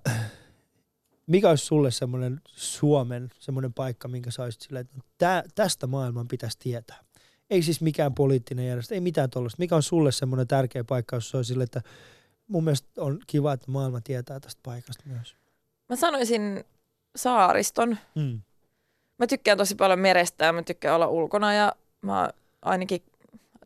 mikä 1.26 1.48
olisi 1.48 1.66
sulle 1.66 1.90
semmoinen 1.90 2.40
Suomen 2.46 3.30
semmoinen 3.38 3.72
paikka, 3.72 4.08
minkä 4.08 4.30
saisit 4.30 4.60
silleen, 4.60 4.86
että 4.86 5.04
tä, 5.18 5.44
tästä 5.54 5.86
maailman 5.86 6.28
pitäisi 6.28 6.58
tietää? 6.58 7.04
Ei 7.50 7.62
siis 7.62 7.80
mikään 7.80 8.14
poliittinen 8.14 8.66
järjestö, 8.66 8.94
ei 8.94 9.00
mitään 9.00 9.30
tuollaista. 9.30 9.60
Mikä 9.60 9.76
on 9.76 9.82
sulle 9.82 10.12
semmoinen 10.12 10.48
tärkeä 10.48 10.84
paikka, 10.84 11.16
jos 11.16 11.30
se 11.30 11.36
olisi 11.36 11.48
sille, 11.48 11.64
että 11.64 11.82
mun 12.48 12.64
mielestä 12.64 12.88
on 12.98 13.18
kiva, 13.26 13.52
että 13.52 13.70
maailma 13.70 14.00
tietää 14.00 14.40
tästä 14.40 14.60
paikasta 14.64 15.04
myös? 15.06 15.36
Mä 15.88 15.96
sanoisin 15.96 16.64
saariston. 17.16 17.98
Hmm. 18.14 18.40
Mä 19.18 19.26
tykkään 19.26 19.58
tosi 19.58 19.74
paljon 19.74 19.98
merestä 19.98 20.44
ja 20.44 20.52
mä 20.52 20.62
tykkään 20.62 20.94
olla 20.94 21.06
ulkona 21.06 21.54
ja 21.54 21.72
mä 22.02 22.30
ainakin, 22.62 23.02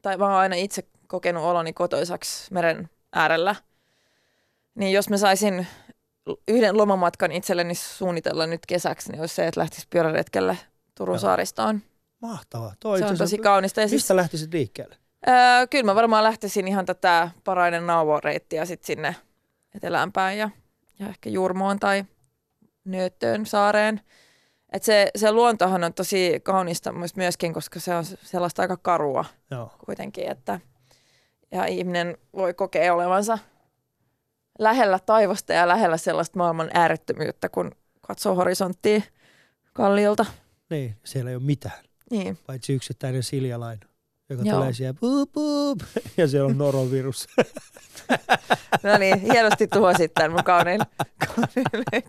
tai 0.02 0.16
mä 0.16 0.24
oon 0.24 0.34
aina 0.34 0.56
itse 0.56 0.84
kokenut 1.12 1.44
oloni 1.44 1.72
kotoisaksi 1.72 2.52
meren 2.52 2.88
äärellä. 3.12 3.54
Niin 4.74 4.92
jos 4.92 5.08
mä 5.08 5.16
saisin 5.16 5.66
yhden 6.48 6.76
lomamatkan 6.76 7.32
itselleni 7.32 7.74
suunnitella 7.74 8.46
nyt 8.46 8.66
kesäksi, 8.66 9.12
niin 9.12 9.20
olisi 9.20 9.34
se, 9.34 9.46
että 9.46 9.60
lähtisi 9.60 9.86
pyöräretkelle 9.90 10.58
Turun 10.94 11.14
Joo. 11.14 11.20
saaristoon. 11.20 11.80
Mahtavaa. 12.20 12.74
Toi 12.80 12.98
se 12.98 13.04
on 13.04 13.18
tosi 13.18 13.38
kaunista. 13.38 13.80
Ja 13.80 13.84
mistä 13.84 13.98
siis, 13.98 14.10
lähtisit 14.10 14.52
liikkeelle? 14.52 14.96
Öö, 15.28 15.66
kyllä 15.70 15.84
mä 15.84 15.94
varmaan 15.94 16.24
lähtisin 16.24 16.68
ihan 16.68 16.86
tätä 16.86 17.30
parainen 17.44 17.86
nauvoreittiä 17.86 18.64
sitten 18.64 18.86
sinne 18.86 19.16
etelään 19.74 20.12
päin 20.12 20.38
ja, 20.38 20.50
ja 20.98 21.08
ehkä 21.08 21.30
Jurmoon 21.30 21.78
tai 21.78 22.04
Nööttöön 22.84 23.46
saareen. 23.46 24.00
Et 24.72 24.82
se, 24.82 25.10
se 25.16 25.32
luontohan 25.32 25.84
on 25.84 25.94
tosi 25.94 26.40
kaunista 26.42 26.92
myöskin, 27.16 27.54
koska 27.54 27.80
se 27.80 27.94
on 27.94 28.04
sellaista 28.04 28.62
aika 28.62 28.76
karua 28.76 29.24
Joo. 29.50 29.70
kuitenkin, 29.86 30.30
että 30.30 30.60
ja 31.52 31.66
ihminen 31.66 32.18
voi 32.36 32.54
kokea 32.54 32.94
olevansa 32.94 33.38
lähellä 34.58 34.98
taivasta 34.98 35.52
ja 35.52 35.68
lähellä 35.68 35.96
sellaista 35.96 36.38
maailman 36.38 36.70
äärettömyyttä, 36.74 37.48
kun 37.48 37.72
katsoo 38.00 38.34
horisonttia 38.34 39.00
kalliolta. 39.72 40.26
Niin, 40.70 40.96
siellä 41.04 41.30
ei 41.30 41.36
ole 41.36 41.44
mitään, 41.44 41.84
Niin. 42.10 42.38
paitsi 42.46 42.72
yksittäinen 42.72 43.22
siljalainen, 43.22 43.88
joka 44.32 44.42
Joo. 44.44 44.58
tulee 44.58 44.72
siellä 44.72 44.94
buup, 45.00 45.32
buup, 45.32 45.78
ja 46.16 46.28
siellä 46.28 46.48
on 46.48 46.58
norovirus. 46.58 47.26
No 48.82 48.98
niin, 48.98 49.20
hienosti 49.20 49.66
tuhosit 49.66 50.14
tämän 50.14 50.30
mun 50.30 50.44
kaunein, 50.44 50.80
kaunein 51.26 52.04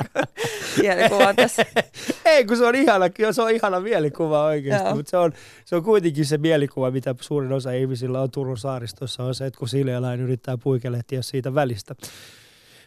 kielikuvan 0.81 1.35
tässä. 1.35 1.65
Ei, 2.25 2.45
kun 2.45 2.57
se 2.57 2.65
on 2.65 2.75
ihana, 2.75 3.09
kyllä 3.09 3.33
se 3.33 3.41
on 3.41 3.51
ihana 3.51 3.79
mielikuva 3.79 4.43
oikeasti, 4.43 4.87
Joo. 4.87 4.95
mutta 4.95 5.09
se 5.09 5.17
on, 5.17 5.31
se 5.65 5.75
on 5.75 5.83
kuitenkin 5.83 6.25
se 6.25 6.37
mielikuva, 6.37 6.91
mitä 6.91 7.15
suurin 7.21 7.51
osa 7.51 7.71
ihmisillä 7.71 8.21
on 8.21 8.31
Turun 8.31 8.57
saaristossa, 8.57 9.23
on 9.23 9.35
se, 9.35 9.45
että 9.45 9.59
kun 9.59 9.69
siljalainen 9.69 10.23
yrittää 10.25 10.57
puikelehtiä 10.57 11.21
siitä 11.21 11.55
välistä. 11.55 11.95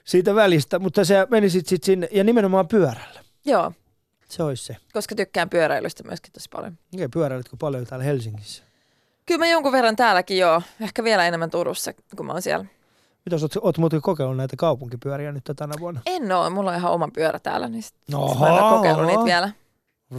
Siitä 0.04 0.34
välistä, 0.34 0.78
mutta 0.78 1.04
se 1.04 1.26
meni 1.30 1.50
sitten 1.50 1.68
sit 1.70 1.84
sinne, 1.84 2.08
ja 2.12 2.24
nimenomaan 2.24 2.68
pyörällä. 2.68 3.20
Joo, 3.44 3.72
Se 4.28 4.42
olisi 4.42 4.64
se. 4.64 4.76
koska 4.92 5.14
tykkään 5.14 5.50
pyöräilystä 5.50 6.02
myöskin 6.04 6.32
tosi 6.32 6.48
paljon. 6.52 6.78
Okei, 6.94 7.08
pyöräilytkö 7.08 7.56
paljon 7.60 7.86
täällä 7.86 8.04
Helsingissä? 8.04 8.62
Kyllä 9.26 9.38
mä 9.38 9.46
jonkun 9.46 9.72
verran 9.72 9.96
täälläkin 9.96 10.38
joo, 10.38 10.62
ehkä 10.80 11.04
vielä 11.04 11.26
enemmän 11.26 11.50
Turussa, 11.50 11.92
kun 12.16 12.26
mä 12.26 12.32
oon 12.32 12.42
siellä. 12.42 12.64
Mitä 13.26 13.36
oot, 13.42 13.52
oot 13.60 13.78
muuten 13.78 14.00
kokeillut 14.02 14.36
näitä 14.36 14.56
kaupunkipyöriä 14.56 15.32
nyt 15.32 15.44
tänä 15.56 15.74
vuonna? 15.80 16.00
En 16.06 16.32
oo, 16.32 16.50
mulla 16.50 16.70
on 16.70 16.76
ihan 16.76 16.92
oma 16.92 17.08
pyörä 17.14 17.38
täällä, 17.38 17.68
niin 17.68 17.82
sit, 17.82 17.94
sit 18.06 18.14
Oho, 18.14 18.44
mä 18.44 18.56
en 18.56 18.62
ole 18.64 18.76
kokeillut 18.76 19.02
oho. 19.04 19.10
niitä 19.10 19.24
vielä. 19.24 19.50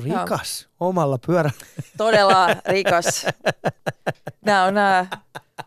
Rikas 0.03 0.67
omalla 0.79 1.17
pyörällä. 1.25 1.65
Todella 1.97 2.47
rikas. 2.69 3.25
Nämä 4.45 4.63
on 4.63 4.73
nämä 4.73 5.05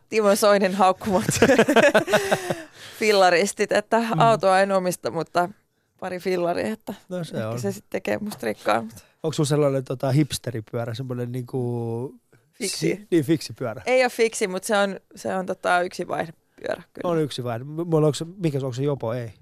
Timo 0.09 0.37
Soinin 0.37 0.75
haukkumat 0.75 1.25
fillaristit, 2.99 3.73
että 3.73 3.99
Mm. 4.01 4.19
autoa 4.21 4.61
en 4.61 4.73
omista, 4.73 5.11
mutta 5.11 5.49
pari 6.01 6.19
fillari, 6.19 6.69
että 6.71 6.95
No 7.09 7.25
se 7.25 7.47
on. 7.47 7.61
se 7.61 7.73
sitten 7.73 7.91
tekee 7.91 8.19
musta 8.19 8.47
rikkaan. 8.47 8.85
Mutta 8.85 9.03
Onko 9.23 9.33
sulla 9.33 9.49
sellainen 9.49 9.85
tota, 9.85 10.11
hipsteripyörä, 10.11 10.95
semmoinen 10.95 11.33
niinku... 11.33 12.15
Fiksi. 12.63 12.77
Si- 12.79 13.07
niin, 13.11 13.25
fiksi 13.25 13.53
pyörä. 13.53 13.83
ei 13.87 14.03
ole 14.05 14.11
fiksi, 14.11 14.47
mutta 14.49 14.67
se 14.67 14.77
on, 14.79 15.01
se 15.17 15.35
on 15.37 15.47
tota 15.47 15.81
yksi 15.83 16.09
vaihdepyörä 16.09 16.83
kyllä. 16.93 17.11
On 17.11 17.21
yksi 17.21 17.45
vain. 17.45 17.67
Mulla 17.67 18.07
onko 18.07 18.15
se, 18.15 18.25
mikä 18.25 18.61
se, 18.61 18.67
onko 18.67 18.75
se 18.75 18.83
jopo? 18.83 19.15
Ei. 19.15 19.33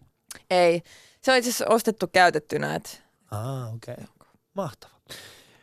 Ei. 0.51 0.83
Se 1.21 1.33
on 1.33 1.39
itse 1.39 1.51
asiassa 1.51 1.67
ostettu 1.69 2.07
käytettynä, 2.07 2.75
että 2.75 2.91
Ah, 3.31 3.75
okei. 3.75 3.95
Okay. 3.95 4.07
Mahtava. 4.55 4.93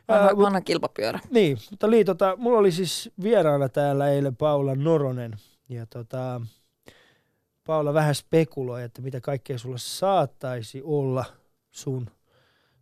vanha, 0.08 0.30
mut- 0.30 0.38
vanha 0.40 0.62
kilpapyörä. 0.62 1.20
Niin, 1.30 1.58
mutta 1.72 1.90
Li, 1.90 2.06
tota, 2.06 2.36
mulla 2.38 2.58
oli 2.60 2.72
siis 2.72 3.10
vieraana 3.24 3.70
täällä 3.70 4.10
eilen 4.10 4.36
Paula 4.36 4.76
Noronen. 4.76 5.32
Ja 5.70 5.86
tota, 5.86 6.42
Paula 7.64 7.94
vähän 7.94 8.16
spekuloi, 8.16 8.84
että 8.84 9.02
mitä 9.02 9.22
kaikkea 9.22 9.58
sulla 9.58 9.78
saattaisi 9.78 10.82
olla 10.84 11.26
sun, 11.72 12.10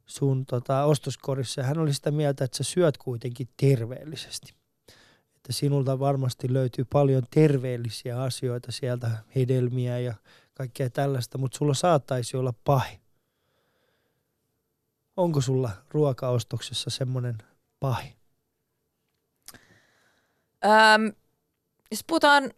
sun 0.05 0.45
tota, 0.45 0.83
ostoskorissa. 0.83 1.63
Hän 1.63 1.77
oli 1.77 1.93
sitä 1.93 2.11
mieltä, 2.11 2.43
että 2.45 2.57
sä 2.57 2.63
syöt 2.63 2.97
kuitenkin 2.97 3.47
terveellisesti. 3.57 4.53
Että 5.43 5.53
sinulta 5.53 5.99
varmasti 5.99 6.53
löytyy 6.53 6.85
paljon 6.85 7.23
terveellisiä 7.29 8.21
asioita 8.21 8.71
sieltä, 8.71 9.11
hedelmiä 9.35 9.99
ja 9.99 10.13
kaikkea 10.53 10.89
tällaista, 10.89 11.37
mutta 11.37 11.57
sulla 11.57 11.73
saattaisi 11.73 12.37
olla 12.37 12.53
pahe. 12.63 12.99
Onko 15.17 15.41
sulla 15.41 15.69
ruokaostoksessa 15.89 16.89
semmoinen 16.89 17.37
pahe? 17.79 18.13
Ähm, 20.65 21.05
jos 21.91 22.03
puhutaan 22.07 22.51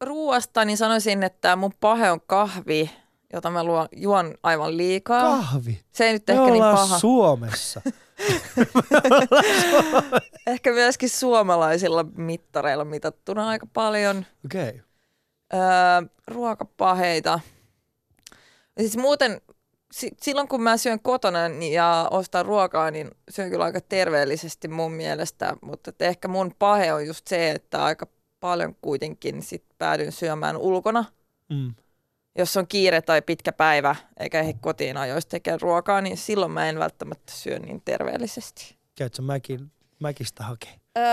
ruoasta, 0.00 0.64
niin 0.64 0.78
sanoisin, 0.78 1.22
että 1.22 1.56
mun 1.56 1.72
pahe 1.80 2.10
on 2.10 2.20
kahvi, 2.26 2.90
jota 3.32 3.50
mä 3.50 3.64
luon, 3.64 3.88
juon 3.96 4.34
aivan 4.42 4.76
liikaa. 4.76 5.22
Kahvi. 5.22 5.80
Se 5.92 6.04
ei 6.04 6.12
nyt 6.12 6.26
Me 6.26 6.34
ehkä 6.34 6.50
niin 6.50 6.62
paha. 6.62 6.98
Suomessa. 6.98 7.82
Ehkä 10.46 10.72
myöskin 10.72 11.10
suomalaisilla 11.10 12.04
mittareilla 12.04 12.84
mitattuna 12.84 13.48
aika 13.48 13.66
paljon. 13.72 14.26
Okei. 14.44 14.68
Okay. 14.68 14.80
Öö, 15.54 15.60
ruokapaheita. 16.26 17.40
Siis 18.80 18.96
muuten, 18.96 19.40
si- 19.92 20.16
silloin 20.22 20.48
kun 20.48 20.62
mä 20.62 20.76
syön 20.76 21.00
kotona 21.00 21.38
ja 21.70 22.08
ostan 22.10 22.46
ruokaa, 22.46 22.90
niin 22.90 23.10
syön 23.30 23.50
kyllä 23.50 23.64
aika 23.64 23.80
terveellisesti 23.80 24.68
mun 24.68 24.92
mielestä. 24.92 25.56
Mutta 25.62 25.92
ehkä 26.00 26.28
mun 26.28 26.52
pahe 26.58 26.92
on 26.92 27.06
just 27.06 27.26
se, 27.26 27.50
että 27.50 27.84
aika 27.84 28.06
paljon 28.40 28.76
kuitenkin 28.82 29.42
sit 29.42 29.64
päädyn 29.78 30.12
syömään 30.12 30.56
ulkona. 30.56 31.04
Mm. 31.48 31.74
Jos 32.38 32.56
on 32.56 32.66
kiire 32.68 33.02
tai 33.02 33.22
pitkä 33.22 33.52
päivä, 33.52 33.96
eikä 34.20 34.40
ehdi 34.40 34.54
kotiin 34.60 34.96
ajoista 34.96 35.30
tekemään 35.30 35.60
ruokaa, 35.60 36.00
niin 36.00 36.16
silloin 36.16 36.52
mä 36.52 36.68
en 36.68 36.78
välttämättä 36.78 37.32
syö 37.32 37.58
niin 37.58 37.82
terveellisesti. 37.84 38.76
Käytkö 38.94 39.22
mäkin, 39.22 39.70
mäkistä 40.00 40.44
hakee? 40.44 40.74
Öö, 40.98 41.04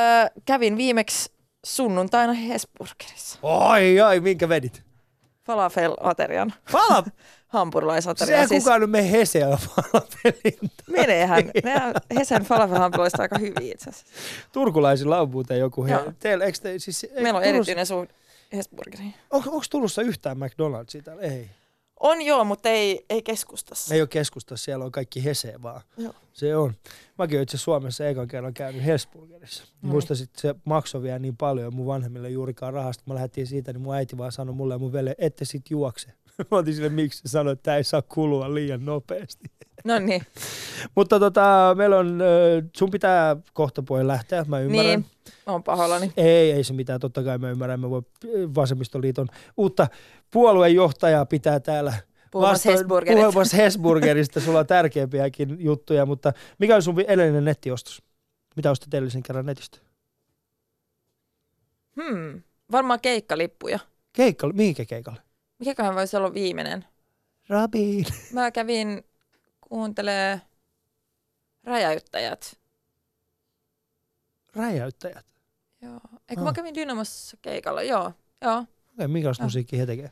kävin 0.45 0.77
viimeksi 0.77 1.31
sunnuntaina 1.65 2.33
Hesburgerissa. 2.33 3.39
Oi, 3.41 3.99
ai, 3.99 4.19
minkä 4.19 4.49
vedit? 4.49 4.83
Falafel-aterian, 5.43 6.53
Pala! 6.71 7.03
hampurilaisaterian. 7.47 8.27
Sehän 8.35 8.47
Siis 8.47 8.63
kukaan 8.63 8.81
nyt 8.81 8.89
mene 8.89 9.11
Heseä 9.11 9.57
falafeliin. 9.75 10.71
meneehän. 10.88 11.51
Ne 11.63 11.73
Hesen 12.19 12.41
falafel-hampurilaiset 12.45 13.19
aika 13.19 13.38
hyviä 13.38 13.73
itse 13.73 13.89
asiassa. 13.89 14.05
Turkulaisilla 14.51 15.21
on 15.21 15.29
muuten 15.29 15.59
joku. 15.59 15.85
He, 15.85 15.99
teillä, 16.19 16.45
eikö 16.45 16.57
te, 16.61 16.79
siis, 16.79 17.03
eikö 17.03 17.21
Meillä 17.21 17.38
on 17.38 17.43
Turussa, 17.43 17.55
erityinen 17.55 17.85
suhde 17.85 18.13
Hesburgeriin. 18.53 19.13
Onko, 19.31 19.49
onko 19.49 19.65
Turussa 19.69 20.01
yhtään 20.01 20.38
McDonald'sia 20.38 21.03
täällä? 21.03 21.23
Ei. 21.23 21.49
On 21.99 22.21
joo, 22.21 22.43
mutta 22.43 22.69
ei, 22.69 23.05
ei 23.10 23.21
keskustassa. 23.21 23.95
Ei 23.95 24.01
ole 24.01 24.08
keskustassa, 24.08 24.65
siellä 24.65 24.86
on 24.86 24.91
kaikki 24.91 25.23
Hese 25.23 25.62
vaan. 25.62 25.81
Joo. 25.97 26.13
Se 26.34 26.55
on. 26.55 26.73
Mäkin 27.17 27.38
olen 27.38 27.43
itse 27.43 27.58
Suomessa 27.58 28.08
ekan 28.08 28.27
kerran 28.27 28.53
käynyt 28.53 28.86
Hesburgerissa. 28.86 29.63
Muista 29.81 30.15
sit 30.15 30.29
se 30.38 30.55
maksoi 30.65 31.01
vielä 31.01 31.19
niin 31.19 31.38
paljon 31.38 31.75
mun 31.75 31.86
vanhemmille 31.86 32.29
juurikaan 32.29 32.73
rahasta. 32.73 33.03
Mä 33.08 33.15
lähdettiin 33.15 33.47
siitä, 33.47 33.73
niin 33.73 33.81
mun 33.81 33.95
äiti 33.95 34.17
vaan 34.17 34.31
sanoi 34.31 34.55
mulle 34.55 34.73
ja 34.73 34.77
mun 34.77 34.93
velle, 34.93 35.15
ette 35.17 35.45
sit 35.45 35.69
juokse. 35.69 36.08
Mä 36.51 36.58
otin 36.58 36.75
sille, 36.75 36.89
miksi 36.89 37.21
se 37.21 37.27
sanoi, 37.27 37.53
että 37.53 37.63
tämä 37.63 37.77
ei 37.77 37.84
saa 37.84 38.01
kulua 38.01 38.53
liian 38.53 38.86
nopeasti. 38.86 39.45
No 39.89 40.00
niin, 40.00 40.21
Mutta 40.95 41.19
tota, 41.19 41.76
meillä 41.78 41.98
on, 41.98 42.19
sun 42.78 42.91
pitää 42.91 43.36
kohta 43.54 43.84
pois 43.84 44.06
lähteä, 44.06 44.45
mä 44.48 44.60
ymmärrän. 44.60 44.86
niin. 44.86 45.06
On 45.45 45.63
pahoillani. 45.63 46.13
Ei, 46.17 46.52
ei 46.52 46.63
se 46.63 46.74
mitään, 46.74 47.00
totta 47.00 47.24
kai 47.24 47.38
mä 47.38 47.50
ymmärrän, 47.50 47.80
mä 47.80 47.89
voi 47.89 48.02
Vasemmistoliiton 48.56 49.28
uutta 49.58 49.88
puoluejohtajaa 50.32 51.26
pitää 51.26 51.60
täällä 51.60 51.93
Puhumassa 52.32 52.71
Hesburgerit. 52.71 53.19
puhumassa 53.21 53.58
Hesburgerista, 53.58 54.39
sulla 54.39 54.60
on 54.60 54.67
tärkeämpiäkin 54.67 55.58
juttuja, 55.60 56.06
mutta 56.06 56.34
mikä 56.60 56.76
on 56.76 56.82
sun 56.84 57.02
edellinen 57.08 57.45
nettiostos? 57.45 58.02
Mitä 58.56 58.71
ostit 58.71 58.93
edellisen 58.93 59.24
kerran 59.24 59.45
netistä? 59.45 59.78
Hmm. 61.95 62.41
Varmaan 62.71 63.00
keikkalippuja. 63.02 63.80
Keikka, 64.13 64.48
mihinkä 64.54 64.86
keikalle? 64.86 65.19
Mikäköhän 65.60 65.95
voisi 65.95 66.17
olla 66.17 66.34
viimeinen? 66.34 66.86
Rabin. 67.50 68.06
Mä 68.34 68.52
kävin 68.52 69.04
kuuntelee 69.69 70.41
räjäyttäjät. 71.63 72.60
Räjäyttäjät. 74.56 75.25
Joo. 75.82 75.99
Eikö 76.30 76.41
Ah. 76.41 76.45
mä 76.45 76.54
kävin 76.54 76.75
Dynamossa 76.75 77.38
keikalla? 77.41 77.82
Joo. 77.84 78.12
Joo. 78.41 78.65
Okei, 78.93 79.08
minkälaista 79.08 79.43
Joo. 79.43 79.45
musiikkia 79.45 79.80
he 79.80 79.86
tekee? 79.86 80.12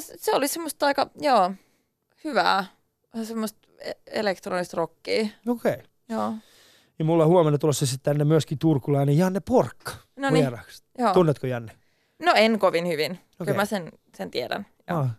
S- 0.00 0.12
se 0.16 0.34
oli 0.34 0.48
semmoista 0.48 0.86
aika, 0.86 1.10
joo, 1.20 1.52
hyvää. 2.24 2.64
Semmoista 3.22 3.58
e- 3.78 3.92
elektronista 4.06 4.76
rockia. 4.76 5.28
Okei. 5.46 5.82
Joo. 6.08 6.32
Ja 6.98 7.04
mulla 7.04 7.24
on 7.24 7.30
huomenna 7.30 7.58
tulossa 7.58 7.86
sitten 7.86 8.04
tänne 8.12 8.24
myöskin 8.24 8.58
turkulainen 8.58 9.18
Janne 9.18 9.40
Porkka 9.40 9.92
No 10.16 10.30
niin. 10.30 10.48
Tunnetko 11.14 11.46
Janne? 11.46 11.72
No 12.18 12.32
en 12.36 12.58
kovin 12.58 12.86
hyvin. 12.88 13.12
Okay. 13.12 13.46
Kyllä 13.46 13.56
mä 13.56 13.64
sen, 13.64 13.92
sen 14.16 14.30
tiedän. 14.30 14.66
Joo. 14.90 14.98
Ah. 14.98 15.10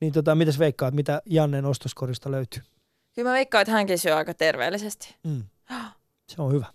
Niin 0.00 0.12
tota, 0.12 0.34
mitäs 0.34 0.58
veikkaat, 0.58 0.94
mitä 0.94 1.22
Jannen 1.26 1.64
ostoskorista 1.64 2.30
löytyy? 2.30 2.62
Kyllä 3.14 3.28
mä 3.28 3.34
veikkaan, 3.34 3.62
että 3.62 3.72
hänkin 3.72 3.98
syö 3.98 4.16
aika 4.16 4.34
terveellisesti. 4.34 5.16
Mm. 5.24 5.42
Se 6.28 6.42
on 6.42 6.52
hyvä. 6.52 6.66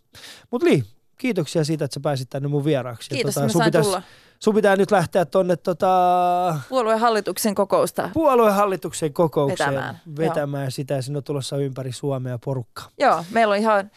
Mutta 0.51 0.67
Li, 0.67 0.83
kiitoksia 1.17 1.63
siitä, 1.63 1.85
että 1.85 1.93
sä 1.93 1.99
pääsit 1.99 2.29
tänne 2.29 2.47
mun 2.47 2.65
vieraaksi. 2.65 3.09
Kiitos, 3.09 3.33
tota, 3.33 3.45
että 3.45 3.53
sun, 3.53 3.63
pitäis, 3.63 3.85
tulla 3.85 4.01
sun 4.39 4.55
pitää 4.55 4.75
nyt 4.75 4.91
lähteä 4.91 5.25
tonne 5.25 5.55
tota, 5.55 6.59
puolueen 6.69 6.99
hallituksen 6.99 7.55
kokousta. 7.55 8.09
puoluehallituksen 8.13 9.13
kokoukseen 9.13 9.69
Vetämään, 9.69 9.99
vetämään 10.17 10.71
sitä. 10.71 10.93
Ja 10.93 11.01
sinne 11.01 11.17
on 11.17 11.23
tulossa 11.23 11.57
ympäri 11.57 11.91
Suomea 11.91 12.39
porukkaa. 12.45 12.89
Joo, 12.99 13.23
meillä 13.31 13.51
on 13.51 13.57
ihan 13.59 13.91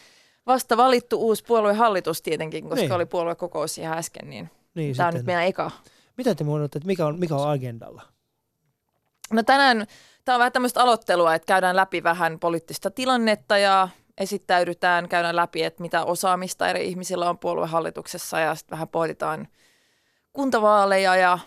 vasta 0.47 0.77
valittu 0.77 1.17
uusi 1.21 1.45
puoluehallitus 1.45 2.23
tietenkin, 2.23 2.65
koska 2.65 2.77
Niin. 2.77 2.93
oli 2.93 3.07
puoluekokous 3.07 3.79
ihan 3.79 3.99
äsken, 3.99 4.31
niin 4.31 4.51
Niin 4.75 4.97
tämä 4.97 5.09
on 5.09 5.15
nyt 5.15 5.27
meidän 5.27 5.45
eka. 5.45 5.71
Mitä 6.17 6.35
te 6.35 6.45
muodotte, 6.45 6.79
että 6.79 6.87
mikä 6.87 7.07
on, 7.07 7.19
mikä 7.19 7.37
on 7.37 7.51
agendalla? 7.51 8.03
No 9.33 9.43
tänään 9.43 9.87
tämä 10.25 10.37
on 10.37 10.39
vähän 10.39 10.53
tämmöistä 10.53 10.83
aloittelua, 10.83 11.35
että 11.35 11.47
käydään 11.47 11.77
läpi 11.77 12.03
vähän 12.03 12.39
poliittista 12.39 12.91
tilannetta 12.91 13.59
ja 13.59 13.89
esittäydytään, 14.19 15.09
käydään 15.09 15.37
läpi, 15.37 15.63
että 15.63 15.83
mitä 15.83 16.05
osaamista 16.05 16.69
eri 16.69 16.89
ihmisillä 16.89 17.31
on 17.31 17.39
puoluehallituksessa 17.39 18.41
ja 18.41 18.55
sitten 18.55 18.71
vähän 18.71 18.89
pohditaan 18.89 19.49
kuntavaaleja 20.33 21.17
ja, 21.17 21.39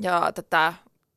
ja 0.00 0.32
tätä 0.34 0.72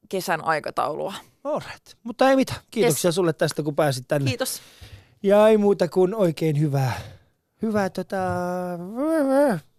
kesän 0.10 0.46
aikataulua. 0.46 1.14
Alright. 1.44 1.94
Mutta 2.04 2.30
ei 2.30 2.36
mitään. 2.36 2.60
Kiitoksia 2.72 3.08
yes. 3.08 3.16
sulle 3.16 3.34
tästä, 3.34 3.64
kun 3.64 3.76
pääsit 3.76 4.08
tänne. 4.08 4.30
Kiitos. 4.30 4.62
Ja 5.24 5.48
ei 5.48 5.58
muuta 5.58 5.88
kuin 5.88 6.16
oikein 6.16 6.60
hyvää, 6.60 6.94
hyvää 7.62 7.90
tota, 7.90 8.18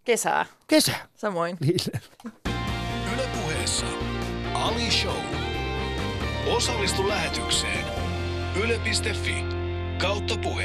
Kesää. 0.05 0.47
kesää 0.67 1.07
Samoin. 1.15 1.57
niille. 1.61 2.01
Ylepuheessa 3.15 3.87
Ali 4.55 4.91
Show. 4.91 5.36
Osallistu 6.55 7.09
lähetykseen 7.09 7.85
yle.fi 8.65 9.35
kautta 10.01 10.35
puhe. 10.43 10.65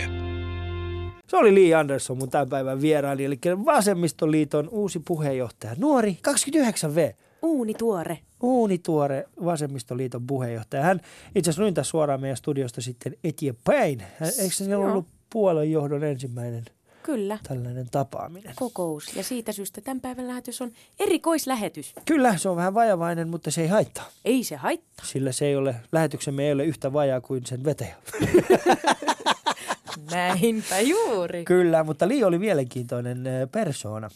Se 1.28 1.38
oli 1.38 1.56
Lee 1.56 1.76
Anderson 1.76 2.18
mun 2.18 2.30
tämän 2.30 2.50
päivän 2.50 2.82
vieraili, 2.82 3.26
eli 3.26 3.40
Vasemmistoliiton 3.66 4.70
uusi 4.70 5.02
puheenjohtaja. 5.08 5.76
Nuori, 5.78 6.18
29V. 6.28 7.14
Uuni 7.42 7.74
tuore. 7.74 8.20
Uunituore 8.44 9.26
Vasemmistoliiton 9.46 10.28
puheenjohtaja. 10.28 10.84
Hän 10.84 11.02
itse 11.36 11.52
asiassa 11.52 11.72
tässä 11.74 11.90
suoraan 11.92 12.22
meidän 12.22 12.38
studiosta 12.38 12.82
sitten 12.82 13.16
eteenpäin. 13.24 14.00
Hän- 14.20 14.32
Eikö 14.40 14.56
se 14.56 14.76
ollut 14.76 15.08
puolueen 15.30 15.72
johdon 15.72 16.04
ensimmäinen 16.04 16.66
Kyllä. 17.04 17.38
tällainen 17.44 17.88
tapaaminen? 17.92 18.54
Kokous. 18.56 19.16
Ja 19.16 19.24
siitä 19.24 19.52
syystä 19.52 19.82
tämän 19.82 20.02
päivän 20.02 20.28
lähetys 20.28 20.62
on 20.62 20.72
erikoislähetys. 21.00 21.94
Kyllä, 22.06 22.38
se 22.38 22.50
on 22.50 22.56
vähän 22.56 22.74
vajavainen, 22.74 23.30
mutta 23.30 23.52
se 23.52 23.62
ei 23.62 23.68
haittaa. 23.68 24.10
Ei 24.26 24.44
se 24.44 24.56
haittaa. 24.56 25.06
Sillä 25.06 25.32
se 25.32 25.46
ei 25.46 25.56
ole, 25.56 25.76
lähetyksemme 25.92 26.44
ei 26.44 26.52
ole 26.52 26.66
yhtä 26.66 26.94
vajaa 26.94 27.22
kuin 27.22 27.46
sen 27.46 27.64
vetäjä. 27.64 27.96
Näinpä 30.12 30.80
juuri. 30.80 31.46
Kyllä, 31.46 31.84
mutta 31.84 32.08
Li 32.08 32.24
oli 32.24 32.40
mielenkiintoinen 32.40 33.28
ö, 33.28 33.48
persoona. 33.48 34.10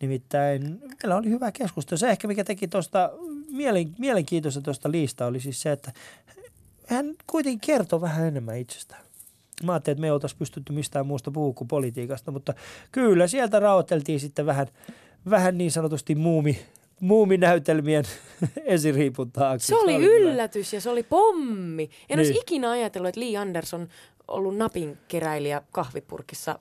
Nimittäin 0.00 0.80
meillä 1.02 1.16
oli 1.16 1.28
hyvä 1.28 1.52
keskustelu. 1.52 1.98
Se 1.98 2.08
ehkä, 2.08 2.28
mikä 2.28 2.44
teki 2.44 2.68
tuosta 2.68 3.10
mielen, 3.50 3.94
mielenkiintoista 3.98 4.60
tuosta 4.60 4.90
Liista, 4.90 5.26
oli 5.26 5.40
siis 5.40 5.62
se, 5.62 5.72
että 5.72 5.92
hän 6.86 7.14
kuitenkin 7.26 7.60
kertoi 7.60 8.00
vähän 8.00 8.26
enemmän 8.26 8.58
itsestään. 8.58 9.02
Mä 9.66 9.72
ajattelin, 9.72 9.94
että 9.94 10.00
me 10.00 10.06
ei 10.06 10.10
oltaisi 10.10 10.36
pystytty 10.36 10.72
mistään 10.72 11.06
muusta 11.06 11.30
puhua 11.30 11.52
kuin 11.52 11.68
politiikasta, 11.68 12.30
mutta 12.30 12.54
kyllä 12.92 13.26
sieltä 13.26 13.60
raoteltiin 13.60 14.20
sitten 14.20 14.46
vähän, 14.46 14.66
vähän 15.30 15.58
niin 15.58 15.70
sanotusti 15.70 16.14
muumi, 16.14 16.58
muuminäytelmien 17.00 18.04
esiriipun 18.64 19.32
taakse. 19.32 19.66
Se 19.66 19.76
oli 19.76 19.96
hyvä. 19.98 20.14
yllätys 20.14 20.72
ja 20.72 20.80
se 20.80 20.90
oli 20.90 21.02
pommi. 21.02 21.90
En 22.08 22.18
olisi 22.18 22.32
Niin. 22.32 22.42
ikinä 22.42 22.70
ajatellut, 22.70 23.08
että 23.08 23.20
Lee 23.20 23.36
Anderson 23.36 23.88
ollut 24.28 24.56
napinkeräilijä 24.56 25.62
kahvipurkissa 25.72 26.58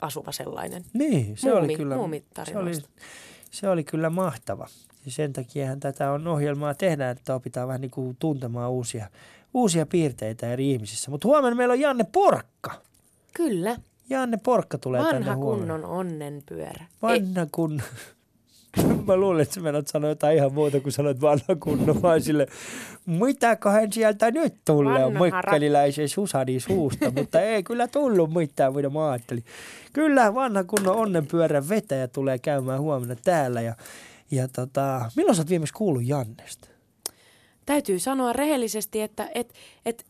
asuva 0.00 0.32
sellainen. 0.32 0.84
Niin, 0.92 1.36
se 1.36 1.50
Muumi- 1.50 1.58
oli 1.64 1.76
kyllä, 1.76 1.94
se 1.94 1.94
oli, 1.94 1.98
muumitarinoista. 1.98 2.88
Se 3.52 3.68
oli 3.68 3.84
kyllä 3.84 4.10
mahtava. 4.10 4.66
Ja 5.04 5.10
sen 5.10 5.32
takiahan 5.32 5.80
tätä 5.80 6.12
on 6.12 6.26
ohjelmaa 6.26 6.74
tehdään, 6.74 7.16
että 7.16 7.34
opitaan 7.34 7.68
vähän 7.68 7.80
niin 7.80 7.90
kuin 7.90 8.16
tuntemaan 8.18 8.70
uusia, 8.70 9.08
uusia 9.54 9.86
piirteitä 9.86 10.52
eri 10.52 10.70
ihmisissä. 10.70 11.10
Mutta 11.10 11.28
huomenna 11.28 11.56
meillä 11.56 11.72
on 11.72 11.80
Janne 11.80 12.04
Porkka. 12.12 12.70
Kyllä. 13.34 13.76
Janne 14.10 14.36
Porkka 14.36 14.78
tulee 14.78 15.02
tänne 15.02 15.18
Vanha 15.18 15.36
huomenna. 15.36 15.74
kunnon 15.74 15.90
onnenpyörä. 15.90 16.84
Vanha 17.02 17.46
kun... 17.52 17.82
Mä 19.06 19.16
luulen, 19.16 19.42
että 19.42 19.54
sä 19.54 19.60
menat 19.60 19.88
sanoa 19.88 20.10
jotain 20.10 20.36
ihan 20.36 20.54
muuta 20.54 20.80
kuin 20.80 20.92
sanoit 20.92 21.20
vanha 21.20 21.56
kunnon, 21.60 22.02
vaan 22.02 22.22
sille, 22.22 22.46
mitäköhän 23.06 23.92
sieltä 23.92 24.30
nyt 24.30 24.54
tulee 24.64 25.04
Vanha 25.04 25.18
moikkeliläisen 25.18 26.08
Susani 26.08 26.60
suusta, 26.60 27.10
mutta 27.16 27.40
ei 27.40 27.62
kyllä 27.62 27.88
tullut 27.88 28.34
mitään, 28.34 28.74
mitä 28.74 28.90
mä 28.90 29.10
ajattelin. 29.10 29.44
Kyllä 29.92 30.34
vanha 30.34 30.64
kunnon 30.64 30.96
onnenpyörän 30.96 31.68
vetäjä 31.68 32.08
tulee 32.08 32.38
käymään 32.38 32.80
huomenna 32.80 33.16
täällä 33.24 33.60
ja, 33.60 33.74
ja 34.30 34.48
tota, 34.48 35.10
milloin 35.16 35.36
sä 35.36 35.42
oot 35.42 35.50
viimeksi 35.50 35.74
kuullut 35.74 36.02
Jannesta? 36.06 36.72
täytyy 37.66 37.98
sanoa 37.98 38.32
rehellisesti, 38.32 39.00
että 39.00 39.30
et, 39.34 39.54
et 39.86 40.06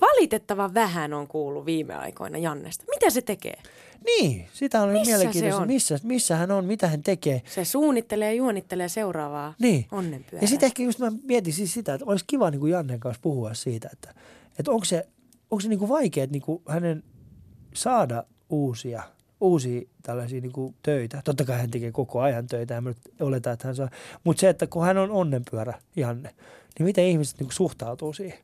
valitettavan 0.00 0.74
vähän 0.74 1.14
on 1.14 1.28
kuullut 1.28 1.66
viime 1.66 1.94
aikoina 1.94 2.38
Jannesta. 2.38 2.84
Mitä 2.94 3.10
se 3.10 3.22
tekee? 3.22 3.58
Niin, 4.06 4.46
sitä 4.52 4.82
on 4.82 4.88
Missä 4.88 5.10
mielenkiintoista. 5.10 5.60
on? 5.60 5.66
Missä, 5.66 5.98
missä 6.02 6.36
hän 6.36 6.50
on, 6.50 6.64
mitä 6.64 6.88
hän 6.88 7.02
tekee. 7.02 7.42
Se 7.54 7.64
suunnittelee 7.64 8.28
ja 8.28 8.32
juonittelee 8.36 8.88
seuraavaa 8.88 9.54
Niin. 9.58 9.86
onnenpyörää. 9.92 10.42
Ja 10.44 10.48
sitten 10.48 10.66
ehkä 10.66 10.82
just 10.82 10.98
mä 10.98 11.12
mietin 11.22 11.52
siis 11.52 11.74
sitä, 11.74 11.94
että 11.94 12.06
olisi 12.06 12.24
kiva 12.28 12.50
niin 12.50 12.60
kuin 12.60 12.72
Jannen 12.72 13.00
kanssa 13.00 13.20
puhua 13.22 13.54
siitä, 13.54 13.88
että, 13.92 14.14
että 14.58 14.70
onko 14.70 14.84
se, 14.84 15.06
onko 15.50 15.60
se 15.60 15.68
niin 15.68 15.78
kuin 15.78 15.88
vaikea 15.88 16.26
niin 16.30 16.42
kuin 16.42 16.62
hänen 16.68 17.02
saada 17.74 18.24
uusia, 18.50 19.02
uusia 19.40 19.82
tällaisia 20.02 20.40
niin 20.40 20.52
kuin 20.52 20.74
töitä. 20.82 21.20
Totta 21.24 21.44
kai 21.44 21.58
hän 21.58 21.70
tekee 21.70 21.92
koko 21.92 22.20
ajan 22.20 22.46
töitä, 22.46 22.74
ja 22.74 22.80
nyt 22.80 22.96
oletan, 23.20 23.52
että 23.52 23.68
hän 23.68 23.76
saa. 23.76 23.88
Mutta 24.24 24.40
se, 24.40 24.48
että 24.48 24.66
kun 24.66 24.84
hän 24.84 24.98
on 24.98 25.10
onnenpyörä, 25.10 25.74
Janne, 25.96 26.34
niin 26.78 26.86
miten 26.86 27.04
ihmiset 27.04 27.38
niin 27.38 27.46
kuin 27.46 27.54
suhtautuu 27.54 28.12
siihen? 28.12 28.38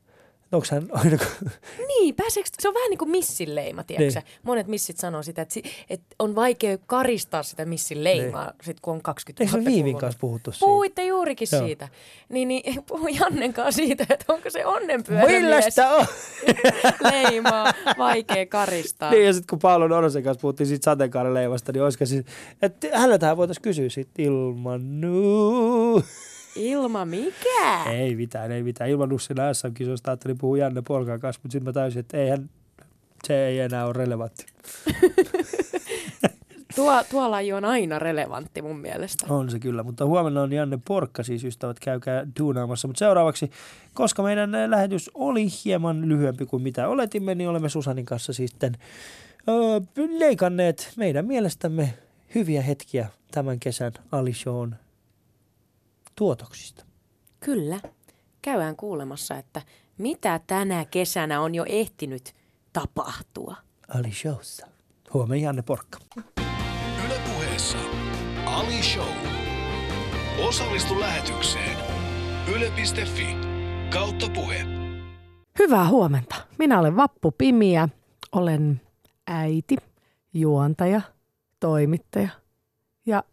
Onko 0.53 0.67
hän 0.71 0.87
aina, 0.91 1.17
Niin, 1.87 2.15
pääseekö, 2.15 2.49
se 2.59 2.67
on 2.67 2.73
vähän 2.73 2.89
niin 2.89 2.97
kuin 2.97 3.11
missin 3.11 3.55
leima, 3.55 3.83
tiedätkö 3.83 4.19
Niin. 4.19 4.39
Monet 4.43 4.67
missit 4.67 4.97
sanoo 4.97 5.23
sitä, 5.23 5.41
että, 5.41 5.53
si, 5.53 5.63
että 5.89 6.15
on 6.19 6.35
vaikea 6.35 6.77
karistaa 6.77 7.43
sitä 7.43 7.65
missin 7.65 8.03
leimaa, 8.03 8.45
niin. 8.45 8.55
sit 8.61 8.79
kun 8.79 8.93
on 8.93 9.01
20 9.01 9.43
eikö 9.43 9.57
me 9.57 9.65
Viivin 9.65 9.97
kanssa 9.97 10.19
puhuttu 10.19 10.51
siitä? 10.51 10.65
Puhuitte 10.65 11.05
juurikin 11.05 11.47
Joo. 11.51 11.65
Siitä. 11.65 11.87
Niin, 12.29 12.47
niin 12.47 12.83
puhu 12.89 13.07
Jannen 13.07 13.53
kanssa 13.53 13.85
siitä, 13.85 14.05
että 14.09 14.33
onko 14.33 14.49
se 14.49 14.65
onnenpyörä 14.65 15.27
Millaista 15.27 15.89
on? 15.89 16.05
leimaa 17.11 17.73
vaikea 17.97 18.45
karistaa. 18.45 19.11
Niin, 19.11 19.25
ja 19.25 19.33
sitten 19.33 19.47
kun 19.49 19.59
Paolo 19.59 19.87
Norosen 19.87 20.23
kanssa 20.23 20.41
puhuttiin 20.41 20.67
siitä 20.67 20.83
sateenkaareleivasta, 20.83 21.71
niin 21.71 21.83
olisiko 21.83 22.05
siis, 22.05 22.25
että 22.61 22.87
häneltähän 22.93 23.37
voitaisiin 23.37 23.63
kysyä 23.63 23.89
sitten 23.89 24.25
ilman 24.25 25.01
nuu. 25.01 26.03
Ilma 26.55 27.05
mikä? 27.05 27.83
Ei 27.91 28.15
mitään, 28.15 28.51
ei 28.51 28.63
mitään. 28.63 28.89
Ilman 28.89 29.09
Nussina 29.09 29.53
SM-kisoista 29.53 30.11
ajattelin 30.11 30.37
puhua 30.37 30.57
Janne 30.57 30.81
Polkan 30.81 31.19
kanssa, 31.19 31.39
mutta 31.43 31.51
sitten 31.51 31.69
mä 31.69 31.73
täysin, 31.73 31.99
että 31.99 32.17
eihän, 32.17 32.49
se 33.27 33.47
ei 33.47 33.59
enää 33.59 33.85
ole 33.85 33.93
relevantti. 33.93 34.45
Tuo, 36.75 37.03
tuo 37.09 37.31
laji 37.31 37.53
on 37.53 37.65
aina 37.65 37.99
relevantti 37.99 38.61
mun 38.61 38.79
mielestä. 38.79 39.25
On 39.29 39.51
se 39.51 39.59
kyllä, 39.59 39.83
mutta 39.83 40.05
huomenna 40.05 40.41
on 40.41 40.53
Janne 40.53 40.79
Porkka, 40.87 41.23
siis 41.23 41.43
ystävät, 41.43 41.79
käykää 41.79 42.27
duunaamassa. 42.39 42.87
Mutta 42.87 42.99
seuraavaksi, 42.99 43.51
koska 43.93 44.23
meidän 44.23 44.51
lähetys 44.67 45.11
oli 45.13 45.47
hieman 45.65 46.09
lyhyempi 46.09 46.45
kuin 46.45 46.63
mitä 46.63 46.87
oletimme, 46.87 47.35
niin 47.35 47.49
olemme 47.49 47.69
Susanin 47.69 48.05
kanssa 48.05 48.33
sitten 48.33 48.77
öö, 49.49 49.79
leikanneet 50.17 50.93
meidän 50.97 51.25
mielestämme 51.25 51.93
hyviä 52.35 52.61
hetkiä 52.61 53.07
tämän 53.31 53.59
kesän 53.59 53.91
Ali 54.11 54.33
Shown 54.33 54.75
tuotoksista. 56.15 56.85
Kyllä. 57.39 57.79
Käydään 58.41 58.75
kuulemassa, 58.75 59.37
että 59.37 59.61
mitä 59.97 60.39
tänä 60.47 60.85
kesänä 60.85 61.41
on 61.41 61.55
jo 61.55 61.65
ehtinyt 61.67 62.33
tapahtua. 62.73 63.55
Ali 63.87 64.11
Showssa. 64.11 64.67
Huomenna 65.13 65.43
Janne 65.43 65.61
Porkka. 65.61 65.99
Ylepuheessa 67.05 67.77
Ali 68.45 68.83
Show. 68.83 69.13
Osallistu 70.47 70.99
lähetykseen 70.99 71.77
yle.fi 72.55 73.27
kautta 73.93 74.29
puhe. 74.33 74.65
Hyvää 75.59 75.87
huomenta. 75.87 76.35
Minä 76.59 76.79
olen 76.79 76.95
Vappu 76.95 77.31
Pimiä. 77.31 77.89
Olen 78.31 78.81
äiti, 79.27 79.75
juontaja, 80.33 81.01
toimittaja 81.59 82.29
ja 83.05 83.23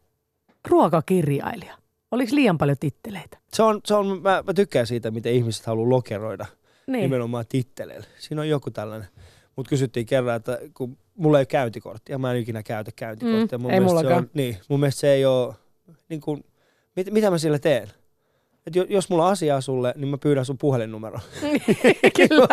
ruokakirjailija. 0.69 1.80
Oliko 2.11 2.35
liian 2.37 2.59
paljon 2.59 2.77
titteleitä? 2.81 3.39
Se 3.53 3.63
on, 3.63 3.81
se 3.85 3.95
on 3.95 4.23
mä, 4.23 4.43
mä 4.47 4.55
tykkään 4.55 4.87
siitä, 4.87 5.11
miten 5.11 5.33
ihmiset 5.33 5.67
haluaa 5.67 5.91
lokeroida 5.91 6.47
Niin. 6.87 7.03
nimenomaan 7.03 7.45
titteleillä. 7.49 8.07
Siinä 8.19 8.41
on 8.43 8.49
joku 8.49 8.71
tällainen. 8.71 9.09
Mut 9.57 9.69
kysyttiin 9.69 10.07
kerran, 10.07 10.37
että 10.37 10.59
kun 10.75 10.97
mulla 11.17 11.39
ei 11.39 11.41
ole 11.41 11.47
käyntikorttia, 11.47 12.19
mä 12.19 12.33
en 12.33 12.37
ikinä 12.39 12.63
käytä 12.63 12.91
käyntikorttia. 12.97 13.59
Mm, 13.59 13.63
mun 13.63 13.71
ei 13.71 13.81
mielestä 13.81 13.99
se 13.99 14.03
mullakaan. 14.05 14.25
on, 14.25 14.31
niin, 14.35 14.57
mun 14.69 14.81
mielestä 14.81 15.01
se 15.01 15.13
ei 15.13 15.25
ole, 15.27 15.55
niin 16.09 16.21
kuin, 16.21 16.45
mit, 16.97 17.11
mitä 17.11 17.31
mä 17.31 17.39
sillä 17.39 17.59
teen? 17.59 17.89
Et 18.67 18.77
jo- 18.77 18.87
jos 18.89 19.11
mulla 19.11 19.25
on 19.27 19.33
asiaa 19.33 19.61
sulle, 19.61 19.95
niin 19.97 20.09
mä 20.09 20.19
pyydän 20.19 20.45
sun 20.45 20.59
puhelinnumeron. 20.59 21.21
Kyllä. 22.17 22.49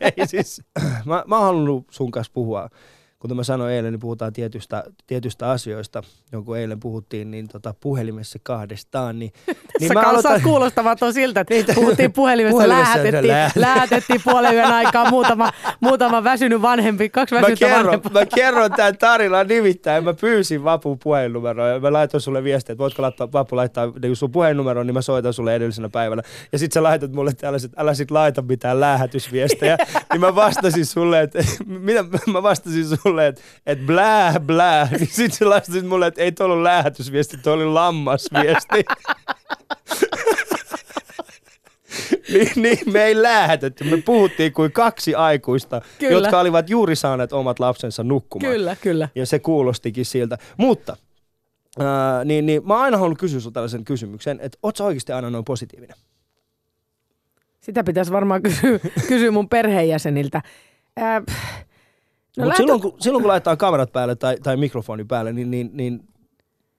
Ei 0.16 0.26
siis, 0.26 0.62
mä, 1.04 1.24
mä 1.26 1.36
oon 1.36 1.44
halunnut 1.44 1.86
sun 1.90 2.10
kanssa 2.10 2.30
puhua, 2.34 2.68
kuten 3.18 3.36
mä 3.36 3.44
sanoin 3.44 3.72
eilen, 3.72 3.92
niin 3.92 4.00
puhutaan 4.00 4.32
tietystä, 4.32 4.84
tietystä 5.06 5.50
asioista, 5.50 6.02
jonkun 6.32 6.58
eilen 6.58 6.80
puhuttiin, 6.80 7.30
niin 7.30 7.48
tota, 7.48 7.74
puhelimessa 7.80 8.38
kahdestaan. 8.42 9.18
Niin, 9.18 9.32
niin 9.80 9.92
mä 9.92 10.00
aloitan... 10.00 10.40
kuulostamaan 10.42 10.96
tuon 10.98 11.12
siltä, 11.12 11.40
että 11.40 11.54
Niitä- 11.58 11.74
puhuttiin 11.74 12.12
puhelimessa, 12.12 12.54
Puhelimessa 12.54 12.94
lähetettiin, 12.94 13.28
lähetettiin. 13.28 13.60
lähetettiin 13.60 14.20
puolen 14.24 14.54
yön 14.54 14.72
aikaa 14.72 15.10
muutama, 15.10 15.50
muutama 15.80 16.24
väsynyt 16.24 16.62
vanhempi, 16.62 17.08
kaksi 17.08 17.34
Mä 17.34 17.40
väsynyttä 17.40 17.66
kerron, 17.66 17.84
vanhempaa. 17.84 18.12
mä 18.12 18.26
kerron 18.26 18.72
tämän 18.72 18.98
tarinan 18.98 19.46
nimittäin. 19.46 20.04
Mä 20.04 20.14
pyysin 20.14 20.64
Vapun 20.64 20.98
puhelinnumeroa 20.98 21.68
ja 21.68 21.80
mä 21.80 21.92
laitoin 21.92 22.20
sulle 22.20 22.44
viestiä, 22.44 22.72
että 22.72 22.82
voitko 22.82 23.02
laittaa, 23.02 23.32
Vapu 23.32 23.56
laittaa 23.56 23.92
niin 24.02 24.16
sun 24.16 24.30
puhelinnumeron, 24.32 24.86
niin 24.86 24.94
mä 24.94 25.02
soitan 25.02 25.32
sulle 25.32 25.54
edellisenä 25.54 25.88
päivänä. 25.88 26.22
Ja 26.52 26.58
sit 26.58 26.72
sä 26.72 26.82
laitat 26.82 27.12
mulle 27.12 27.32
tällaiset, 27.32 27.72
älä 27.76 27.94
sit 27.94 28.10
laita 28.10 28.42
mitään 28.42 28.80
lähetyviestejä. 28.80 29.76
niin 30.12 30.20
mä 30.20 30.34
vastasin 30.34 30.86
sulle, 30.86 31.20
että, 31.20 31.38
mitä, 31.66 32.04
mä 32.32 32.42
vastasin 32.42 32.84
sulle, 32.86 33.07
että, 33.16 33.42
että 33.66 33.84
blää, 33.86 34.40
blää. 34.40 34.88
Niin 34.98 35.06
sit 35.06 35.32
sä 35.32 35.50
laitasit 35.50 35.86
mulle, 35.86 36.06
että 36.06 36.22
ei 36.22 36.32
tuo 36.32 36.46
ollut 36.46 36.62
lähetysviesti, 36.62 37.36
tuo 37.36 37.52
oli 37.52 37.66
lammasviesti. 37.66 38.84
niin, 42.32 42.50
niin, 42.56 42.78
me 42.92 43.04
ei 43.04 43.22
lähetetty. 43.22 43.84
Me 43.84 43.96
puhuttiin 43.96 44.52
kuin 44.52 44.72
kaksi 44.72 45.14
aikuista, 45.14 45.80
Kyllä. 45.98 46.12
jotka 46.12 46.40
olivat 46.40 46.70
juuri 46.70 46.96
saaneet 46.96 47.32
omat 47.32 47.58
lapsensa 47.58 48.04
nukkumaan. 48.04 48.52
Kyllä, 48.52 48.76
kyllä. 48.76 49.08
Ja 49.14 49.26
se 49.26 49.38
kuulostikin 49.38 50.04
siltä. 50.04 50.38
Mutta, 50.56 50.96
ää, 51.78 52.24
niin, 52.24 52.46
niin 52.46 52.66
mä 52.66 52.74
oon 52.74 52.82
aina 52.82 52.96
halunnut 52.96 53.18
kysyä 53.18 53.40
sinulta 53.40 53.54
tällaisen 53.54 53.84
kysymyksen, 53.84 54.38
että 54.42 54.58
ootko 54.62 54.76
sä 54.78 54.84
oikeasti 54.84 55.12
aina 55.12 55.30
noin 55.30 55.44
positiivinen? 55.44 55.96
Sitä 57.60 57.84
pitäisi 57.84 58.12
varmaan 58.12 58.42
kysyä, 58.42 58.78
kysyä 59.08 59.30
mun 59.30 59.48
perheenjäseniltä. 59.48 60.42
Pff, 61.24 61.67
No 62.36 62.44
Mutta 62.44 62.56
silloin, 62.56 62.80
kun, 62.80 62.94
silloin 63.00 63.22
kun 63.22 63.28
laittaa 63.28 63.56
kamerat 63.56 63.92
päälle 63.92 64.16
tai, 64.16 64.36
tai 64.42 64.56
mikrofoni 64.56 65.04
päälle, 65.04 65.32
niin, 65.32 65.50
niin, 65.50 65.70
niin 65.72 66.00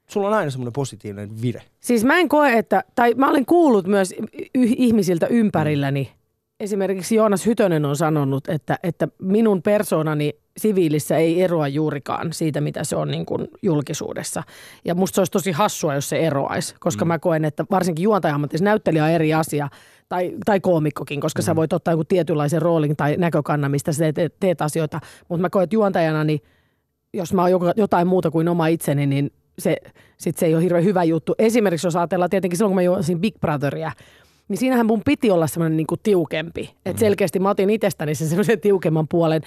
sulla 0.09 0.27
on 0.27 0.33
aina 0.33 0.51
semmoinen 0.51 0.73
positiivinen 0.73 1.41
vire. 1.41 1.61
Siis 1.79 2.03
mä 2.03 2.17
en 2.17 2.29
koe, 2.29 2.53
että, 2.53 2.83
tai 2.95 3.13
mä 3.13 3.29
olen 3.29 3.45
kuullut 3.45 3.87
myös 3.87 4.15
ihmisiltä 4.55 5.27
ympärilläni, 5.27 6.11
esimerkiksi 6.59 7.15
Joonas 7.15 7.45
Hytönen 7.45 7.85
on 7.85 7.95
sanonut, 7.95 8.49
että, 8.49 8.79
että 8.83 9.07
minun 9.21 9.61
persoonani 9.61 10.33
siviilissä 10.57 11.17
ei 11.17 11.41
eroa 11.41 11.67
juurikaan 11.67 12.33
siitä, 12.33 12.61
mitä 12.61 12.83
se 12.83 12.95
on 12.95 13.11
niin 13.11 13.25
kuin 13.25 13.47
julkisuudessa. 13.61 14.43
Ja 14.85 14.95
musta 14.95 15.15
se 15.15 15.21
olisi 15.21 15.31
tosi 15.31 15.51
hassua, 15.51 15.95
jos 15.95 16.09
se 16.09 16.19
eroaisi, 16.19 16.75
koska 16.79 17.05
mm. 17.05 17.07
mä 17.07 17.19
koen, 17.19 17.45
että 17.45 17.65
varsinkin 17.71 18.03
juontaja-ammatissa 18.03 18.65
näyttelijä 18.65 19.03
on 19.03 19.09
eri 19.09 19.33
asia, 19.33 19.69
tai, 20.09 20.31
tai 20.45 20.59
koomikkokin, 20.59 21.21
koska 21.21 21.41
mm. 21.41 21.45
sä 21.45 21.55
voit 21.55 21.73
ottaa 21.73 21.93
joku 21.93 22.03
tietynlaisen 22.03 22.61
roolin 22.61 22.95
tai 22.95 23.15
näkökannan, 23.17 23.71
mistä 23.71 23.93
sä 23.93 24.13
teet, 24.13 24.33
teet 24.39 24.61
asioita. 24.61 24.99
Mutta 25.29 25.41
mä 25.41 25.49
koen, 25.49 25.63
että 25.63 25.75
juontajana, 25.75 26.23
niin 26.23 26.39
jos 27.13 27.33
mä 27.33 27.41
oon 27.41 27.73
jotain 27.75 28.07
muuta 28.07 28.31
kuin 28.31 28.47
oma 28.47 28.67
itseni, 28.67 29.05
niin 29.07 29.31
se, 29.59 29.77
sit 30.17 30.37
se 30.37 30.45
ei 30.45 30.55
ole 30.55 30.63
hirveän 30.63 30.83
hyvä 30.83 31.03
juttu. 31.03 31.35
Esimerkiksi 31.39 31.87
jos 31.87 31.95
ajatellaan 31.95 32.29
tietenkin 32.29 32.57
silloin, 32.57 32.69
kun 32.69 32.75
mä 32.75 32.81
juosin 32.81 33.21
Big 33.21 33.35
Brotheria, 33.39 33.91
niin 34.47 34.57
siinähän 34.57 34.85
mun 34.85 35.01
piti 35.05 35.31
olla 35.31 35.47
semmoinen 35.47 35.77
niinku 35.77 35.97
tiukempi. 35.97 36.75
Et 36.85 36.95
Mm. 36.95 36.99
selkeästi 36.99 37.39
mä 37.39 37.49
otin 37.49 37.69
itsestäni 37.69 38.15
sen 38.15 38.27
semmoisen 38.27 38.59
tiukemman 38.59 39.07
puolen. 39.07 39.41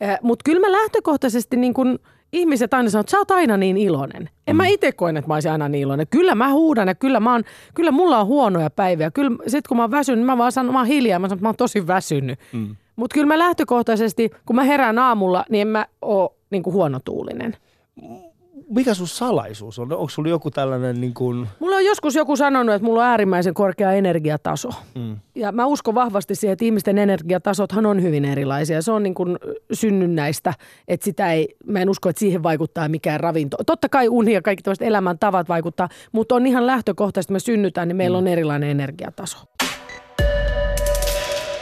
Eh, 0.00 0.18
Mutta 0.22 0.42
kyllä 0.44 0.60
mä 0.60 0.72
lähtökohtaisesti 0.72 1.56
niin 1.56 1.74
kun 1.74 1.98
ihmiset 2.32 2.74
aina 2.74 2.90
sanoo, 2.90 3.00
että 3.00 3.10
sä 3.10 3.18
oot 3.18 3.30
aina 3.30 3.56
niin 3.56 3.76
iloinen. 3.76 4.30
En 4.46 4.56
mä 4.56 4.66
itse 4.66 4.92
koen, 4.92 5.16
että 5.16 5.28
mä 5.28 5.34
olisin 5.34 5.52
aina 5.52 5.68
niin 5.68 5.82
iloinen. 5.82 6.06
Kyllä 6.10 6.34
mä 6.34 6.52
huudan 6.52 6.88
ja 6.88 6.94
kyllä, 6.94 7.20
mä 7.20 7.32
oon, 7.32 7.44
kyllä 7.74 7.90
mulla 7.90 8.20
on 8.20 8.26
huonoja 8.26 8.70
päiviä. 8.70 9.10
Kyllä 9.10 9.30
sit 9.46 9.68
kun 9.68 9.76
mä 9.76 9.82
oon 9.82 9.90
väsynyt, 9.90 10.26
mä 10.26 10.38
vaan 10.38 10.52
sanon, 10.52 10.72
mä 10.72 10.78
oon 10.78 10.86
hiljaa, 10.86 11.18
mä 11.18 11.28
sanon, 11.28 11.36
että 11.36 11.44
mä 11.44 11.48
oon 11.48 11.56
tosi 11.56 11.86
väsynyt. 11.86 12.38
Mm. 12.52 12.76
Mutta 12.96 13.14
kyllä 13.14 13.26
mä 13.26 13.38
lähtökohtaisesti, 13.38 14.30
kun 14.46 14.56
mä 14.56 14.62
herään 14.64 14.98
aamulla, 14.98 15.44
niin 15.50 15.60
en 15.60 15.68
mä 15.68 15.86
oo 16.02 16.36
niin 16.50 16.62
huonotuulinen. 16.66 17.56
Mikä 18.70 18.94
sun 18.94 19.08
salaisuus 19.08 19.78
on? 19.78 19.92
Onko 19.92 20.08
sulla 20.08 20.28
joku 20.28 20.50
tällainen 20.50 21.00
niin 21.00 21.14
kuin... 21.14 21.48
Mulla 21.58 21.76
on 21.76 21.84
joskus 21.84 22.14
joku 22.14 22.36
sanonut, 22.36 22.74
että 22.74 22.86
mulla 22.86 23.00
on 23.00 23.06
äärimmäisen 23.06 23.54
korkea 23.54 23.92
energiataso. 23.92 24.68
Mm. 24.94 25.16
Ja 25.34 25.52
mä 25.52 25.66
uskon 25.66 25.94
vahvasti 25.94 26.34
siihen, 26.34 26.52
että 26.52 26.64
ihmisten 26.64 26.98
energiatasothan 26.98 27.86
on 27.86 28.02
hyvin 28.02 28.24
erilaisia. 28.24 28.82
Se 28.82 28.92
on 28.92 29.02
niin 29.02 29.14
kuin 29.14 29.38
synnynnäistä, 29.72 30.54
että 30.88 31.04
sitä 31.04 31.32
ei, 31.32 31.56
mä 31.66 31.80
en 31.80 31.90
usko, 31.90 32.08
että 32.08 32.20
siihen 32.20 32.42
vaikuttaa 32.42 32.88
mikään 32.88 33.20
ravinto. 33.20 33.56
Totta 33.66 33.88
kai 33.88 34.08
uni 34.08 34.32
ja 34.32 34.42
kaikki 34.42 34.62
tämmöiset 34.62 34.86
elämäntavat 34.86 35.48
vaikuttaa, 35.48 35.88
mutta 36.12 36.34
on 36.34 36.46
ihan 36.46 36.66
lähtökohtaisesti, 36.66 37.32
että 37.32 37.32
me 37.32 37.40
synnytään, 37.40 37.88
niin 37.88 37.96
meillä 37.96 38.18
on 38.18 38.26
erilainen 38.26 38.70
energiataso. 38.70 39.38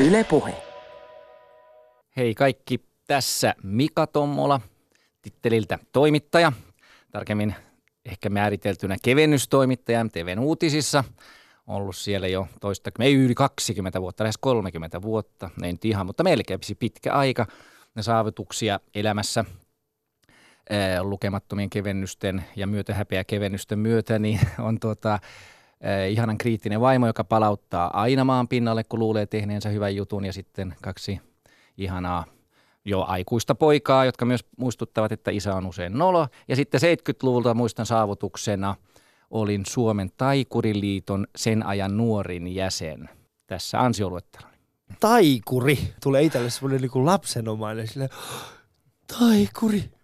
Yle 0.00 0.24
Puhe. 0.24 0.54
Hei 2.16 2.34
kaikki, 2.34 2.80
tässä 3.06 3.54
Mika 3.62 4.06
Tommola, 4.06 4.60
titteliltä 5.22 5.78
toimittaja, 5.92 6.52
tarkemmin 7.16 7.54
ehkä 8.04 8.30
määriteltynä 8.30 8.96
kevennystoimittaja 9.02 10.04
MTVn 10.04 10.38
uutisissa. 10.38 11.04
Ollut 11.66 11.96
siellä 11.96 12.28
jo 12.28 12.48
toista, 12.60 12.90
ei 13.00 13.14
yli 13.14 13.34
20 13.34 14.00
vuotta, 14.00 14.24
lähes 14.24 14.38
30 14.38 15.02
vuotta, 15.02 15.50
ei 15.62 15.72
nyt 15.72 15.84
ihan, 15.84 16.06
mutta 16.06 16.24
melkein 16.24 16.60
pitkä 16.78 17.12
aika. 17.12 17.46
Ne 17.94 18.02
saavutuksia 18.02 18.80
elämässä 18.94 19.44
ää, 20.70 21.02
lukemattomien 21.02 21.70
kevennysten 21.70 22.44
ja 22.56 22.66
myötähäpeä 22.66 23.24
kevennysten 23.24 23.78
myötä, 23.78 24.18
niin 24.18 24.40
on 24.58 24.80
tuota, 24.80 25.18
ihanan 26.10 26.38
kriittinen 26.38 26.80
vaimo, 26.80 27.06
joka 27.06 27.24
palauttaa 27.24 28.00
aina 28.00 28.24
maan 28.24 28.48
pinnalle, 28.48 28.84
kun 28.84 28.98
luulee 28.98 29.26
tehneensä 29.26 29.68
hyvän 29.68 29.96
jutun, 29.96 30.24
ja 30.24 30.32
sitten 30.32 30.74
kaksi 30.82 31.20
ihanaa 31.78 32.35
jo 32.86 33.02
aikuista 33.02 33.54
poikaa, 33.54 34.04
jotka 34.04 34.24
myös 34.24 34.44
muistuttavat, 34.58 35.12
että 35.12 35.30
isä 35.30 35.54
on 35.54 35.66
usein 35.66 35.98
nolo. 35.98 36.28
Ja 36.48 36.56
sitten 36.56 36.80
70-luvulta 36.80 37.54
muistan 37.54 37.86
saavutuksena 37.86 38.74
olin 39.30 39.66
Suomen 39.66 40.10
Taikuriliiton 40.16 41.26
sen 41.36 41.66
ajan 41.66 41.96
nuorin 41.96 42.54
jäsen. 42.54 43.08
Tässä 43.46 43.80
ansioluettelo. 43.80 44.46
Taikuri. 45.00 45.78
Tulee 46.02 46.22
itselle 46.22 46.50
semmoinen 46.50 46.80
niin 46.80 47.06
lapsenomainen. 47.06 47.88
Silleen, 47.88 48.10
taikuri. 49.18 49.95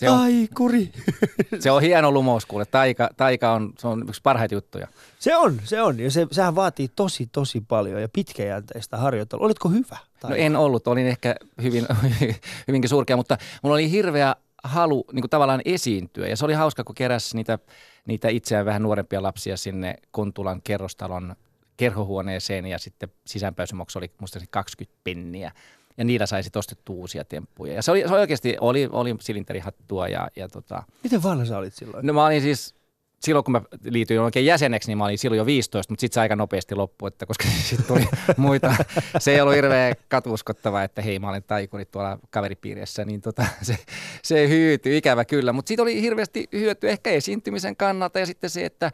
Se 0.00 0.10
on, 0.10 0.18
Taikuri. 0.18 0.92
se 1.60 1.70
on 1.70 1.82
hieno 1.82 2.12
lumous 2.12 2.46
kuule. 2.46 2.64
Taika, 2.64 3.10
taika 3.16 3.52
on, 3.52 3.72
se 3.78 3.88
on 3.88 4.04
yksi 4.08 4.20
parhaita 4.22 4.54
juttuja. 4.54 4.88
Se 5.18 5.36
on, 5.36 5.60
se 5.64 5.82
on. 5.82 6.00
Ja 6.00 6.10
se, 6.10 6.26
sehän 6.32 6.54
vaatii 6.54 6.88
tosi, 6.96 7.28
tosi 7.32 7.60
paljon 7.68 8.02
ja 8.02 8.08
pitkäjänteistä 8.12 8.96
harjoittelua. 8.96 9.44
Oletko 9.44 9.68
hyvä? 9.68 9.96
No 10.22 10.34
en 10.34 10.56
ollut, 10.56 10.86
olin 10.86 11.06
ehkä 11.06 11.36
hyvin, 11.62 11.86
hyvinkin 12.68 12.88
surkea, 12.88 13.16
mutta 13.16 13.38
mulla 13.62 13.74
oli 13.74 13.90
hirveä 13.90 14.36
halu 14.64 15.04
niin 15.12 15.22
kuin 15.22 15.30
tavallaan 15.30 15.62
esiintyä. 15.64 16.28
Ja 16.28 16.36
se 16.36 16.44
oli 16.44 16.54
hauska, 16.54 16.84
kun 16.84 16.94
keräsi 16.94 17.36
niitä, 17.36 17.58
niitä 18.06 18.28
itseään 18.28 18.66
vähän 18.66 18.82
nuorempia 18.82 19.22
lapsia 19.22 19.56
sinne 19.56 19.94
Kontulan 20.10 20.62
kerrostalon 20.62 21.36
kerhohuoneeseen 21.76 22.66
ja 22.66 22.78
sitten 22.78 23.08
sisäänpääsymaksu 23.26 23.98
oli 23.98 24.10
musta 24.20 24.40
20 24.50 25.00
penniä. 25.04 25.52
Ja 26.00 26.04
niillä 26.04 26.26
sai 26.26 26.42
sitten 26.42 26.58
ostettua 26.58 26.96
uusia 26.96 27.24
temppuja. 27.24 27.72
Ja 27.72 27.82
se 27.82 27.90
oli, 27.90 28.00
se 28.00 28.14
oli 28.14 28.20
oikeasti, 28.20 28.56
oli, 28.60 28.88
oli 28.92 29.16
silinterihattua 29.20 30.08
ja, 30.08 30.28
ja 30.36 30.48
tota, 30.48 30.82
Miten 31.02 31.22
vanha 31.22 31.44
sä 31.44 31.58
olit 31.58 31.74
silloin? 31.74 32.06
No 32.06 32.12
mä 32.12 32.26
olin 32.26 32.42
siis, 32.42 32.74
silloin 33.20 33.44
kun 33.44 33.52
mä 33.52 33.62
liityin 33.84 34.20
oikein 34.20 34.46
jäseneksi, 34.46 34.88
niin 34.88 34.98
mä 34.98 35.04
olin 35.04 35.18
silloin 35.18 35.38
jo 35.38 35.46
15, 35.46 35.92
mutta 35.92 36.00
sitten 36.00 36.14
se 36.14 36.20
aika 36.20 36.36
nopeasti 36.36 36.74
loppui, 36.74 37.08
että 37.08 37.26
koska 37.26 37.44
sitten 37.68 37.86
tuli 37.86 38.08
muita. 38.36 38.74
Se 39.18 39.32
ei 39.34 39.40
ollut 39.40 39.54
hirveän 39.54 39.94
katuuskottava, 40.08 40.82
että 40.82 41.02
hei 41.02 41.18
mä 41.18 41.28
olen 41.28 41.42
taikuri 41.42 41.84
tuolla 41.84 42.18
kaveripiirissä, 42.30 43.04
niin 43.04 43.20
tota, 43.20 43.46
se, 43.62 43.78
se 44.22 44.48
hyytyi 44.48 44.96
ikävä 44.96 45.24
kyllä. 45.24 45.52
Mutta 45.52 45.68
siitä 45.68 45.82
oli 45.82 46.02
hirveästi 46.02 46.48
hyötyä 46.52 46.90
ehkä 46.90 47.10
esiintymisen 47.10 47.76
kannalta 47.76 48.18
ja 48.18 48.26
sitten 48.26 48.50
se, 48.50 48.64
että, 48.64 48.90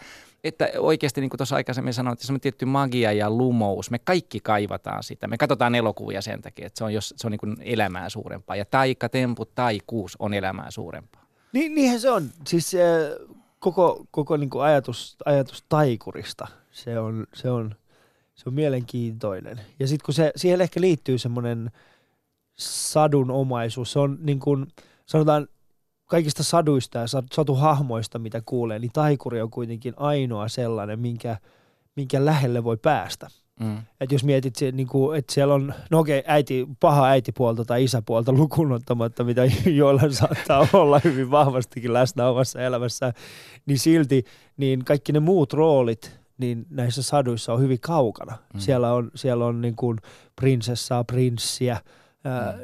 että 0.48 0.68
oikeasti 0.78 1.20
niin 1.20 1.30
kuin 1.30 1.38
tuossa 1.38 1.56
aikaisemmin 1.56 1.94
sanoin, 1.94 2.12
että 2.12 2.26
se 2.26 2.32
on 2.32 2.40
tietty 2.40 2.64
magia 2.64 3.12
ja 3.12 3.30
lumous. 3.30 3.90
Me 3.90 3.98
kaikki 3.98 4.40
kaivataan 4.40 5.02
sitä. 5.02 5.26
Me 5.26 5.38
katsotaan 5.38 5.74
elokuvia 5.74 6.22
sen 6.22 6.42
takia, 6.42 6.66
että 6.66 6.78
se 6.78 6.84
on, 6.84 6.94
jos, 6.94 7.14
se 7.16 7.26
on 7.26 7.30
niin 7.30 7.38
kuin 7.38 7.56
elämää 7.60 8.08
suurempaa. 8.08 8.56
Ja 8.56 8.64
taika, 8.64 9.08
tempu, 9.08 9.44
taikuus 9.44 10.16
on 10.18 10.34
elämää 10.34 10.70
suurempaa. 10.70 11.26
Niin, 11.52 11.74
niinhän 11.74 12.00
se 12.00 12.10
on. 12.10 12.30
Siis 12.46 12.74
äh, 12.74 12.80
koko, 13.58 14.06
koko 14.10 14.36
niin 14.36 14.50
kuin 14.50 14.64
ajatus, 14.64 15.16
ajatus 15.24 15.64
taikurista, 15.68 16.46
se 16.70 16.98
on, 16.98 17.26
se 17.34 17.50
on, 17.50 17.74
se 18.34 18.48
on 18.48 18.54
mielenkiintoinen. 18.54 19.60
Ja 19.78 19.88
sitten 19.88 20.04
kun 20.04 20.14
se, 20.14 20.32
siihen 20.36 20.60
ehkä 20.60 20.80
liittyy 20.80 21.18
semmoinen 21.18 21.70
sadunomaisuus, 22.58 23.92
se 23.92 23.98
on 23.98 24.18
niin 24.20 24.40
kuin, 24.40 24.66
sanotaan 25.06 25.48
kaikista 26.06 26.42
saduista 26.42 26.98
ja 26.98 27.06
satuhahmoista, 27.32 28.18
mitä 28.18 28.42
kuulee, 28.46 28.78
niin 28.78 28.92
taikuri 28.92 29.42
on 29.42 29.50
kuitenkin 29.50 29.94
ainoa 29.96 30.48
sellainen, 30.48 31.00
minkä, 31.00 31.36
minkä 31.96 32.24
lähelle 32.24 32.64
voi 32.64 32.76
päästä. 32.76 33.28
Mm. 33.60 33.78
Et 34.00 34.12
jos 34.12 34.24
mietit, 34.24 34.54
niin 34.72 34.88
kuin, 34.88 35.18
että 35.18 35.34
siellä 35.34 35.54
on, 35.54 35.74
no 35.90 35.98
okei, 35.98 36.22
äiti, 36.26 36.68
paha 36.80 37.06
äitipuolta 37.06 37.64
tai 37.64 37.84
isäpuolta 37.84 38.32
lukuun 38.32 38.72
ottamatta, 38.72 39.24
mitä 39.24 39.42
joilla 39.80 40.10
saattaa 40.10 40.68
olla 40.72 41.00
hyvin 41.04 41.30
vahvastikin 41.30 41.92
läsnä 41.92 42.28
omassa 42.28 42.60
elämässä, 42.60 43.12
niin 43.66 43.78
silti 43.78 44.24
niin 44.56 44.84
kaikki 44.84 45.12
ne 45.12 45.20
muut 45.20 45.52
roolit 45.52 46.20
niin 46.38 46.66
näissä 46.70 47.02
saduissa 47.02 47.52
on 47.52 47.60
hyvin 47.60 47.80
kaukana. 47.80 48.36
Mm. 48.54 48.60
Siellä 48.60 48.92
on, 48.92 49.10
siellä 49.14 49.46
on 49.46 49.60
niin 49.60 49.76
kuin 49.76 49.98
prinsessaa, 50.36 51.04
prinssiä, 51.04 51.80
ää, 52.24 52.54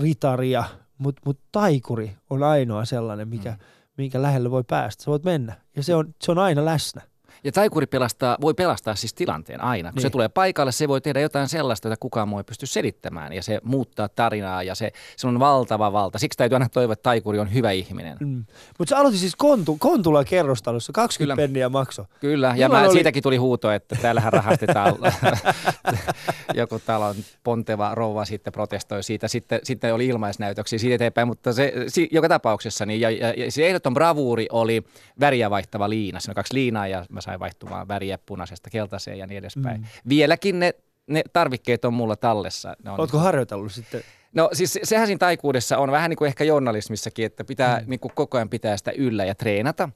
ritaria, 0.00 0.64
mutta 1.00 1.22
mut 1.24 1.40
taikuri 1.52 2.16
on 2.30 2.42
ainoa 2.42 2.84
sellainen, 2.84 3.28
mikä, 3.28 3.50
mm. 3.50 3.56
minkä 3.96 4.22
lähelle 4.22 4.50
voi 4.50 4.64
päästä. 4.64 5.04
Sä 5.04 5.10
voit 5.10 5.24
mennä 5.24 5.54
ja 5.76 5.82
se 5.82 5.94
on, 5.94 6.14
se 6.22 6.30
on 6.30 6.38
aina 6.38 6.64
läsnä. 6.64 7.02
Ja 7.44 7.52
taikuri 7.52 7.86
pelastaa, 7.86 8.36
voi 8.40 8.54
pelastaa 8.54 8.94
siis 8.94 9.14
tilanteen 9.14 9.60
aina. 9.64 9.88
Kun 9.88 9.96
niin. 9.96 10.02
se 10.02 10.10
tulee 10.10 10.28
paikalle, 10.28 10.72
se 10.72 10.88
voi 10.88 11.00
tehdä 11.00 11.20
jotain 11.20 11.48
sellaista, 11.48 11.88
jota 11.88 11.96
kukaan 12.00 12.28
muu 12.28 12.38
ei 12.38 12.44
pysty 12.44 12.66
selittämään. 12.66 13.32
Ja 13.32 13.42
se 13.42 13.60
muuttaa 13.64 14.08
tarinaa 14.08 14.62
ja 14.62 14.74
se, 14.74 14.92
se 15.16 15.26
on 15.26 15.40
valtava 15.40 15.92
valta. 15.92 16.18
Siksi 16.18 16.36
täytyy 16.36 16.56
aina 16.56 16.68
toivoa, 16.68 16.92
että 16.92 17.02
taikuri 17.02 17.38
on 17.38 17.54
hyvä 17.54 17.70
ihminen. 17.70 18.16
Mm. 18.20 18.44
Mutta 18.78 18.90
sä 18.90 18.98
aloitit 18.98 19.20
siis 19.20 19.36
Kontu, 19.36 19.76
Kontulan 19.80 20.24
kerrostalossa, 20.24 20.92
20 20.92 21.36
Kyllä. 21.36 21.48
penniä 21.48 21.68
makso. 21.68 22.06
Kyllä, 22.20 22.46
ja 22.46 22.68
Milloin 22.68 22.82
mä, 22.82 22.88
oli- 22.88 22.94
siitäkin 22.94 23.22
tuli 23.22 23.36
huuto, 23.36 23.70
että 23.70 23.96
täällähän 24.02 24.32
rahastetaan. 24.32 24.94
Joku 26.54 26.78
talon 26.86 27.16
ponteva 27.44 27.94
rouva 27.94 28.24
sitten 28.24 28.52
protestoi 28.52 29.02
siitä. 29.02 29.28
Sitten, 29.28 29.60
sitten 29.62 29.94
oli 29.94 30.06
ilmaisnäytöksiä 30.06 30.78
siitä 30.78 30.94
eteenpäin, 30.94 31.28
mutta 31.28 31.52
se, 31.52 31.72
si, 31.88 32.08
joka 32.12 32.28
tapauksessa 32.28 32.86
niin, 32.86 33.00
ja, 33.00 33.10
ja, 33.10 33.34
ja 33.36 33.52
se 33.52 33.66
ehdoton 33.66 33.94
bravuuri 33.94 34.46
oli 34.52 34.82
väriä 35.20 35.50
vaihtava 35.50 35.88
liina. 35.90 36.20
Siinä 36.20 36.30
on 36.32 36.34
kaksi 36.34 36.54
liinaa 36.54 36.86
ja 36.86 37.04
mä 37.10 37.20
sain 37.20 37.29
vaihtumaan 37.38 37.88
väriä 37.88 38.18
punaisesta 38.18 38.70
keltaiseen 38.70 39.18
ja 39.18 39.26
niin 39.26 39.38
edespäin. 39.38 39.80
Mm. 39.80 39.86
Vieläkin 40.08 40.58
ne 40.58 40.74
ne 41.10 41.22
tarvikkeet 41.32 41.84
on 41.84 41.94
mulla 41.94 42.16
tallessa. 42.16 42.76
Ne 42.84 42.90
on 42.90 43.00
Oletko 43.00 43.18
harjoitellut 43.18 43.72
sitten? 43.72 44.02
No 44.32 44.50
siis 44.52 44.72
se- 44.72 44.80
sehän 44.82 45.06
siinä 45.06 45.18
taikuudessa 45.18 45.78
on 45.78 45.90
vähän 45.90 46.10
niin 46.10 46.16
kuin 46.16 46.26
ehkä 46.26 46.44
journalismissakin, 46.44 47.26
että 47.26 47.44
pitää 47.44 47.80
mm. 47.80 47.84
niin 47.90 48.00
kuin 48.00 48.12
koko 48.14 48.38
ajan 48.38 48.48
pitää 48.48 48.76
sitä 48.76 48.90
yllä 48.90 49.24
ja 49.24 49.34
treenata 49.34 49.88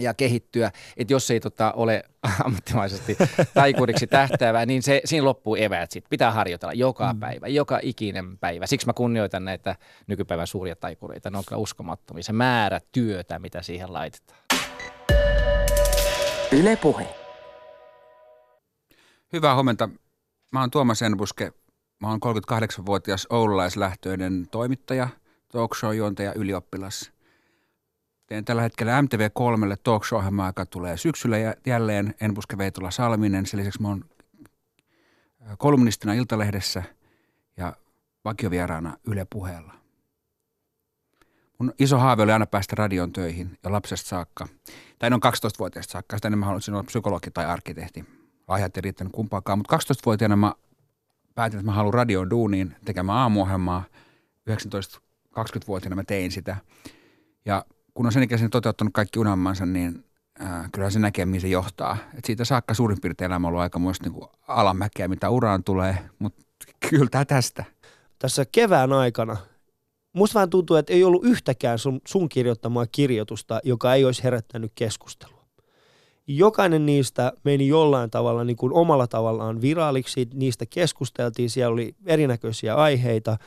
ja 0.00 0.14
kehittyä, 0.14 0.70
että 0.96 1.12
jos 1.12 1.30
ei 1.30 1.40
tota, 1.40 1.72
ole 1.72 2.04
ammattimaisesti 2.44 3.16
taikuudiksi 3.54 4.06
tähtäävää, 4.06 4.66
niin 4.66 4.82
se, 4.82 5.00
siinä 5.04 5.24
loppuu 5.24 5.54
eväät 5.54 5.90
sitten. 5.90 6.10
Pitää 6.10 6.30
harjoitella 6.30 6.72
joka 6.72 7.12
mm. 7.12 7.20
päivä, 7.20 7.48
joka 7.48 7.80
ikinen 7.82 8.38
päivä. 8.38 8.66
Siksi 8.66 8.86
mä 8.86 8.92
kunnioitan 8.92 9.44
näitä 9.44 9.76
nykypäivän 10.06 10.46
suuria 10.46 10.76
taikureita. 10.76 11.30
Ne 11.30 11.38
on 11.38 11.44
kyllä 11.48 11.60
uskomattomia. 11.60 12.22
Se 12.22 12.32
määrä 12.32 12.80
työtä, 12.92 13.38
mitä 13.38 13.62
siihen 13.62 13.92
laitetaan. 13.92 14.38
Yle 16.52 16.76
Puhe. 16.76 17.06
Hyvää 19.32 19.54
huomenta. 19.54 19.88
Mä 20.52 20.60
oon 20.60 20.70
Tuomas 20.70 21.02
Enbuske. 21.02 21.52
Mä 22.00 22.08
oon 22.08 22.20
38-vuotias 22.26 23.26
oululaislähtöinen 23.30 24.48
toimittaja, 24.50 25.08
talk 25.52 25.74
show-juontaja, 25.74 26.32
ylioppilas. 26.34 27.12
Teen 28.26 28.44
tällä 28.44 28.62
hetkellä 28.62 29.00
MTV3 29.00 29.76
talk 29.82 30.04
show 30.04 30.22
joka 30.46 30.66
tulee 30.66 30.96
syksyllä 30.96 31.38
jä- 31.38 31.54
jälleen 31.66 32.14
Enbuske 32.20 32.58
Veitola 32.58 32.90
Salminen. 32.90 33.46
Sen 33.46 33.60
lisäksi 33.60 33.82
mä 33.82 33.88
oon 33.88 34.04
kolumnistina 35.58 36.12
Iltalehdessä 36.12 36.82
ja 37.56 37.76
vakiovieraana 38.24 38.96
Yle 39.06 39.26
Puheella. 39.30 39.74
Mun 41.58 41.72
iso 41.78 41.98
haave 41.98 42.22
oli 42.22 42.32
aina 42.32 42.46
päästä 42.46 42.76
radion 42.76 43.12
töihin 43.12 43.58
ja 43.64 43.72
lapsesta 43.72 44.08
saakka. 44.08 44.48
Tai 44.98 45.10
noin 45.10 45.22
12-vuotiaasta 45.26 45.92
saakka. 45.92 46.16
Sitä 46.16 46.28
ennen 46.28 46.38
mä 46.38 46.46
haluaisin 46.46 46.74
olla 46.74 46.84
psykologi 46.84 47.30
tai 47.30 47.44
arkkitehti 47.44 48.04
lahjat 48.48 48.76
ei 48.76 48.80
riittänyt 48.80 49.12
kumpaakaan, 49.12 49.58
mutta 49.58 49.76
12-vuotiaana 49.76 50.36
mä 50.36 50.54
päätin, 51.34 51.58
että 51.58 51.66
mä 51.66 51.72
haluan 51.72 51.94
radioon 51.94 52.30
duuniin 52.30 52.76
tekemään 52.84 53.18
aamuohjelmaa. 53.18 53.84
19-20-vuotiaana 54.50 55.96
mä 55.96 56.04
tein 56.04 56.32
sitä. 56.32 56.56
Ja 57.44 57.64
kun 57.94 58.06
on 58.06 58.12
sen 58.12 58.22
ikäisenä 58.22 58.48
toteuttanut 58.48 58.92
kaikki 58.94 59.18
unelmansa, 59.18 59.66
niin 59.66 60.04
äh, 60.42 60.70
kyllä 60.72 60.90
se 60.90 60.98
näkee, 60.98 61.24
mihin 61.26 61.40
se 61.40 61.48
johtaa. 61.48 61.96
Et 62.14 62.24
siitä 62.24 62.44
saakka 62.44 62.74
suurin 62.74 63.00
piirtein 63.02 63.26
elämä 63.26 63.46
on 63.46 63.48
ollut 63.48 63.62
aika 63.62 63.78
muista 63.78 64.08
niin 64.08 64.28
alamäkeä, 64.48 65.08
mitä 65.08 65.30
uraan 65.30 65.64
tulee, 65.64 65.98
mutta 66.18 66.42
kyllä 66.90 67.24
tästä. 67.24 67.64
Tässä 68.18 68.44
kevään 68.52 68.92
aikana 68.92 69.36
musta 70.18 70.34
vähän 70.34 70.50
tuntuu, 70.50 70.76
että 70.76 70.92
ei 70.92 71.04
ollut 71.04 71.24
yhtäkään 71.24 71.78
sun, 71.78 72.00
sun 72.08 72.28
kirjoittamaa 72.28 72.86
kirjoitusta, 72.86 73.60
joka 73.64 73.94
ei 73.94 74.04
olisi 74.04 74.24
herättänyt 74.24 74.72
keskustelua. 74.74 75.38
Jokainen 76.26 76.86
niistä 76.86 77.32
meni 77.44 77.68
jollain 77.68 78.10
tavalla 78.10 78.44
niin 78.44 78.56
kuin 78.56 78.72
omalla 78.72 79.06
tavallaan 79.06 79.60
viraaliksi, 79.60 80.28
niistä 80.34 80.66
keskusteltiin, 80.66 81.50
siellä 81.50 81.72
oli 81.72 81.94
erinäköisiä 82.06 82.74
aiheita. 82.74 83.38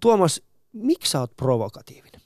Tuomas, 0.00 0.42
miksi 0.72 1.10
sä 1.10 1.20
oot 1.20 1.36
provokatiivinen? 1.36 2.20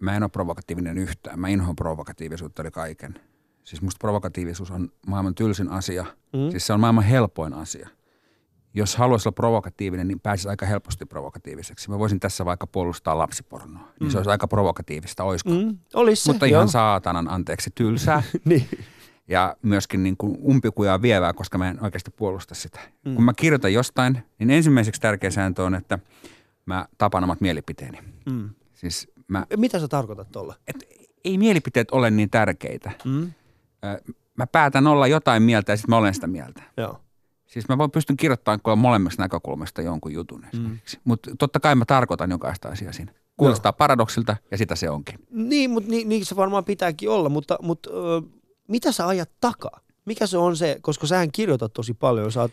Mä 0.00 0.16
en 0.16 0.22
ole 0.22 0.30
provokatiivinen 0.30 0.98
yhtään. 0.98 1.40
Mä 1.40 1.48
inhoan 1.48 1.76
provokatiivisuutta 1.76 2.62
oli 2.62 2.70
kaiken. 2.70 3.20
Siis 3.64 3.82
musta 3.82 3.98
provokatiivisuus 3.98 4.70
on 4.70 4.92
maailman 5.06 5.34
tylsin 5.34 5.68
asia. 5.68 6.06
Mm? 6.32 6.50
Siis 6.50 6.66
se 6.66 6.72
on 6.72 6.80
maailman 6.80 7.04
helpoin 7.04 7.54
asia. 7.54 7.88
Jos 8.74 8.96
haluaisi 8.96 9.28
olla 9.28 9.34
provokatiivinen, 9.34 10.08
niin 10.08 10.20
pääsisi 10.20 10.48
aika 10.48 10.66
helposti 10.66 11.06
provokatiiviseksi. 11.06 11.90
Mä 11.90 11.98
voisin 11.98 12.20
tässä 12.20 12.44
vaikka 12.44 12.66
puolustaa 12.66 13.18
lapsipornoa. 13.18 13.88
Niin 14.00 14.10
se 14.10 14.16
olisi 14.18 14.30
aika 14.30 14.48
provokatiivista, 14.48 15.24
oisko? 15.24 15.50
Mm? 15.50 15.78
Olis 15.94 16.24
se, 16.24 16.32
Mutta 16.32 16.46
joo. 16.46 16.60
ihan 16.60 16.68
saatanan 16.68 17.30
anteeksi 17.30 17.70
tylsää. 17.74 18.22
niin. 18.44 18.68
ja 19.28 19.56
myöskin 19.62 20.02
niin 20.02 20.16
kuin 20.16 20.38
umpikujaa 20.42 21.02
vievää, 21.02 21.32
koska 21.32 21.58
mä 21.58 21.68
en 21.68 21.84
oikeasti 21.84 22.10
puolusta 22.10 22.54
sitä. 22.54 22.80
Mm. 23.04 23.14
Kun 23.14 23.24
mä 23.24 23.32
kirjoitan 23.36 23.72
jostain, 23.72 24.22
niin 24.38 24.50
ensimmäiseksi 24.50 25.00
tärkeä 25.00 25.30
sääntö 25.30 25.64
on, 25.64 25.74
että 25.74 25.98
mä 26.66 26.86
tapan 26.98 27.24
omat 27.24 27.40
mielipiteeni. 27.40 27.98
Mm. 28.30 28.50
Siis 28.74 29.08
mä, 29.28 29.46
Mitä 29.56 29.78
sä 29.78 29.88
tarkoitat 29.88 30.32
tuolla? 30.32 30.54
ei 31.24 31.38
mielipiteet 31.38 31.90
ole 31.90 32.10
niin 32.10 32.30
tärkeitä. 32.30 32.90
Mm? 33.04 33.32
Mä 34.36 34.46
päätän 34.46 34.86
olla 34.86 35.06
jotain 35.06 35.42
mieltä 35.42 35.72
ja 35.72 35.76
sitten 35.76 35.90
mä 35.90 35.96
olen 35.96 36.14
sitä 36.14 36.26
mieltä. 36.26 36.62
Joo. 36.76 37.00
Siis 37.52 37.68
mä 37.68 37.78
voin 37.78 37.90
pystyn 37.90 38.16
kirjoittamaan 38.16 38.60
kuule 38.62 38.76
molemmista 38.76 39.22
näkökulmista 39.22 39.82
jonkun 39.82 40.12
jutun 40.12 40.44
esimerkiksi. 40.44 40.96
Mm. 40.96 41.02
Mutta 41.04 41.30
totta 41.38 41.60
kai 41.60 41.74
mä 41.74 41.84
tarkoitan 41.84 42.30
jokaista 42.30 42.68
asiaa 42.68 42.92
siinä. 42.92 43.12
Kuulostaa 43.36 43.72
paradoksilta 43.72 44.36
ja 44.50 44.58
sitä 44.58 44.76
se 44.76 44.90
onkin. 44.90 45.18
Niin, 45.30 45.70
mutta 45.70 45.90
niin, 45.90 46.08
niin 46.08 46.26
se 46.26 46.36
varmaan 46.36 46.64
pitääkin 46.64 47.10
olla, 47.10 47.28
mutta, 47.28 47.58
mutta 47.62 47.90
ö, 47.90 48.22
mitä 48.68 48.92
sä 48.92 49.06
ajat 49.06 49.30
takaa? 49.40 49.80
Mikä 50.04 50.26
se 50.26 50.38
on 50.38 50.56
se, 50.56 50.78
koska 50.82 51.06
sähän 51.06 51.32
kirjoitat 51.32 51.72
tosi 51.72 51.94
paljon, 51.94 52.32
sä 52.32 52.40
oot, 52.40 52.52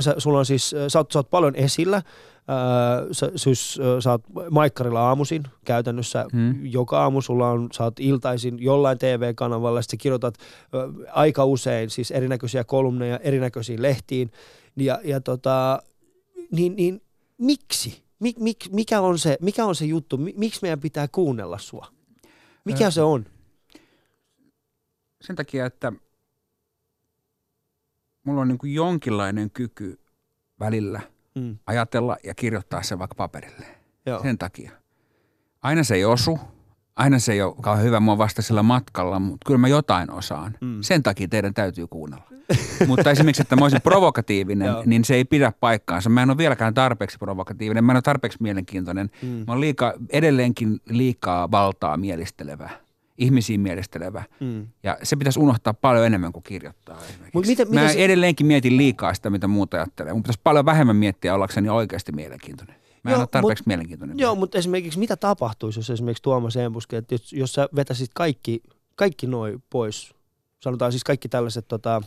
sä, 0.00 0.14
sulla 0.18 0.38
on 0.38 0.46
siis, 0.46 0.74
sä 0.88 0.98
oot, 0.98 1.12
sä 1.12 1.18
oot 1.18 1.30
paljon 1.30 1.54
esillä, 1.56 2.02
Öö, 2.50 3.14
sä, 3.14 3.30
siis, 3.36 3.78
sä 4.00 4.10
oot 4.10 4.22
Maikkarilla 4.50 5.00
aamuisin 5.00 5.42
käytännössä 5.64 6.26
Hmm. 6.32 6.66
joka 6.66 7.02
aamu, 7.02 7.20
sulla 7.20 7.50
on, 7.50 7.68
sä 7.72 7.84
oot 7.84 8.00
iltaisin 8.00 8.62
jollain 8.62 8.98
TV-kanavalla, 8.98 9.82
sitten 9.82 9.98
kirjoitat 9.98 10.34
ö, 10.74 11.08
aika 11.12 11.44
usein 11.44 11.90
siis 11.90 12.10
erinäköisiä 12.10 12.64
kolumneja 12.64 13.18
erinäköisiin 13.18 13.82
lehtiin, 13.82 14.30
ja, 14.76 15.00
ja 15.04 15.20
tota, 15.20 15.82
niin, 16.50 16.76
niin 16.76 17.02
miksi? 17.38 18.02
Mik, 18.18 18.38
mik, 18.38 18.56
mikä, 18.72 19.00
on 19.00 19.18
se, 19.18 19.36
mikä 19.40 19.64
on 19.64 19.74
se 19.74 19.84
juttu? 19.84 20.16
Mi- 20.16 20.34
Miksi 20.36 20.58
meidän 20.62 20.80
pitää 20.80 21.08
kuunnella 21.08 21.58
sua? 21.58 21.86
Mikä 22.64 22.90
se 22.90 23.02
on? 23.02 23.26
Sen 25.20 25.36
takia, 25.36 25.66
että 25.66 25.92
mulla 28.26 28.40
on 28.40 28.48
niin 28.48 28.58
kuin 28.58 28.74
jonkinlainen 28.74 29.50
kyky 29.50 29.98
välillä 30.60 31.00
Mm. 31.34 31.58
ajatella 31.66 32.16
ja 32.24 32.34
kirjoittaa 32.34 32.82
se 32.82 32.98
vaikka 32.98 33.14
paperille. 33.14 33.66
Joo. 34.06 34.22
Sen 34.22 34.38
takia. 34.38 34.70
Aina 35.62 35.84
se 35.84 35.94
ei 35.94 36.04
osu, 36.04 36.38
aina 36.96 37.18
se 37.18 37.32
ei 37.32 37.42
ole 37.42 37.54
kauhean 37.60 37.86
hyvä 37.86 38.00
mua 38.00 38.18
vasta 38.18 38.42
sillä 38.42 38.62
matkalla, 38.62 39.18
mutta 39.20 39.46
kyllä 39.46 39.58
mä 39.58 39.68
jotain 39.68 40.10
osaan. 40.10 40.54
Mm. 40.60 40.78
Sen 40.80 41.02
takia 41.02 41.28
teidän 41.28 41.54
täytyy 41.54 41.86
kuunnella. 41.86 42.24
mutta 42.88 43.10
esimerkiksi, 43.10 43.42
että 43.42 43.56
mä 43.56 43.64
olisin 43.64 43.82
provokatiivinen, 43.82 44.68
Joo. 44.68 44.82
niin 44.86 45.04
se 45.04 45.14
ei 45.14 45.24
pidä 45.24 45.52
paikkaansa. 45.60 46.10
Mä 46.10 46.22
en 46.22 46.30
ole 46.30 46.38
vieläkään 46.38 46.74
tarpeeksi 46.74 47.18
provokatiivinen, 47.18 47.84
mä 47.84 47.92
en 47.92 47.96
ole 47.96 48.02
tarpeeksi 48.02 48.38
mielenkiintoinen. 48.40 49.10
Mm. 49.22 49.28
Mä 49.28 49.44
oon 49.48 49.60
liika, 49.60 49.94
edelleenkin 50.10 50.80
liikaa 50.88 51.50
valtaa 51.50 51.96
mielistelevä, 51.96 52.70
ihmisiin 53.18 53.60
mielistelevä. 53.60 54.24
Mm. 54.40 54.66
Ja 54.82 54.98
se 55.02 55.16
pitäisi 55.16 55.40
unohtaa 55.40 55.74
paljon 55.74 56.06
enemmän 56.06 56.32
kuin 56.32 56.42
kirjoittaa. 56.42 56.98
Mut 57.34 57.46
miten- 57.46 57.68
Mä 57.68 57.74
miten 57.80 57.92
se- 57.96 58.04
edelleenkin 58.04 58.46
mietin 58.46 58.76
liikaa 58.76 59.14
sitä, 59.14 59.30
mitä 59.30 59.46
muuta 59.48 59.76
ajattelee. 59.76 60.12
Mun 60.12 60.22
pitäisi 60.22 60.40
paljon 60.44 60.64
vähemmän 60.66 60.96
miettiä 60.96 61.34
ollakseni 61.34 61.68
oikeasti 61.68 62.12
mielenkiintoinen. 62.12 62.76
Mä 63.02 63.10
en 63.10 63.12
Joo, 63.14 63.20
ole 63.20 63.28
tarpeeksi 63.30 63.62
mut- 63.62 63.66
mielenkiintoinen. 63.66 64.18
Joo, 64.18 64.34
mutta 64.34 64.58
esimerkiksi 64.58 64.98
mitä 64.98 65.16
tapahtuisi, 65.16 65.78
jos 65.78 65.90
esimerkiksi 65.90 66.22
Tuomas 66.22 66.56
Embuske, 66.56 66.96
että 66.96 67.14
jos, 67.14 67.32
jos 67.32 67.52
sä 67.52 67.68
vetäisit 67.76 68.10
kaikki, 68.14 68.62
kaikki 68.94 69.26
noin 69.26 69.62
pois, 69.70 70.14
sanotaan 70.60 70.92
siis 70.92 71.04
kaikki 71.04 71.28
tällaiset, 71.28 71.68
tota, 71.68 72.02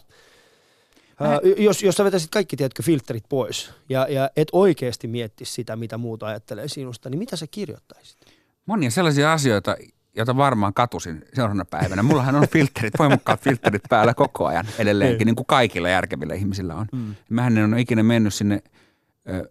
ää, 1.19 1.39
jos, 1.57 1.83
jos 1.83 1.95
sä 1.95 2.03
vetäisit 2.03 2.29
kaikki, 2.31 2.57
tiedätkö, 2.57 2.83
filterit 2.83 3.23
pois 3.29 3.71
ja, 3.89 4.07
ja 4.09 4.29
et 4.35 4.47
oikeasti 4.51 5.07
miettisi 5.07 5.53
sitä, 5.53 5.75
mitä 5.75 5.97
muuta 5.97 6.27
ajattelee 6.27 6.67
sinusta, 6.67 7.09
niin 7.09 7.19
mitä 7.19 7.35
sä 7.35 7.45
kirjoittaisit? 7.51 8.17
Monia 8.65 8.91
sellaisia 8.91 9.33
asioita, 9.33 9.75
joita 10.19 10.37
varmaan 10.37 10.73
katusin 10.73 11.25
seuraavana 11.33 11.65
päivänä. 11.65 12.03
Mullahan 12.03 12.35
on 12.35 12.47
filterit, 12.47 12.93
voimakkaat 12.99 13.41
filterit 13.41 13.81
päällä 13.89 14.13
koko 14.13 14.45
ajan 14.45 14.65
edelleenkin, 14.79 15.25
niin 15.25 15.35
kuin 15.35 15.45
kaikilla 15.45 15.89
järkevillä 15.89 16.33
ihmisillä 16.33 16.75
on. 16.75 16.85
Mm. 16.93 17.15
Mähän 17.29 17.57
en 17.57 17.73
ole 17.73 17.81
ikinä 17.81 18.03
mennyt 18.03 18.33
sinne 18.33 18.63
ö, 19.29 19.49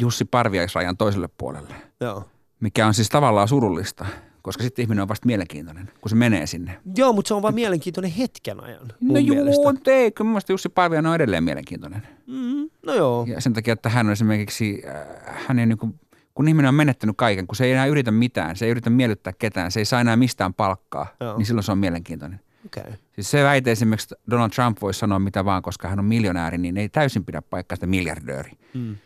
Jussi 0.00 0.24
Parviaisrajan 0.24 0.96
toiselle 0.96 1.28
puolelle, 1.38 1.74
Joo. 2.00 2.24
mikä 2.60 2.86
on 2.86 2.94
siis 2.94 3.08
tavallaan 3.08 3.48
surullista, 3.48 4.06
koska 4.42 4.62
sitten 4.62 4.82
ihminen 4.82 5.02
on 5.02 5.08
vasta 5.08 5.26
mielenkiintoinen, 5.26 5.90
kun 6.00 6.10
se 6.10 6.16
menee 6.16 6.46
sinne. 6.46 6.80
Joo, 6.96 7.12
mutta 7.12 7.28
se 7.28 7.34
on 7.34 7.42
vaan 7.42 7.54
mielenkiintoinen 7.54 8.10
hetken 8.10 8.60
ajan 8.64 8.92
No 9.00 9.18
juu, 9.18 9.36
mielestä. 9.36 9.90
ei, 9.92 10.12
kyllä 10.12 10.30
mun 10.30 10.40
Jussi 10.48 10.68
Parviainen 10.68 11.08
on 11.08 11.14
edelleen 11.14 11.44
mielenkiintoinen. 11.44 12.02
Mm, 12.26 12.70
no 12.86 12.94
joo. 12.94 13.26
Ja 13.28 13.40
sen 13.40 13.52
takia, 13.52 13.72
että 13.72 13.88
hän 13.88 14.06
on 14.06 14.12
esimerkiksi, 14.12 14.82
äh, 14.88 15.44
hänen 15.46 15.68
niin 15.68 15.94
kun 16.34 16.48
ihminen 16.48 16.68
on 16.68 16.74
menettänyt 16.74 17.16
kaiken, 17.16 17.46
kun 17.46 17.56
se 17.56 17.64
ei 17.64 17.72
enää 17.72 17.86
yritä 17.86 18.10
mitään, 18.10 18.56
se 18.56 18.64
ei 18.64 18.70
yritä 18.70 18.90
miellyttää 18.90 19.32
ketään, 19.38 19.70
se 19.70 19.80
ei 19.80 19.84
saa 19.84 20.00
enää 20.00 20.16
mistään 20.16 20.54
palkkaa, 20.54 21.06
Joo. 21.20 21.36
niin 21.36 21.46
silloin 21.46 21.64
se 21.64 21.72
on 21.72 21.78
mielenkiintoinen. 21.78 22.40
Okay. 22.66 22.92
Siis 23.12 23.30
se 23.30 23.44
väite 23.44 23.72
esimerkiksi, 23.72 24.14
että 24.14 24.30
Donald 24.30 24.50
Trump 24.50 24.78
voisi 24.82 25.00
sanoa 25.00 25.18
mitä 25.18 25.44
vaan, 25.44 25.62
koska 25.62 25.88
hän 25.88 25.98
on 25.98 26.04
miljonääri, 26.04 26.58
niin 26.58 26.76
ei 26.76 26.88
täysin 26.88 27.24
pidä 27.24 27.42
paikkaa 27.42 27.76
sitä 27.76 27.86
miljardööri. 27.86 28.50
Mm. 28.74 28.96